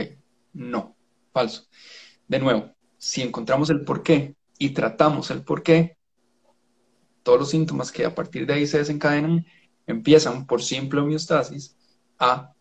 no, 0.53 0.97
falso. 1.33 1.67
De 2.29 2.39
nuevo, 2.39 2.73
si 2.97 3.23
encontramos 3.23 3.71
el 3.71 3.85
por 3.85 4.03
qué 4.03 4.35
y 4.59 4.71
tratamos 4.71 5.31
el 5.31 5.43
por 5.43 5.63
qué, 5.63 5.97
todos 7.23 7.41
los 7.41 7.51
síntomas 7.51 7.91
que 7.91 8.05
a 8.05 8.15
partir 8.15 8.47
de 8.47 8.55
ahí 8.55 8.67
se 8.67 8.79
desencadenan 8.79 9.45
empiezan 9.87 10.47
por 10.47 10.63
simple 10.63 11.01
homeostasis 11.01 11.77
a 12.19 12.53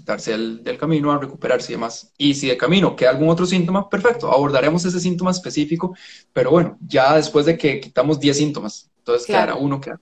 quitarse 0.00 0.36
del, 0.36 0.78
camino, 0.78 1.12
a 1.12 1.18
recuperarse 1.18 1.72
y 1.72 1.74
demás. 1.74 2.12
Y 2.16 2.34
si 2.34 2.48
de 2.48 2.56
camino 2.56 2.96
queda 2.96 3.10
algún 3.10 3.28
otro 3.28 3.46
síntoma, 3.46 3.88
perfecto, 3.88 4.30
abordaremos 4.32 4.84
ese 4.84 4.98
síntoma 4.98 5.30
específico, 5.30 5.94
pero 6.32 6.50
bueno, 6.50 6.78
ya 6.86 7.16
después 7.16 7.46
de 7.46 7.58
que 7.58 7.80
quitamos 7.80 8.18
10 8.18 8.36
síntomas, 8.36 8.90
entonces 8.98 9.26
quedará 9.26 9.54
uno 9.56 9.80
que 9.80 9.92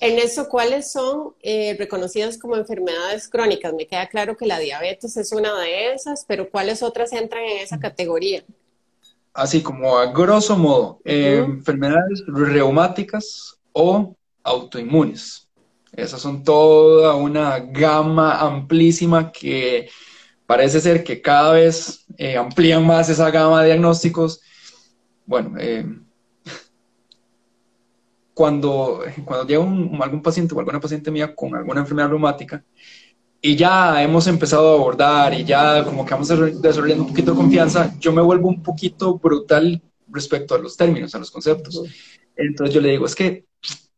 En 0.00 0.18
eso, 0.18 0.48
¿cuáles 0.48 0.90
son 0.90 1.34
eh, 1.40 1.76
reconocidas 1.78 2.36
como 2.38 2.56
enfermedades 2.56 3.28
crónicas? 3.28 3.72
Me 3.74 3.86
queda 3.86 4.08
claro 4.08 4.36
que 4.36 4.46
la 4.46 4.58
diabetes 4.58 5.16
es 5.16 5.32
una 5.32 5.58
de 5.60 5.92
esas, 5.92 6.24
pero 6.26 6.50
¿cuáles 6.50 6.82
otras 6.82 7.12
entran 7.12 7.44
en 7.44 7.58
esa 7.58 7.78
categoría? 7.78 8.44
Así 9.32 9.62
como 9.62 9.98
a 9.98 10.06
grosso 10.06 10.56
modo, 10.56 11.00
eh, 11.04 11.44
enfermedades 11.44 12.24
reumáticas 12.26 13.58
o 13.72 14.16
autoinmunes. 14.42 15.45
Esas 15.96 16.20
son 16.20 16.44
toda 16.44 17.14
una 17.14 17.58
gama 17.58 18.38
amplísima 18.38 19.32
que 19.32 19.88
parece 20.46 20.80
ser 20.80 21.02
que 21.02 21.22
cada 21.22 21.52
vez 21.52 22.04
eh, 22.18 22.36
amplían 22.36 22.86
más 22.86 23.08
esa 23.08 23.30
gama 23.30 23.62
de 23.62 23.68
diagnósticos. 23.68 24.42
Bueno, 25.24 25.54
eh, 25.58 25.86
cuando, 28.34 29.00
cuando 29.24 29.46
llega 29.46 29.64
algún 30.04 30.22
paciente 30.22 30.54
o 30.54 30.58
alguna 30.58 30.80
paciente 30.80 31.10
mía 31.10 31.34
con 31.34 31.56
alguna 31.56 31.80
enfermedad 31.80 32.10
reumática 32.10 32.62
y 33.40 33.56
ya 33.56 34.02
hemos 34.02 34.26
empezado 34.26 34.72
a 34.72 34.74
abordar 34.74 35.32
y 35.32 35.44
ya 35.44 35.82
como 35.82 36.04
que 36.04 36.12
vamos 36.12 36.28
desarrollando 36.28 37.04
un 37.04 37.08
poquito 37.08 37.30
de 37.30 37.36
confianza, 37.38 37.94
yo 37.98 38.12
me 38.12 38.20
vuelvo 38.20 38.48
un 38.48 38.62
poquito 38.62 39.18
brutal 39.18 39.80
respecto 40.08 40.54
a 40.54 40.58
los 40.58 40.76
términos, 40.76 41.14
a 41.14 41.18
los 41.18 41.30
conceptos. 41.30 41.82
Entonces 42.36 42.74
yo 42.74 42.82
le 42.82 42.90
digo, 42.90 43.06
es 43.06 43.14
que 43.14 43.45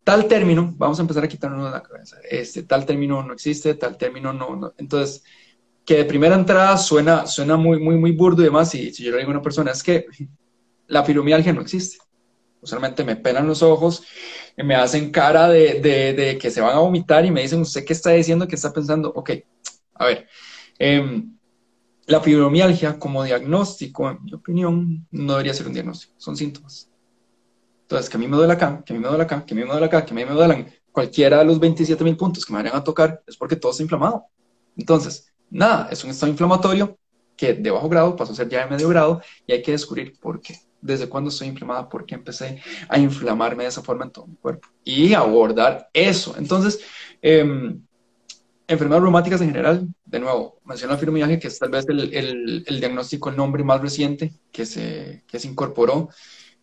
tal 0.08 0.26
término, 0.26 0.72
vamos 0.78 0.98
a 0.98 1.02
empezar 1.02 1.22
a 1.22 1.28
quitarnos 1.28 1.66
de 1.66 1.70
la 1.70 1.82
cabeza, 1.82 2.16
este, 2.30 2.62
tal 2.62 2.86
término 2.86 3.22
no 3.22 3.34
existe, 3.34 3.74
tal 3.74 3.98
término 3.98 4.32
no, 4.32 4.72
Entonces, 4.78 5.22
que 5.84 5.96
de 5.98 6.06
primera 6.06 6.34
entrada 6.34 6.78
suena, 6.78 7.26
suena 7.26 7.58
muy, 7.58 7.78
muy, 7.78 7.96
muy 7.96 8.12
burdo 8.12 8.40
y 8.40 8.46
demás, 8.46 8.74
y 8.74 8.90
si 8.90 9.04
yo 9.04 9.10
le 9.10 9.18
digo 9.18 9.28
a 9.28 9.34
una 9.34 9.42
persona, 9.42 9.70
es 9.70 9.82
que 9.82 10.06
la 10.86 11.04
fibromialgia 11.04 11.52
no 11.52 11.60
existe. 11.60 11.98
Usualmente 12.62 13.04
me 13.04 13.16
pelan 13.16 13.46
los 13.46 13.62
ojos, 13.62 14.02
me 14.56 14.74
hacen 14.76 15.10
cara 15.10 15.46
de, 15.50 16.38
que 16.40 16.50
se 16.50 16.62
van 16.62 16.74
a 16.74 16.78
vomitar 16.78 17.26
y 17.26 17.30
me 17.30 17.42
dicen, 17.42 17.60
¿usted 17.60 17.84
qué 17.84 17.92
está 17.92 18.12
diciendo? 18.12 18.48
¿Qué 18.48 18.54
está 18.54 18.72
pensando? 18.72 19.12
Ok, 19.14 19.32
a 19.92 20.06
ver. 20.06 20.26
Em, 20.78 21.36
la 22.06 22.22
fibromialgia 22.22 22.98
como 22.98 23.24
diagnóstico, 23.24 24.08
en 24.08 24.24
mi 24.24 24.32
opinión, 24.32 25.06
no 25.10 25.34
debería 25.34 25.52
ser 25.52 25.66
un 25.66 25.74
diagnóstico, 25.74 26.14
son 26.16 26.34
síntomas. 26.34 26.87
Entonces, 27.88 28.10
que 28.10 28.18
a 28.18 28.20
mí 28.20 28.28
me 28.28 28.36
duele 28.36 28.52
acá, 28.52 28.82
que 28.84 28.92
a 28.92 28.96
mí 28.96 29.00
me 29.00 29.08
duele 29.08 29.24
acá, 29.24 29.46
que 29.46 29.54
a 29.54 29.56
mí 29.56 29.62
me 29.62 29.70
duele 29.70 29.86
acá, 29.86 30.04
que 30.04 30.12
a 30.12 30.14
mí 30.14 30.22
me 30.22 30.32
duelen 30.32 30.70
cualquiera 30.92 31.38
de 31.38 31.46
los 31.46 31.58
27 31.58 32.04
mil 32.04 32.18
puntos 32.18 32.44
que 32.44 32.52
me 32.52 32.58
vayan 32.58 32.76
a 32.76 32.84
tocar, 32.84 33.22
es 33.26 33.34
porque 33.34 33.56
todo 33.56 33.72
está 33.72 33.82
inflamado. 33.82 34.26
Entonces, 34.76 35.32
nada, 35.48 35.88
es 35.90 36.04
un 36.04 36.10
estado 36.10 36.30
inflamatorio 36.30 36.98
que 37.34 37.54
de 37.54 37.70
bajo 37.70 37.88
grado 37.88 38.14
pasó 38.14 38.32
a 38.32 38.36
ser 38.36 38.50
ya 38.50 38.62
de 38.62 38.70
medio 38.70 38.90
grado 38.90 39.22
y 39.46 39.54
hay 39.54 39.62
que 39.62 39.72
descubrir 39.72 40.18
por 40.20 40.42
qué. 40.42 40.54
Desde 40.82 41.08
cuándo 41.08 41.30
estoy 41.30 41.48
inflamada, 41.48 41.88
por 41.88 42.04
qué 42.04 42.14
empecé 42.14 42.60
a 42.90 42.98
inflamarme 42.98 43.62
de 43.62 43.70
esa 43.70 43.82
forma 43.82 44.04
en 44.04 44.10
todo 44.10 44.26
mi 44.26 44.36
cuerpo 44.36 44.68
y 44.84 45.14
abordar 45.14 45.88
eso. 45.94 46.34
Entonces, 46.36 46.80
eh, 47.22 47.74
enfermedades 48.68 49.02
reumáticas 49.02 49.40
en 49.40 49.48
general, 49.48 49.88
de 50.04 50.20
nuevo, 50.20 50.60
menciona 50.66 50.92
la 50.92 50.98
fibromialgia, 50.98 51.38
que 51.38 51.48
es 51.48 51.58
tal 51.58 51.70
vez 51.70 51.88
el, 51.88 52.64
el, 52.66 52.80
diagnóstico, 52.80 53.30
el 53.30 53.36
nombre 53.36 53.64
más 53.64 53.80
reciente 53.80 54.34
que 54.52 54.66
se, 54.66 55.24
que 55.26 55.40
se 55.40 55.48
incorporó, 55.48 56.10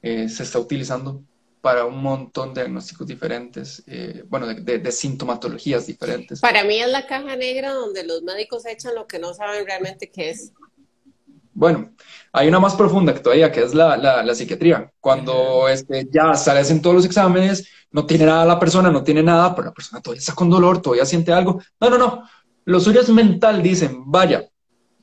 eh, 0.06 0.30
se 0.30 0.43
está 0.43 0.60
utilizando 0.60 1.24
para 1.62 1.84
un 1.84 1.99
montón 1.99 2.53
de 2.53 2.62
diagnósticos 2.62 3.08
diferentes, 3.08 3.82
eh, 3.88 4.24
bueno, 4.28 4.45
de, 4.45 4.78
de, 4.78 4.91
sintomatologías 4.91 5.88
diferentes. 5.88 6.41
Para 6.41 6.64
mí 6.64 6.80
es 6.80 6.88
la 6.89 7.08
caja 7.08 7.36
negra 7.36 7.74
donde 7.74 8.03
los 8.03 8.22
médicos 8.22 8.68
echan 8.68 8.93
lo 8.93 9.08
que 9.08 9.18
no 9.18 9.34
saben 9.34 9.66
realmente 9.66 10.12
qué 10.12 10.30
es. 10.30 10.53
Bueno, 11.53 11.91
hay 12.32 12.47
una 12.47 12.60
más 12.60 12.76
profunda 12.76 13.16
que 13.16 13.20
todavía, 13.20 13.51
que 13.51 13.64
es 13.64 13.74
la, 13.74 13.97
la, 13.97 14.36
psiquiatría. 14.36 14.91
Cuando 14.99 15.68
este, 15.68 16.08
ya 16.12 16.36
sales 16.36 16.70
en 16.70 16.84
todos 16.84 16.97
los 16.97 17.06
exámenes, 17.06 17.68
no 17.89 18.06
tiene 18.06 18.28
nada 18.28 18.45
la 18.45 18.60
persona, 18.60 18.91
no 18.91 19.03
tiene 19.03 19.24
nada, 19.24 19.56
pero 19.56 19.70
la 19.70 19.74
persona 19.74 20.03
todavía 20.03 20.20
está 20.20 20.36
con 20.36 20.51
dolor, 20.51 20.84
todavía 20.84 21.06
siente 21.06 21.34
algo. 21.34 21.60
No, 21.80 21.89
no, 21.89 21.97
no. 21.97 22.30
Lo 22.66 22.80
suyo 22.80 23.01
es 23.01 23.10
mental, 23.10 23.64
dicen, 23.64 24.03
vaya, 24.06 24.47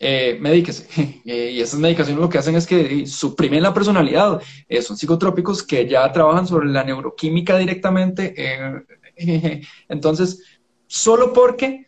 eh, 0.04 0.36
medíquese. 0.40 0.88
y 1.24 1.60
esas 1.60 1.78
medicaciones 1.78 2.20
lo 2.20 2.28
que 2.28 2.38
hacen 2.38 2.56
es 2.56 2.66
que 2.66 3.06
suprimen 3.06 3.62
la 3.62 3.72
personalidad. 3.72 4.42
Eh, 4.68 4.82
son 4.82 4.96
psicotrópicos 4.96 5.62
que 5.62 5.88
ya 5.88 6.10
trabajan 6.10 6.46
sobre 6.46 6.68
la 6.68 6.82
neuroquímica 6.82 7.56
directamente. 7.56 8.34
Eh, 8.36 9.62
entonces, 9.88 10.42
solo 10.88 11.32
porque 11.32 11.86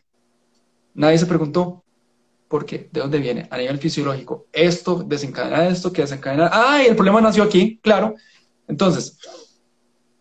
nadie 0.95 1.19
se 1.19 1.27
preguntó, 1.27 1.81
¿Por 2.47 2.67
qué? 2.67 2.89
¿De 2.93 3.01
dónde 3.01 3.19
viene? 3.19 3.49
A 3.51 3.59
nivel 3.59 3.79
fisiológico. 3.79 4.47
Esto 4.53 5.03
desencadena 5.03 5.67
esto, 5.67 5.93
que 5.93 6.03
desencadena. 6.03 6.51
¡Ay! 6.53 6.87
El 6.87 6.95
problema 6.95 7.21
nació 7.21 7.43
aquí, 7.43 7.81
claro. 7.83 8.15
Entonces, 8.69 9.19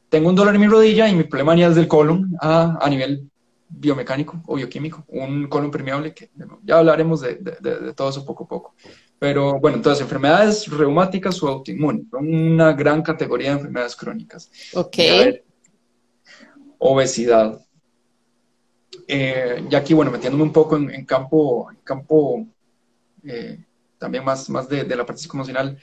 tengo 0.10 0.30
un 0.30 0.36
dolor 0.36 0.56
en 0.56 0.62
mi 0.62 0.68
rodilla 0.68 1.08
y 1.08 1.16
mi 1.16 1.26
problema 1.26 1.56
ya 1.56 1.68
es 1.68 1.76
del 1.76 1.88
colon 1.88 2.36
a, 2.42 2.80
a 2.82 2.90
nivel 2.90 3.30
biomecánico 3.76 4.42
o 4.46 4.56
bioquímico, 4.56 5.04
un 5.08 5.48
colon 5.48 5.72
permeable, 5.72 6.14
que 6.14 6.30
ya 6.64 6.78
hablaremos 6.78 7.22
de, 7.22 7.36
de, 7.36 7.94
todo 7.94 8.10
eso 8.10 8.26
poco 8.26 8.44
a 8.44 8.48
poco. 8.48 8.76
Pero 9.20 9.60
bueno, 9.60 9.78
entonces, 9.78 10.02
enfermedades 10.02 10.68
reumáticas 10.68 11.42
o 11.42 11.48
autoinmunes, 11.48 12.06
una 12.12 12.74
gran 12.74 13.02
categoría 13.02 13.50
de 13.50 13.56
enfermedades 13.56 13.96
crónicas. 13.96 14.52
Ok. 14.74 14.98
obesidad. 16.78 17.60
Eh, 19.08 19.66
ya 19.70 19.80
aquí, 19.80 19.94
bueno, 19.94 20.12
metiéndome 20.12 20.44
un 20.44 20.54
poco 20.54 20.78
en, 20.78 21.06
campo, 21.06 21.70
en 21.72 21.78
campo 21.84 22.48
eh, 23.24 23.64
también 23.98 24.24
más, 24.24 24.50
más 24.50 24.68
de, 24.70 24.84
la 24.84 25.06
parte 25.06 25.22
psicoemocional, 25.22 25.78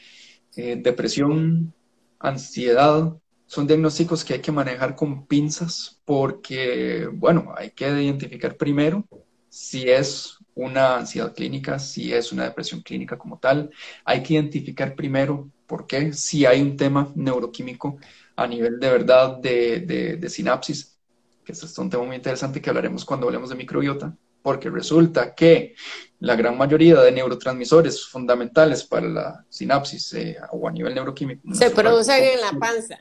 eh, 0.57 0.77
depresión, 0.77 1.73
ansiedad, 2.19 3.17
son 3.51 3.67
diagnósticos 3.67 4.25
que 4.25 4.35
hay 4.35 4.41
que 4.41 4.53
manejar 4.53 4.95
con 4.95 5.27
pinzas 5.27 5.99
porque, 6.05 7.09
bueno, 7.13 7.53
hay 7.57 7.73
que 7.73 7.89
identificar 7.89 8.57
primero 8.57 9.05
si 9.49 9.91
es 9.91 10.39
una 10.55 10.99
ansiedad 10.99 11.35
clínica, 11.35 11.81
si 11.81 12.15
es 12.15 12.31
una 12.31 12.45
depresión 12.45 12.81
clínica 12.81 13.19
como 13.19 13.41
tal. 13.41 13.69
Hay 14.05 14.23
que 14.23 14.35
identificar 14.35 14.95
primero 14.95 15.51
por 15.67 15.89
qué, 15.89 16.13
si 16.13 16.47
hay 16.47 16.63
un 16.63 16.77
tema 16.77 17.11
neuroquímico 17.17 17.99
a 18.37 18.47
nivel 18.47 18.79
de 18.79 18.89
verdad 18.89 19.39
de, 19.39 19.81
de, 19.81 20.17
de 20.17 20.31
sinapsis 20.31 20.97
que 21.45 21.51
este 21.51 21.67
es 21.67 21.77
un 21.77 21.91
tema 21.91 22.05
muy 22.05 22.15
interesante 22.15 22.63
que 22.63 22.71
hablaremos 22.71 23.05
cuando 23.05 23.27
hablemos 23.27 23.51
de 23.51 23.57
microbiota, 23.57 24.17
porque 24.43 24.71
resulta 24.71 25.35
que 25.35 25.75
la 26.21 26.37
gran 26.37 26.57
mayoría 26.57 27.01
de 27.01 27.11
neurotransmisores 27.11 28.07
fundamentales 28.07 28.85
para 28.85 29.09
la 29.09 29.45
sinapsis 29.49 30.13
eh, 30.15 30.37
o 30.53 30.69
a 30.69 30.71
nivel 30.71 30.95
neuroquímico 30.95 31.53
se 31.53 31.71
producen 31.71 32.23
en 32.23 32.41
la 32.41 32.53
panza. 32.53 32.97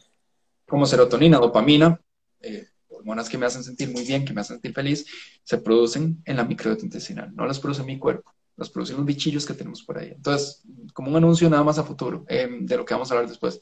Como 0.69 0.85
serotonina, 0.85 1.37
dopamina, 1.37 1.99
eh, 2.41 2.67
hormonas 2.87 3.27
que 3.27 3.37
me 3.37 3.45
hacen 3.45 3.63
sentir 3.63 3.89
muy 3.89 4.03
bien, 4.03 4.23
que 4.23 4.33
me 4.33 4.41
hacen 4.41 4.55
sentir 4.55 4.73
feliz, 4.73 5.05
se 5.43 5.57
producen 5.57 6.21
en 6.25 6.37
la 6.37 6.45
microbiota 6.45 6.85
intestinal, 6.85 7.33
no 7.35 7.45
las 7.45 7.59
produce 7.59 7.83
mi 7.83 7.97
cuerpo, 7.97 8.33
las 8.55 8.69
producen 8.69 8.97
los 8.97 9.05
bichillos 9.05 9.45
que 9.45 9.53
tenemos 9.53 9.83
por 9.83 9.97
ahí. 9.97 10.11
Entonces, 10.15 10.63
como 10.93 11.09
un 11.09 11.17
anuncio 11.17 11.49
nada 11.49 11.63
más 11.63 11.77
a 11.79 11.83
futuro 11.83 12.25
eh, 12.27 12.47
de 12.61 12.77
lo 12.77 12.85
que 12.85 12.93
vamos 12.93 13.09
a 13.09 13.15
hablar 13.15 13.29
después. 13.29 13.59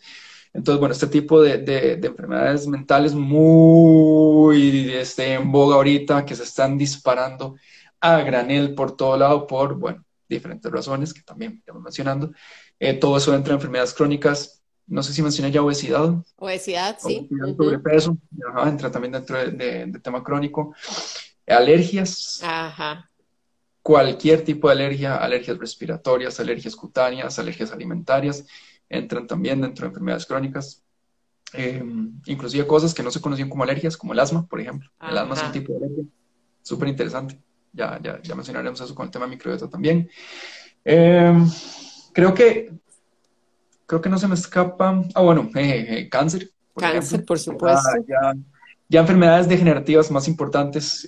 Entonces, 0.53 0.79
bueno, 0.79 0.93
este 0.93 1.07
tipo 1.07 1.41
de, 1.41 1.57
de, 1.59 1.93
enfermedades 2.07 2.67
mentales 2.67 3.13
muy 3.13 4.91
este, 4.91 5.33
en 5.33 5.51
boga 5.51 5.75
ahorita, 5.75 6.25
que 6.25 6.35
se 6.35 6.43
están 6.43 6.77
disparando 6.77 7.55
a 7.99 8.21
granel 8.21 8.73
por 8.73 8.95
todo 8.95 9.17
lado 9.17 9.45
por, 9.45 9.75
bueno, 9.75 10.03
diferentes 10.27 10.71
razones 10.71 11.13
que 11.13 11.21
también 11.21 11.57
estamos 11.59 11.83
mencionando. 11.83 12.31
Eh, 12.79 12.93
todo 12.93 13.17
eso 13.17 13.33
entra 13.35 13.53
en 13.53 13.57
enfermedades 13.57 13.93
crónicas. 13.93 14.56
No 14.87 15.03
sé 15.03 15.13
si 15.13 15.21
mencioné 15.21 15.51
ya 15.51 15.61
obesidad. 15.61 16.15
Obesidad, 16.37 16.97
sí. 16.99 17.29
Sobrepeso, 17.57 18.17
entra 18.65 18.89
también 18.89 19.11
dentro 19.11 19.37
de, 19.37 19.91
tema 20.01 20.23
crónico. 20.23 20.73
Alergias. 21.45 22.41
Ajá. 22.43 23.09
Cualquier 23.81 24.43
tipo 24.43 24.67
de 24.67 24.73
alergia, 24.73 25.17
alergias 25.17 25.57
respiratorias, 25.57 26.39
alergias 26.39 26.75
cutáneas, 26.75 27.37
alergias 27.39 27.71
alimentarias 27.71 28.45
entran 28.89 29.27
también 29.27 29.61
dentro 29.61 29.83
de 29.83 29.89
enfermedades 29.89 30.25
crónicas. 30.25 30.83
Eh, 31.53 31.83
inclusive 32.25 32.67
cosas 32.67 32.93
que 32.93 33.03
no 33.03 33.11
se 33.11 33.21
conocían 33.21 33.49
como 33.49 33.63
alergias, 33.63 33.95
como 33.95 34.13
el 34.13 34.19
asma, 34.19 34.45
por 34.47 34.59
ejemplo. 34.59 34.89
El 35.01 35.17
asma 35.17 35.35
es 35.35 35.43
un 35.43 35.51
tipo 35.51 35.73
de 35.73 35.85
alergia 35.85 36.05
súper 36.67 36.89
interesante. 36.89 37.39
Ya, 37.71 37.99
ya, 38.01 38.21
ya, 38.21 38.35
mencionaremos 38.35 38.81
eso 38.81 38.93
con 38.95 39.05
el 39.05 39.11
tema 39.11 39.25
de 39.25 39.31
microbiota 39.31 39.69
también. 39.69 40.09
Eh, 40.83 41.33
creo 42.13 42.33
que 42.33 42.71
creo 43.87 44.01
que 44.01 44.09
no 44.09 44.19
se 44.19 44.27
me 44.27 44.35
escapa. 44.35 45.03
Ah, 45.15 45.21
bueno, 45.21 45.49
eh, 45.55 46.07
cáncer. 46.11 46.51
cáncer, 46.75 47.25
por 47.25 47.39
supuesto. 47.39 47.89
Ya, 48.07 48.35
ya, 48.87 48.99
enfermedades 48.99 49.47
degenerativas 49.49 50.11
más 50.11 50.27
importantes 50.27 51.07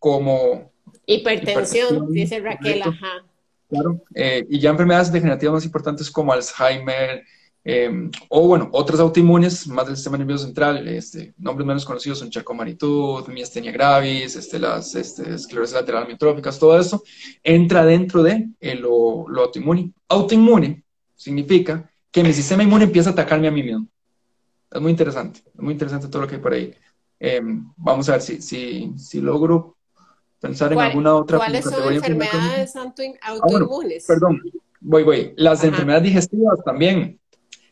como 0.00 0.72
hipertensión, 1.06 2.12
dice 2.12 2.40
Raquel, 2.40 2.82
ajá. 2.82 3.24
Claro, 3.68 4.02
eh, 4.14 4.46
y 4.48 4.60
ya 4.60 4.70
enfermedades 4.70 5.10
degenerativas 5.10 5.54
más 5.54 5.64
importantes 5.64 6.10
como 6.10 6.32
Alzheimer, 6.32 7.24
eh, 7.64 8.10
o 8.28 8.46
bueno, 8.46 8.68
otras 8.72 9.00
autoinmunes 9.00 9.66
más 9.66 9.86
del 9.86 9.96
sistema 9.96 10.18
nervioso 10.18 10.44
central, 10.44 10.86
este, 10.86 11.34
nombres 11.38 11.66
menos 11.66 11.84
conocidos 11.84 12.18
son 12.18 12.30
charcomanitud, 12.30 13.26
miastenia 13.28 13.72
gravis, 13.72 14.36
este, 14.36 14.58
las 14.58 14.94
este, 14.94 15.34
esclerosis 15.34 15.74
lateral 15.74 16.04
amiotróficas, 16.04 16.58
todo 16.58 16.78
eso 16.78 17.02
entra 17.42 17.84
dentro 17.84 18.22
de 18.22 18.48
eh, 18.60 18.74
lo, 18.74 19.26
lo, 19.28 19.44
autoinmune. 19.44 19.92
Autoinmune 20.08 20.83
significa 21.14 21.90
que 22.10 22.22
mi 22.22 22.32
sistema 22.32 22.62
inmune 22.62 22.84
empieza 22.84 23.10
a 23.10 23.12
atacarme 23.12 23.48
a 23.48 23.50
mí 23.50 23.62
mismo. 23.62 23.86
Es 24.70 24.80
muy 24.80 24.90
interesante, 24.90 25.40
es 25.46 25.60
muy 25.60 25.72
interesante 25.72 26.08
todo 26.08 26.22
lo 26.22 26.28
que 26.28 26.36
hay 26.36 26.40
por 26.40 26.52
ahí. 26.52 26.74
vamos 27.76 28.08
a 28.08 28.12
ver 28.12 28.20
si, 28.22 28.42
si, 28.42 28.92
si 28.96 29.20
logro 29.20 29.76
pensar 30.40 30.72
en 30.72 30.80
alguna 30.80 31.14
otra 31.14 31.38
¿Cuáles 31.38 31.64
son 31.64 31.92
enfermedades 31.92 32.76
ah, 32.76 32.92
autoinmunes? 33.22 34.04
perdón, 34.06 34.42
voy, 34.80 35.02
voy. 35.02 35.34
Las 35.36 35.64
enfermedades 35.64 36.04
digestivas 36.04 36.62
también. 36.64 37.18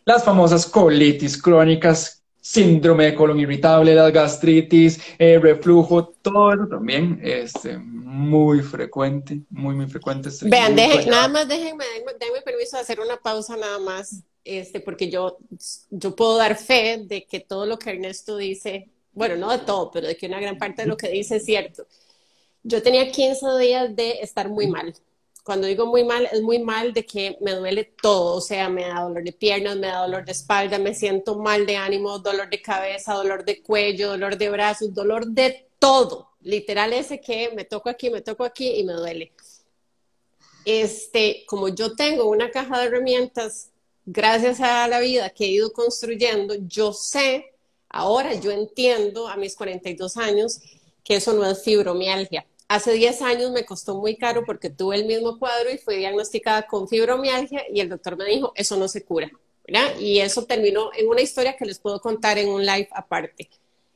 Las 0.05 0.25
famosas 0.25 0.67
colitis 0.67 1.41
crónicas, 1.41 2.22
síndrome 2.43 3.05
de 3.05 3.15
colon 3.15 3.39
irritable, 3.39 3.95
la 3.95 4.11
gastritis, 4.11 5.01
eh, 5.17 5.39
reflujo, 5.39 6.09
todo 6.21 6.53
eso 6.53 6.67
también 6.67 7.21
es 7.23 7.55
este, 7.55 7.79
muy 7.79 8.61
frecuente, 8.63 9.41
muy, 9.49 9.77
muy 9.77 9.87
frecuente. 9.87 10.29
Vean, 10.43 10.75
nada 10.75 11.29
más 11.29 11.47
déjenme, 11.47 11.85
déjenme, 12.19 12.43
permiso 12.43 12.77
de 12.77 12.83
hacer 12.83 12.99
una 12.99 13.17
pausa 13.17 13.57
nada 13.57 13.79
más, 13.79 14.25
este, 14.45 14.81
porque 14.81 15.09
yo, 15.09 15.39
yo 15.91 16.17
puedo 16.17 16.37
dar 16.37 16.59
fe 16.59 17.05
de 17.07 17.25
que 17.25 17.39
todo 17.39 17.65
lo 17.65 17.79
que 17.79 17.91
Ernesto 17.91 18.37
dice, 18.37 18.91
bueno, 19.13 19.37
no 19.37 19.53
de 19.53 19.59
todo, 19.59 19.93
pero 19.93 20.09
de 20.09 20.17
que 20.17 20.27
una 20.27 20.41
gran 20.41 20.59
parte 20.59 20.83
de 20.83 20.89
lo 20.89 20.97
que 20.97 21.11
dice 21.11 21.37
es 21.37 21.45
cierto. 21.45 21.87
Yo 22.65 22.83
tenía 22.83 23.13
15 23.13 23.47
días 23.61 23.95
de 23.95 24.21
estar 24.21 24.49
muy 24.49 24.67
mal. 24.67 24.93
Cuando 25.43 25.67
digo 25.67 25.87
muy 25.87 26.05
mal, 26.05 26.29
es 26.31 26.41
muy 26.41 26.59
mal 26.61 26.93
de 26.93 27.05
que 27.05 27.37
me 27.41 27.53
duele 27.53 27.85
todo, 28.01 28.37
o 28.37 28.41
sea, 28.41 28.69
me 28.69 28.87
da 28.87 29.01
dolor 29.01 29.25
de 29.25 29.33
piernas, 29.33 29.77
me 29.77 29.89
da 29.89 30.03
dolor 30.03 30.25
de 30.25 30.33
espalda, 30.33 30.79
me 30.79 30.95
siento 30.95 31.37
mal 31.39 31.67
de 31.67 31.77
ánimo, 31.77 32.19
dolor 32.19 32.49
de 32.49 32.63
cabeza, 32.63 33.15
dolor 33.15 33.45
de 33.45 33.61
cuello, 33.63 34.11
dolor 34.11 34.39
de 34.39 34.51
brazos, 34.51 34.95
dolor 34.95 35.27
de 35.27 35.69
todo. 35.79 36.31
Literal 36.43 36.93
ese 36.93 37.21
que 37.21 37.51
me 37.55 37.65
toco 37.65 37.89
aquí, 37.89 38.11
me 38.11 38.21
toco 38.21 38.45
aquí 38.45 38.71
y 38.77 38.85
me 38.85 38.93
duele. 38.93 39.33
Este, 40.65 41.45
como 41.47 41.69
yo 41.69 41.95
tengo 41.97 42.27
una 42.27 42.51
caja 42.51 42.79
de 42.79 42.87
herramientas, 42.87 43.71
gracias 44.07 44.61
a 44.61 44.87
la 44.87 45.01
vida 45.01 45.31
que 45.31 45.45
he 45.45 45.49
ido 45.49 45.73
construyendo, 45.73 46.55
yo 46.67 46.93
sé 46.93 47.53
Ahora 47.93 48.33
yo 48.35 48.51
entiendo 48.51 49.29
a 49.29 49.37
mis 49.37 49.55
42 49.55 50.17
años 50.17 50.61
que 51.05 51.17
eso 51.17 51.35
no 51.35 51.45
es 51.45 51.63
fibromialgia. 51.63 52.47
Hace 52.73 52.93
10 52.95 53.21
años 53.21 53.51
me 53.51 53.67
costó 53.67 53.97
muy 53.97 54.17
caro 54.17 54.45
porque 54.47 54.71
tuve 54.71 54.97
el 54.97 55.05
mismo 55.05 55.39
cuadro 55.39 55.71
y 55.71 55.77
fui 55.77 55.97
diagnosticada 55.97 56.67
con 56.67 56.89
fibromialgia 56.89 57.67
y 57.71 57.81
el 57.81 57.91
doctor 57.91 58.17
me 58.17 58.25
dijo, 58.25 58.55
eso 58.57 58.79
no 58.79 58.89
se 58.89 59.05
cura. 59.05 59.31
Y 60.01 60.21
eso 60.21 60.47
terminó 60.47 60.89
en 60.97 61.07
una 61.07 61.21
historia 61.21 61.55
que 61.55 61.67
les 61.67 61.79
puedo 61.79 62.01
contar 62.01 62.39
en 62.39 62.49
un 62.49 62.65
live 62.65 62.89
aparte. 62.93 63.51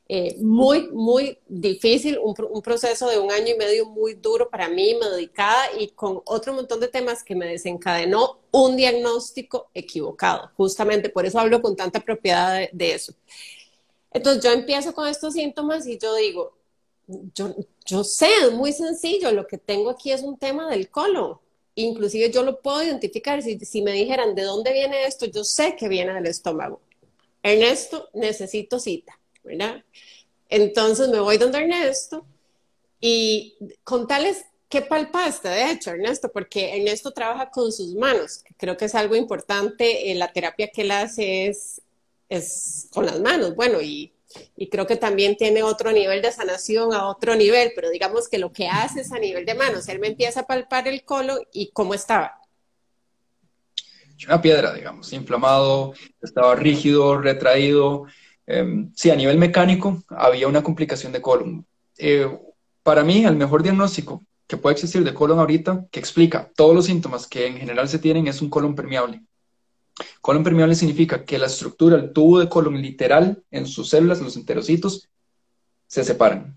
Eh, 0.07 0.35
muy, 0.41 0.89
muy 0.89 1.39
difícil, 1.47 2.19
un, 2.21 2.35
un, 2.51 2.61
proceso 2.61 3.09
de 3.09 3.17
un 3.17 3.31
año 3.31 3.55
y 3.55 3.57
medio 3.57 3.87
muy 3.87 4.13
duro 4.13 4.47
para 4.47 4.69
mí, 4.69 4.95
me 5.01 5.09
dedicada 5.09 5.71
y 5.79 5.87
con 5.87 6.21
otro 6.25 6.53
montón 6.53 6.79
de 6.79 6.87
temas 6.87 7.23
que 7.23 7.35
me 7.35 7.47
desencadenó 7.47 8.37
un 8.51 8.77
diagnóstico 8.77 9.71
equivocado. 9.73 10.51
Justamente 10.55 11.09
por 11.09 11.25
eso 11.25 11.39
hablo 11.39 11.63
con 11.63 11.75
tanta 11.75 11.99
propiedad 11.99 12.59
de, 12.59 12.69
de 12.71 12.93
eso. 12.93 13.11
Entonces 14.11 14.43
yo 14.43 14.51
empiezo 14.51 14.93
con 14.93 15.07
estos 15.07 15.33
síntomas 15.33 15.87
y 15.87 15.97
yo 15.97 16.13
digo, 16.13 16.57
yo, 17.33 17.55
yo 17.85 18.03
sé, 18.03 18.29
es 18.43 18.51
muy 18.51 18.73
sencillo, 18.73 19.31
lo 19.31 19.47
que 19.47 19.57
tengo 19.57 19.89
aquí 19.89 20.11
es 20.11 20.21
un 20.21 20.37
tema 20.37 20.69
del 20.69 20.89
colon. 20.89 21.39
Inclusive 21.75 22.31
yo 22.31 22.43
lo 22.43 22.61
puedo 22.61 22.83
identificar. 22.83 23.41
Si, 23.41 23.59
si 23.59 23.81
me 23.81 23.91
dijeran 23.91 24.35
de 24.35 24.43
dónde 24.43 24.73
viene 24.73 25.05
esto, 25.05 25.25
yo 25.27 25.43
sé 25.43 25.75
que 25.75 25.87
viene 25.87 26.13
del 26.13 26.25
estómago. 26.25 26.81
Ernesto, 27.43 28.09
necesito 28.13 28.79
cita, 28.79 29.17
¿verdad? 29.43 29.83
Entonces 30.49 31.09
me 31.09 31.19
voy 31.19 31.37
donde 31.37 31.59
Ernesto 31.59 32.25
y 32.99 33.55
contarles 33.83 34.45
qué 34.69 34.81
palpaste, 34.81 35.49
de 35.49 35.71
hecho, 35.71 35.91
Ernesto, 35.91 36.29
porque 36.31 36.77
Ernesto 36.77 37.11
trabaja 37.11 37.49
con 37.49 37.71
sus 37.71 37.93
manos. 37.95 38.43
Creo 38.57 38.75
que 38.75 38.85
es 38.85 38.95
algo 38.95 39.15
importante. 39.15 40.11
Eh, 40.11 40.15
la 40.15 40.31
terapia 40.31 40.69
que 40.69 40.81
él 40.81 40.91
hace 40.91 41.47
es, 41.47 41.81
es 42.27 42.87
con 42.91 43.05
las 43.05 43.19
manos. 43.19 43.55
Bueno, 43.55 43.81
y 43.81 44.11
y 44.55 44.69
creo 44.69 44.87
que 44.87 44.95
también 44.95 45.37
tiene 45.37 45.63
otro 45.63 45.91
nivel 45.91 46.21
de 46.21 46.31
sanación 46.31 46.93
a 46.93 47.07
otro 47.07 47.35
nivel, 47.35 47.71
pero 47.75 47.89
digamos 47.89 48.27
que 48.27 48.37
lo 48.37 48.51
que 48.51 48.67
hace 48.67 49.01
es 49.01 49.11
a 49.11 49.19
nivel 49.19 49.45
de 49.45 49.55
manos. 49.55 49.87
Él 49.87 49.99
me 49.99 50.07
empieza 50.07 50.41
a 50.41 50.47
palpar 50.47 50.87
el 50.87 51.03
colon 51.03 51.39
y 51.51 51.71
cómo 51.71 51.93
estaba. 51.93 52.39
Una 54.25 54.41
piedra, 54.41 54.73
digamos, 54.73 55.13
inflamado, 55.13 55.93
estaba 56.21 56.55
rígido, 56.55 57.19
retraído. 57.19 58.05
Em, 58.47 58.91
sí, 58.95 59.11
a 59.11 59.15
nivel 59.15 59.37
mecánico 59.37 60.03
había 60.09 60.47
una 60.47 60.63
complicación 60.63 61.11
de 61.11 61.21
colon. 61.21 61.65
Eh, 61.97 62.27
para 62.81 63.03
mí, 63.03 63.25
el 63.25 63.35
mejor 63.35 63.61
diagnóstico 63.61 64.23
que 64.47 64.57
puede 64.57 64.73
existir 64.73 65.03
de 65.03 65.13
colon 65.13 65.39
ahorita, 65.39 65.85
que 65.91 65.99
explica 65.99 66.49
todos 66.55 66.73
los 66.73 66.85
síntomas 66.85 67.27
que 67.27 67.45
en 67.45 67.57
general 67.57 67.89
se 67.89 67.99
tienen, 67.99 68.27
es 68.27 68.41
un 68.41 68.49
colon 68.49 68.75
permeable. 68.75 69.21
Colon 70.21 70.43
permeable 70.43 70.75
significa 70.75 71.25
que 71.25 71.37
la 71.37 71.47
estructura, 71.47 71.95
el 71.95 72.13
tubo 72.13 72.39
de 72.39 72.49
colon 72.49 72.81
literal 72.81 73.43
en 73.51 73.65
sus 73.65 73.89
células, 73.89 74.21
los 74.21 74.35
enterocitos, 74.35 75.09
se 75.87 76.03
separan. 76.03 76.55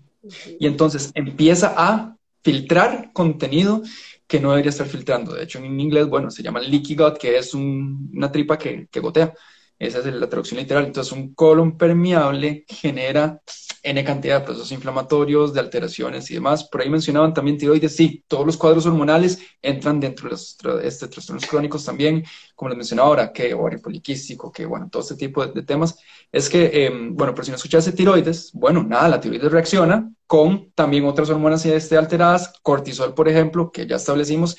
Y 0.59 0.67
entonces 0.67 1.11
empieza 1.15 1.73
a 1.75 2.15
filtrar 2.43 3.11
contenido 3.13 3.81
que 4.27 4.39
no 4.39 4.51
debería 4.51 4.69
estar 4.69 4.87
filtrando. 4.87 5.33
De 5.33 5.43
hecho, 5.43 5.59
en 5.59 5.79
inglés, 5.79 6.07
bueno, 6.07 6.29
se 6.31 6.43
llama 6.43 6.59
leaky 6.59 6.95
gut, 6.95 7.17
que 7.17 7.37
es 7.37 7.53
una 7.53 8.31
tripa 8.31 8.57
que, 8.57 8.87
que 8.89 8.99
gotea. 8.99 9.33
Esa 9.77 9.99
es 9.99 10.05
la 10.05 10.29
traducción 10.29 10.59
literal. 10.59 10.85
Entonces, 10.85 11.11
un 11.11 11.33
colon 11.33 11.77
permeable 11.77 12.65
genera 12.67 13.41
N 13.83 14.03
cantidad 14.03 14.39
de 14.39 14.45
procesos 14.45 14.71
inflamatorios, 14.71 15.53
de 15.53 15.59
alteraciones 15.59 16.29
y 16.29 16.35
demás. 16.35 16.65
Por 16.65 16.81
ahí 16.81 16.89
mencionaban 16.89 17.33
también 17.33 17.57
tiroides, 17.57 17.95
sí, 17.95 18.23
todos 18.27 18.45
los 18.45 18.57
cuadros 18.57 18.85
hormonales 18.85 19.39
entran 19.61 19.99
dentro 19.99 20.25
de 20.25 20.31
los 20.31 20.57
este, 20.83 21.07
trastornos 21.07 21.45
crónicos 21.47 21.83
también, 21.83 22.23
como 22.55 22.69
les 22.69 22.77
mencionaba 22.77 23.09
ahora, 23.09 23.33
que 23.33 23.53
ovario 23.53 23.81
poliquístico, 23.81 24.51
que 24.51 24.65
bueno, 24.65 24.87
todo 24.91 25.01
este 25.01 25.15
tipo 25.15 25.45
de, 25.45 25.63
temas. 25.63 25.97
Es 26.31 26.49
que, 26.49 26.85
em, 26.85 27.15
bueno, 27.15 27.33
pero 27.33 27.45
si 27.45 27.51
no 27.51 27.57
escuchase 27.57 27.91
tiroides, 27.91 28.51
bueno, 28.53 28.83
nada, 28.83 29.09
la 29.09 29.19
tiroides 29.19 29.51
reacciona 29.51 30.11
con 30.27 30.71
también 30.75 31.05
otras 31.05 31.29
hormonas 31.29 31.65
este, 31.65 31.97
alteradas, 31.97 32.53
cortisol, 32.61 33.13
por 33.13 33.27
ejemplo, 33.27 33.71
que 33.71 33.87
ya 33.87 33.97
establecimos 33.97 34.57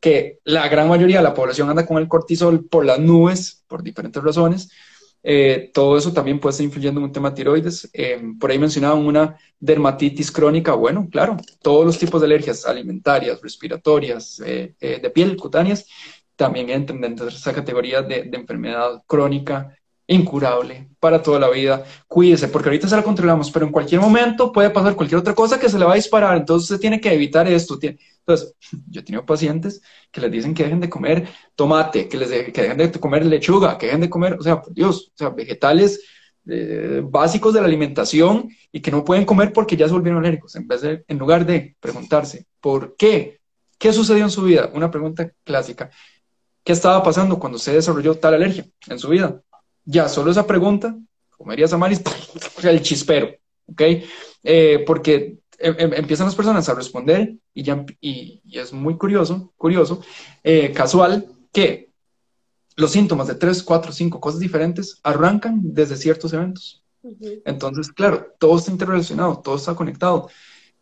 que 0.00 0.38
la 0.44 0.66
gran 0.68 0.88
mayoría 0.88 1.18
de 1.18 1.22
la 1.22 1.34
población 1.34 1.68
anda 1.68 1.86
con 1.86 1.98
el 1.98 2.08
cortisol 2.08 2.66
por 2.66 2.84
las 2.84 2.98
nubes, 2.98 3.64
por 3.68 3.82
diferentes 3.82 4.22
razones, 4.22 4.70
eh, 5.22 5.70
todo 5.74 5.98
eso 5.98 6.12
también 6.12 6.40
puede 6.40 6.52
estar 6.52 6.64
influyendo 6.64 7.00
en 7.00 7.04
un 7.04 7.12
tema 7.12 7.34
tiroides. 7.34 7.88
Eh, 7.92 8.22
por 8.38 8.50
ahí 8.50 8.58
mencionaban 8.58 9.04
una 9.04 9.36
dermatitis 9.58 10.30
crónica. 10.30 10.74
Bueno, 10.74 11.08
claro, 11.10 11.36
todos 11.62 11.84
los 11.84 11.98
tipos 11.98 12.20
de 12.20 12.26
alergias 12.26 12.64
alimentarias, 12.64 13.40
respiratorias, 13.40 14.40
eh, 14.44 14.74
de 14.80 15.10
piel, 15.10 15.36
cutáneas, 15.36 15.86
también 16.36 16.70
entran 16.70 17.00
dentro 17.00 17.26
de 17.26 17.32
esa 17.32 17.52
categoría 17.52 18.02
de, 18.02 18.30
enfermedad 18.32 19.02
crónica 19.06 19.76
incurable 20.06 20.88
para 20.98 21.22
toda 21.22 21.38
la 21.38 21.50
vida. 21.50 21.84
Cuídese, 22.08 22.48
porque 22.48 22.70
ahorita 22.70 22.88
se 22.88 22.96
la 22.96 23.02
controlamos, 23.02 23.50
pero 23.50 23.66
en 23.66 23.72
cualquier 23.72 24.00
momento 24.00 24.50
puede 24.50 24.70
pasar 24.70 24.96
cualquier 24.96 25.20
otra 25.20 25.34
cosa 25.34 25.60
que 25.60 25.68
se 25.68 25.78
le 25.78 25.84
va 25.84 25.92
a 25.92 25.96
disparar. 25.96 26.36
Entonces 26.36 26.70
usted 26.70 26.80
tiene 26.80 27.00
que 27.00 27.12
evitar 27.12 27.46
esto. 27.46 27.78
Entonces, 28.32 28.56
yo 28.88 29.00
he 29.00 29.04
tenido 29.04 29.26
pacientes 29.26 29.82
que 30.10 30.20
les 30.20 30.30
dicen 30.30 30.54
que 30.54 30.64
dejen 30.64 30.80
de 30.80 30.88
comer 30.88 31.28
tomate, 31.54 32.08
que, 32.08 32.16
les 32.16 32.30
que 32.30 32.62
dejen 32.62 32.76
de 32.76 32.90
comer 32.92 33.26
lechuga, 33.26 33.76
que 33.76 33.86
dejen 33.86 34.02
de 34.02 34.10
comer, 34.10 34.34
o 34.34 34.42
sea, 34.42 34.62
por 34.62 34.72
Dios, 34.72 35.10
o 35.14 35.16
sea, 35.16 35.30
vegetales 35.30 36.00
eh, 36.46 37.02
básicos 37.04 37.52
de 37.52 37.60
la 37.60 37.66
alimentación 37.66 38.48
y 38.72 38.80
que 38.80 38.90
no 38.90 39.04
pueden 39.04 39.24
comer 39.24 39.52
porque 39.52 39.76
ya 39.76 39.86
se 39.86 39.92
volvieron 39.92 40.20
alérgicos. 40.20 40.54
En, 40.56 40.66
vez 40.66 40.80
de, 40.80 41.04
en 41.06 41.18
lugar 41.18 41.44
de 41.44 41.76
preguntarse, 41.80 42.46
¿por 42.60 42.96
qué? 42.96 43.40
¿Qué 43.78 43.92
sucedió 43.92 44.24
en 44.24 44.30
su 44.30 44.42
vida? 44.42 44.70
Una 44.72 44.90
pregunta 44.90 45.32
clásica. 45.44 45.90
¿Qué 46.62 46.72
estaba 46.72 47.02
pasando 47.02 47.38
cuando 47.38 47.58
se 47.58 47.72
desarrolló 47.72 48.16
tal 48.16 48.34
alergia 48.34 48.66
en 48.88 48.98
su 48.98 49.08
vida? 49.08 49.42
Ya, 49.84 50.08
solo 50.08 50.30
esa 50.30 50.46
pregunta, 50.46 50.96
comerías 51.30 51.72
amaris, 51.72 52.02
el 52.62 52.82
chispero, 52.82 53.30
¿ok? 53.66 53.82
Eh, 54.42 54.84
porque 54.86 55.38
em, 55.60 55.76
em, 55.78 55.94
empiezan 55.94 56.26
las 56.26 56.34
personas 56.34 56.68
a 56.68 56.74
responder 56.74 57.34
y, 57.54 57.62
ya, 57.62 57.84
y, 58.00 58.42
es 58.50 58.72
muy 58.72 58.96
curioso, 58.96 59.52
curioso, 59.56 60.02
eh, 60.42 60.72
casual, 60.72 61.26
que 61.52 61.90
los 62.76 62.92
síntomas 62.92 63.28
de 63.28 63.34
tres, 63.34 63.62
cuatro, 63.62 63.92
cinco 63.92 64.20
cosas 64.20 64.40
diferentes 64.40 64.98
arrancan 65.02 65.60
desde 65.62 65.96
ciertos 65.96 66.32
eventos. 66.32 66.82
Entonces, 67.44 67.92
claro, 67.92 68.34
todo 68.38 68.58
está 68.58 68.70
interrelacionado, 68.70 69.40
todo 69.40 69.56
está 69.56 69.74
conectado. 69.74 70.28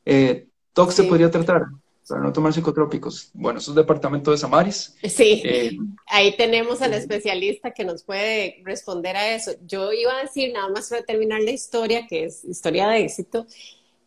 Eh, 0.04 0.48
todo 0.72 0.90
se 0.90 1.04
podría 1.04 1.30
tratar 1.30 1.66
para 2.08 2.22
no 2.22 2.32
tomar 2.32 2.52
psicotrópicos. 2.52 3.30
Bueno, 3.34 3.58
eso 3.58 3.70
es 3.70 3.76
departamento 3.76 4.30
de 4.30 4.38
Samaris. 4.38 4.94
Sí, 5.04 5.42
eh, 5.44 5.76
ahí 6.06 6.36
tenemos 6.36 6.80
al 6.80 6.94
especialista 6.94 7.72
que 7.72 7.84
nos 7.84 8.02
puede 8.02 8.62
responder 8.64 9.16
a 9.16 9.34
eso. 9.34 9.52
Yo 9.66 9.92
iba 9.92 10.16
a 10.16 10.22
decir, 10.22 10.52
nada 10.52 10.68
más 10.70 10.88
para 10.88 11.02
terminar 11.02 11.42
la 11.42 11.50
historia, 11.50 12.06
que 12.06 12.24
es 12.24 12.44
historia 12.44 12.88
de 12.88 13.04
éxito, 13.04 13.46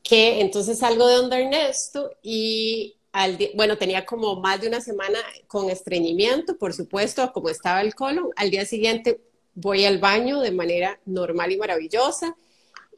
que 0.04 0.42
entonces 0.42 0.80
salgo 0.80 1.08
de 1.08 1.16
donde 1.16 1.42
Ernesto 1.44 2.12
y 2.22 2.98
al 3.12 3.38
bueno, 3.56 3.78
tenía 3.78 4.06
como 4.06 4.38
más 4.38 4.62
de 4.62 4.68
una 4.68 4.82
semana 4.82 5.20
con 5.48 5.70
estreñimiento, 5.70 6.58
por 6.58 6.74
supuesto, 6.74 7.32
como 7.34 7.50
estaba 7.50 7.82
el 7.82 7.94
colon. 7.94 8.30
Al 8.36 8.52
día 8.52 8.66
siguiente 8.66 9.22
voy 9.54 9.86
al 9.86 10.00
baño 10.00 10.40
de 10.40 10.52
manera 10.52 11.00
normal 11.06 11.52
y 11.52 11.58
maravillosa 11.58 12.36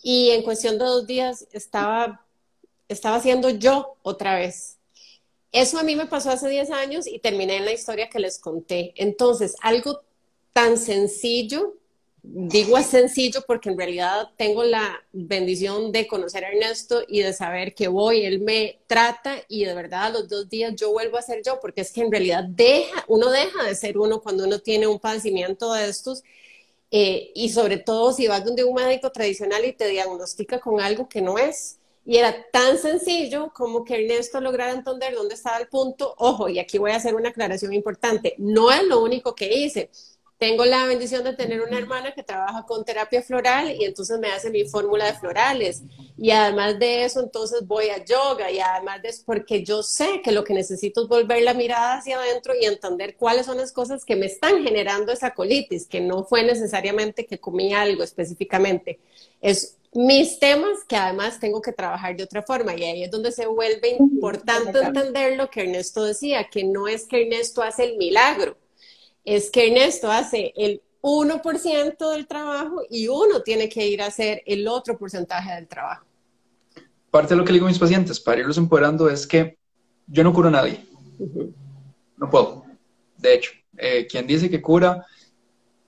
y 0.01 0.29
en 0.31 0.43
cuestión 0.43 0.77
de 0.77 0.85
dos 0.85 1.07
días 1.07 1.47
estaba, 1.51 2.25
estaba 2.87 3.17
haciendo 3.17 3.49
yo 3.49 3.97
otra 4.03 4.35
vez 4.35 4.77
eso 5.53 5.77
a 5.77 5.83
mí 5.83 5.95
me 5.95 6.07
pasó 6.07 6.31
hace 6.31 6.49
10 6.49 6.71
años 6.71 7.07
y 7.07 7.19
terminé 7.19 7.57
en 7.57 7.65
la 7.65 7.71
historia 7.71 8.09
que 8.09 8.19
les 8.19 8.39
conté. 8.39 8.91
Entonces, 8.97 9.55
algo 9.61 10.01
tan 10.51 10.79
sencillo, 10.79 11.75
digo 12.23 12.77
es 12.77 12.85
sencillo 12.87 13.43
porque 13.45 13.69
en 13.69 13.77
realidad 13.77 14.29
tengo 14.37 14.63
la 14.63 15.03
bendición 15.11 15.91
de 15.91 16.07
conocer 16.07 16.45
a 16.45 16.49
Ernesto 16.49 17.03
y 17.07 17.19
de 17.19 17.33
saber 17.33 17.75
que 17.75 17.89
voy, 17.89 18.25
él 18.25 18.39
me 18.39 18.79
trata 18.87 19.35
y 19.49 19.65
de 19.65 19.73
verdad 19.73 20.05
a 20.05 20.09
los 20.09 20.29
dos 20.29 20.49
días 20.49 20.73
yo 20.75 20.91
vuelvo 20.91 21.17
a 21.17 21.21
ser 21.21 21.41
yo, 21.45 21.59
porque 21.59 21.81
es 21.81 21.91
que 21.91 22.01
en 22.01 22.11
realidad 22.11 22.45
deja, 22.45 23.03
uno 23.09 23.29
deja 23.29 23.63
de 23.63 23.75
ser 23.75 23.97
uno 23.97 24.21
cuando 24.21 24.45
uno 24.45 24.59
tiene 24.59 24.87
un 24.87 24.99
padecimiento 24.99 25.73
de 25.73 25.89
estos. 25.89 26.23
Eh, 26.95 27.31
y 27.33 27.49
sobre 27.49 27.77
todo 27.77 28.13
si 28.13 28.27
vas 28.27 28.45
donde 28.45 28.63
un 28.63 28.75
médico 28.75 29.11
tradicional 29.11 29.65
y 29.65 29.73
te 29.73 29.87
diagnostica 29.87 30.59
con 30.59 30.79
algo 30.79 31.09
que 31.09 31.21
no 31.21 31.37
es. 31.39 31.79
Y 32.05 32.17
era 32.17 32.35
tan 32.51 32.77
sencillo 32.77 33.51
como 33.53 33.83
que 33.83 33.95
Ernesto 34.03 34.39
lograra 34.41 34.73
entender 34.73 35.15
dónde 35.15 35.35
estaba 35.35 35.57
el 35.57 35.67
punto. 35.67 36.13
Ojo, 36.17 36.49
y 36.49 36.59
aquí 36.59 36.77
voy 36.77 36.91
a 36.91 36.97
hacer 36.97 37.15
una 37.15 37.29
aclaración 37.29 37.73
importante. 37.73 38.35
No 38.37 38.71
es 38.71 38.83
lo 38.83 39.01
único 39.01 39.33
que 39.35 39.51
hice. 39.53 39.89
Tengo 40.43 40.65
la 40.65 40.85
bendición 40.85 41.23
de 41.23 41.31
tener 41.31 41.61
una 41.61 41.77
hermana 41.77 42.11
que 42.11 42.21
trabaja 42.21 42.65
con 42.65 42.83
terapia 42.83 43.21
floral 43.21 43.73
y 43.79 43.85
entonces 43.85 44.19
me 44.19 44.27
hace 44.27 44.49
mi 44.49 44.65
fórmula 44.65 45.05
de 45.05 45.13
florales. 45.13 45.83
Y 46.17 46.31
además 46.31 46.77
de 46.79 47.05
eso, 47.05 47.21
entonces 47.21 47.65
voy 47.65 47.87
a 47.87 48.03
yoga 48.03 48.51
y 48.51 48.59
además 48.59 49.01
de 49.01 49.07
eso, 49.07 49.23
porque 49.25 49.63
yo 49.63 49.81
sé 49.83 50.21
que 50.21 50.33
lo 50.33 50.43
que 50.43 50.53
necesito 50.53 51.03
es 51.03 51.07
volver 51.07 51.43
la 51.43 51.53
mirada 51.53 51.93
hacia 51.93 52.17
adentro 52.17 52.53
y 52.59 52.65
entender 52.65 53.15
cuáles 53.15 53.45
son 53.45 53.55
las 53.55 53.71
cosas 53.71 54.03
que 54.03 54.17
me 54.17 54.25
están 54.25 54.61
generando 54.65 55.13
esa 55.13 55.33
colitis, 55.33 55.87
que 55.87 56.01
no 56.01 56.25
fue 56.25 56.43
necesariamente 56.43 57.25
que 57.25 57.39
comí 57.39 57.73
algo 57.73 58.03
específicamente. 58.03 58.99
Es 59.39 59.77
mis 59.93 60.39
temas 60.39 60.83
que 60.85 60.97
además 60.97 61.39
tengo 61.39 61.61
que 61.61 61.71
trabajar 61.71 62.17
de 62.17 62.23
otra 62.25 62.43
forma 62.43 62.75
y 62.75 62.83
ahí 62.83 63.03
es 63.03 63.11
donde 63.11 63.31
se 63.31 63.45
vuelve 63.45 63.91
importante 63.91 64.77
entender 64.77 65.37
lo 65.37 65.49
que 65.49 65.61
Ernesto 65.61 66.03
decía, 66.03 66.49
que 66.49 66.65
no 66.65 66.89
es 66.89 67.07
que 67.07 67.21
Ernesto 67.21 67.61
hace 67.61 67.85
el 67.85 67.97
milagro, 67.97 68.57
es 69.23 69.49
que 69.49 69.67
Ernesto 69.67 70.11
hace 70.11 70.53
el 70.55 70.81
1% 71.01 72.11
del 72.11 72.27
trabajo 72.27 72.81
y 72.89 73.07
uno 73.07 73.41
tiene 73.41 73.69
que 73.69 73.87
ir 73.87 74.01
a 74.01 74.07
hacer 74.07 74.41
el 74.45 74.67
otro 74.67 74.97
porcentaje 74.97 75.53
del 75.53 75.67
trabajo. 75.67 76.05
Parte 77.11 77.33
de 77.33 77.37
lo 77.37 77.45
que 77.45 77.53
digo 77.53 77.65
a 77.65 77.69
mis 77.69 77.79
pacientes 77.79 78.19
para 78.19 78.39
irlos 78.39 78.57
empoderando 78.57 79.09
es 79.09 79.27
que 79.27 79.57
yo 80.07 80.23
no 80.23 80.33
curo 80.33 80.47
a 80.47 80.51
nadie. 80.51 80.85
No 82.17 82.29
puedo. 82.29 82.65
De 83.17 83.35
hecho, 83.35 83.51
eh, 83.77 84.07
quien 84.09 84.25
dice 84.25 84.49
que 84.49 84.61
cura, 84.61 85.05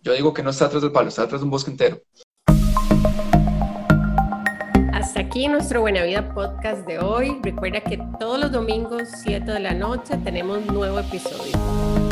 yo 0.02 0.14
digo 0.14 0.34
que 0.34 0.44
no 0.44 0.52
está 0.52 0.66
atrás 0.66 0.82
del 0.82 0.92
palo, 0.92 1.10
está 1.10 1.24
atrás 1.24 1.42
de 1.42 1.46
un 1.46 1.52
bosque 1.52 1.72
entero. 1.72 2.02
Hasta 4.94 5.22
aquí 5.22 5.48
nuestro 5.48 5.82
Buena 5.82 6.04
Vida 6.04 6.34
podcast 6.34 6.86
de 6.86 7.00
hoy. 7.00 7.40
Recuerda 7.42 7.82
que 7.82 8.00
todos 8.20 8.40
los 8.40 8.52
domingos, 8.52 9.08
7 9.24 9.52
de 9.52 9.60
la 9.60 9.74
noche, 9.74 10.18
tenemos 10.24 10.66
nuevo 10.66 11.00
episodio. 11.00 12.05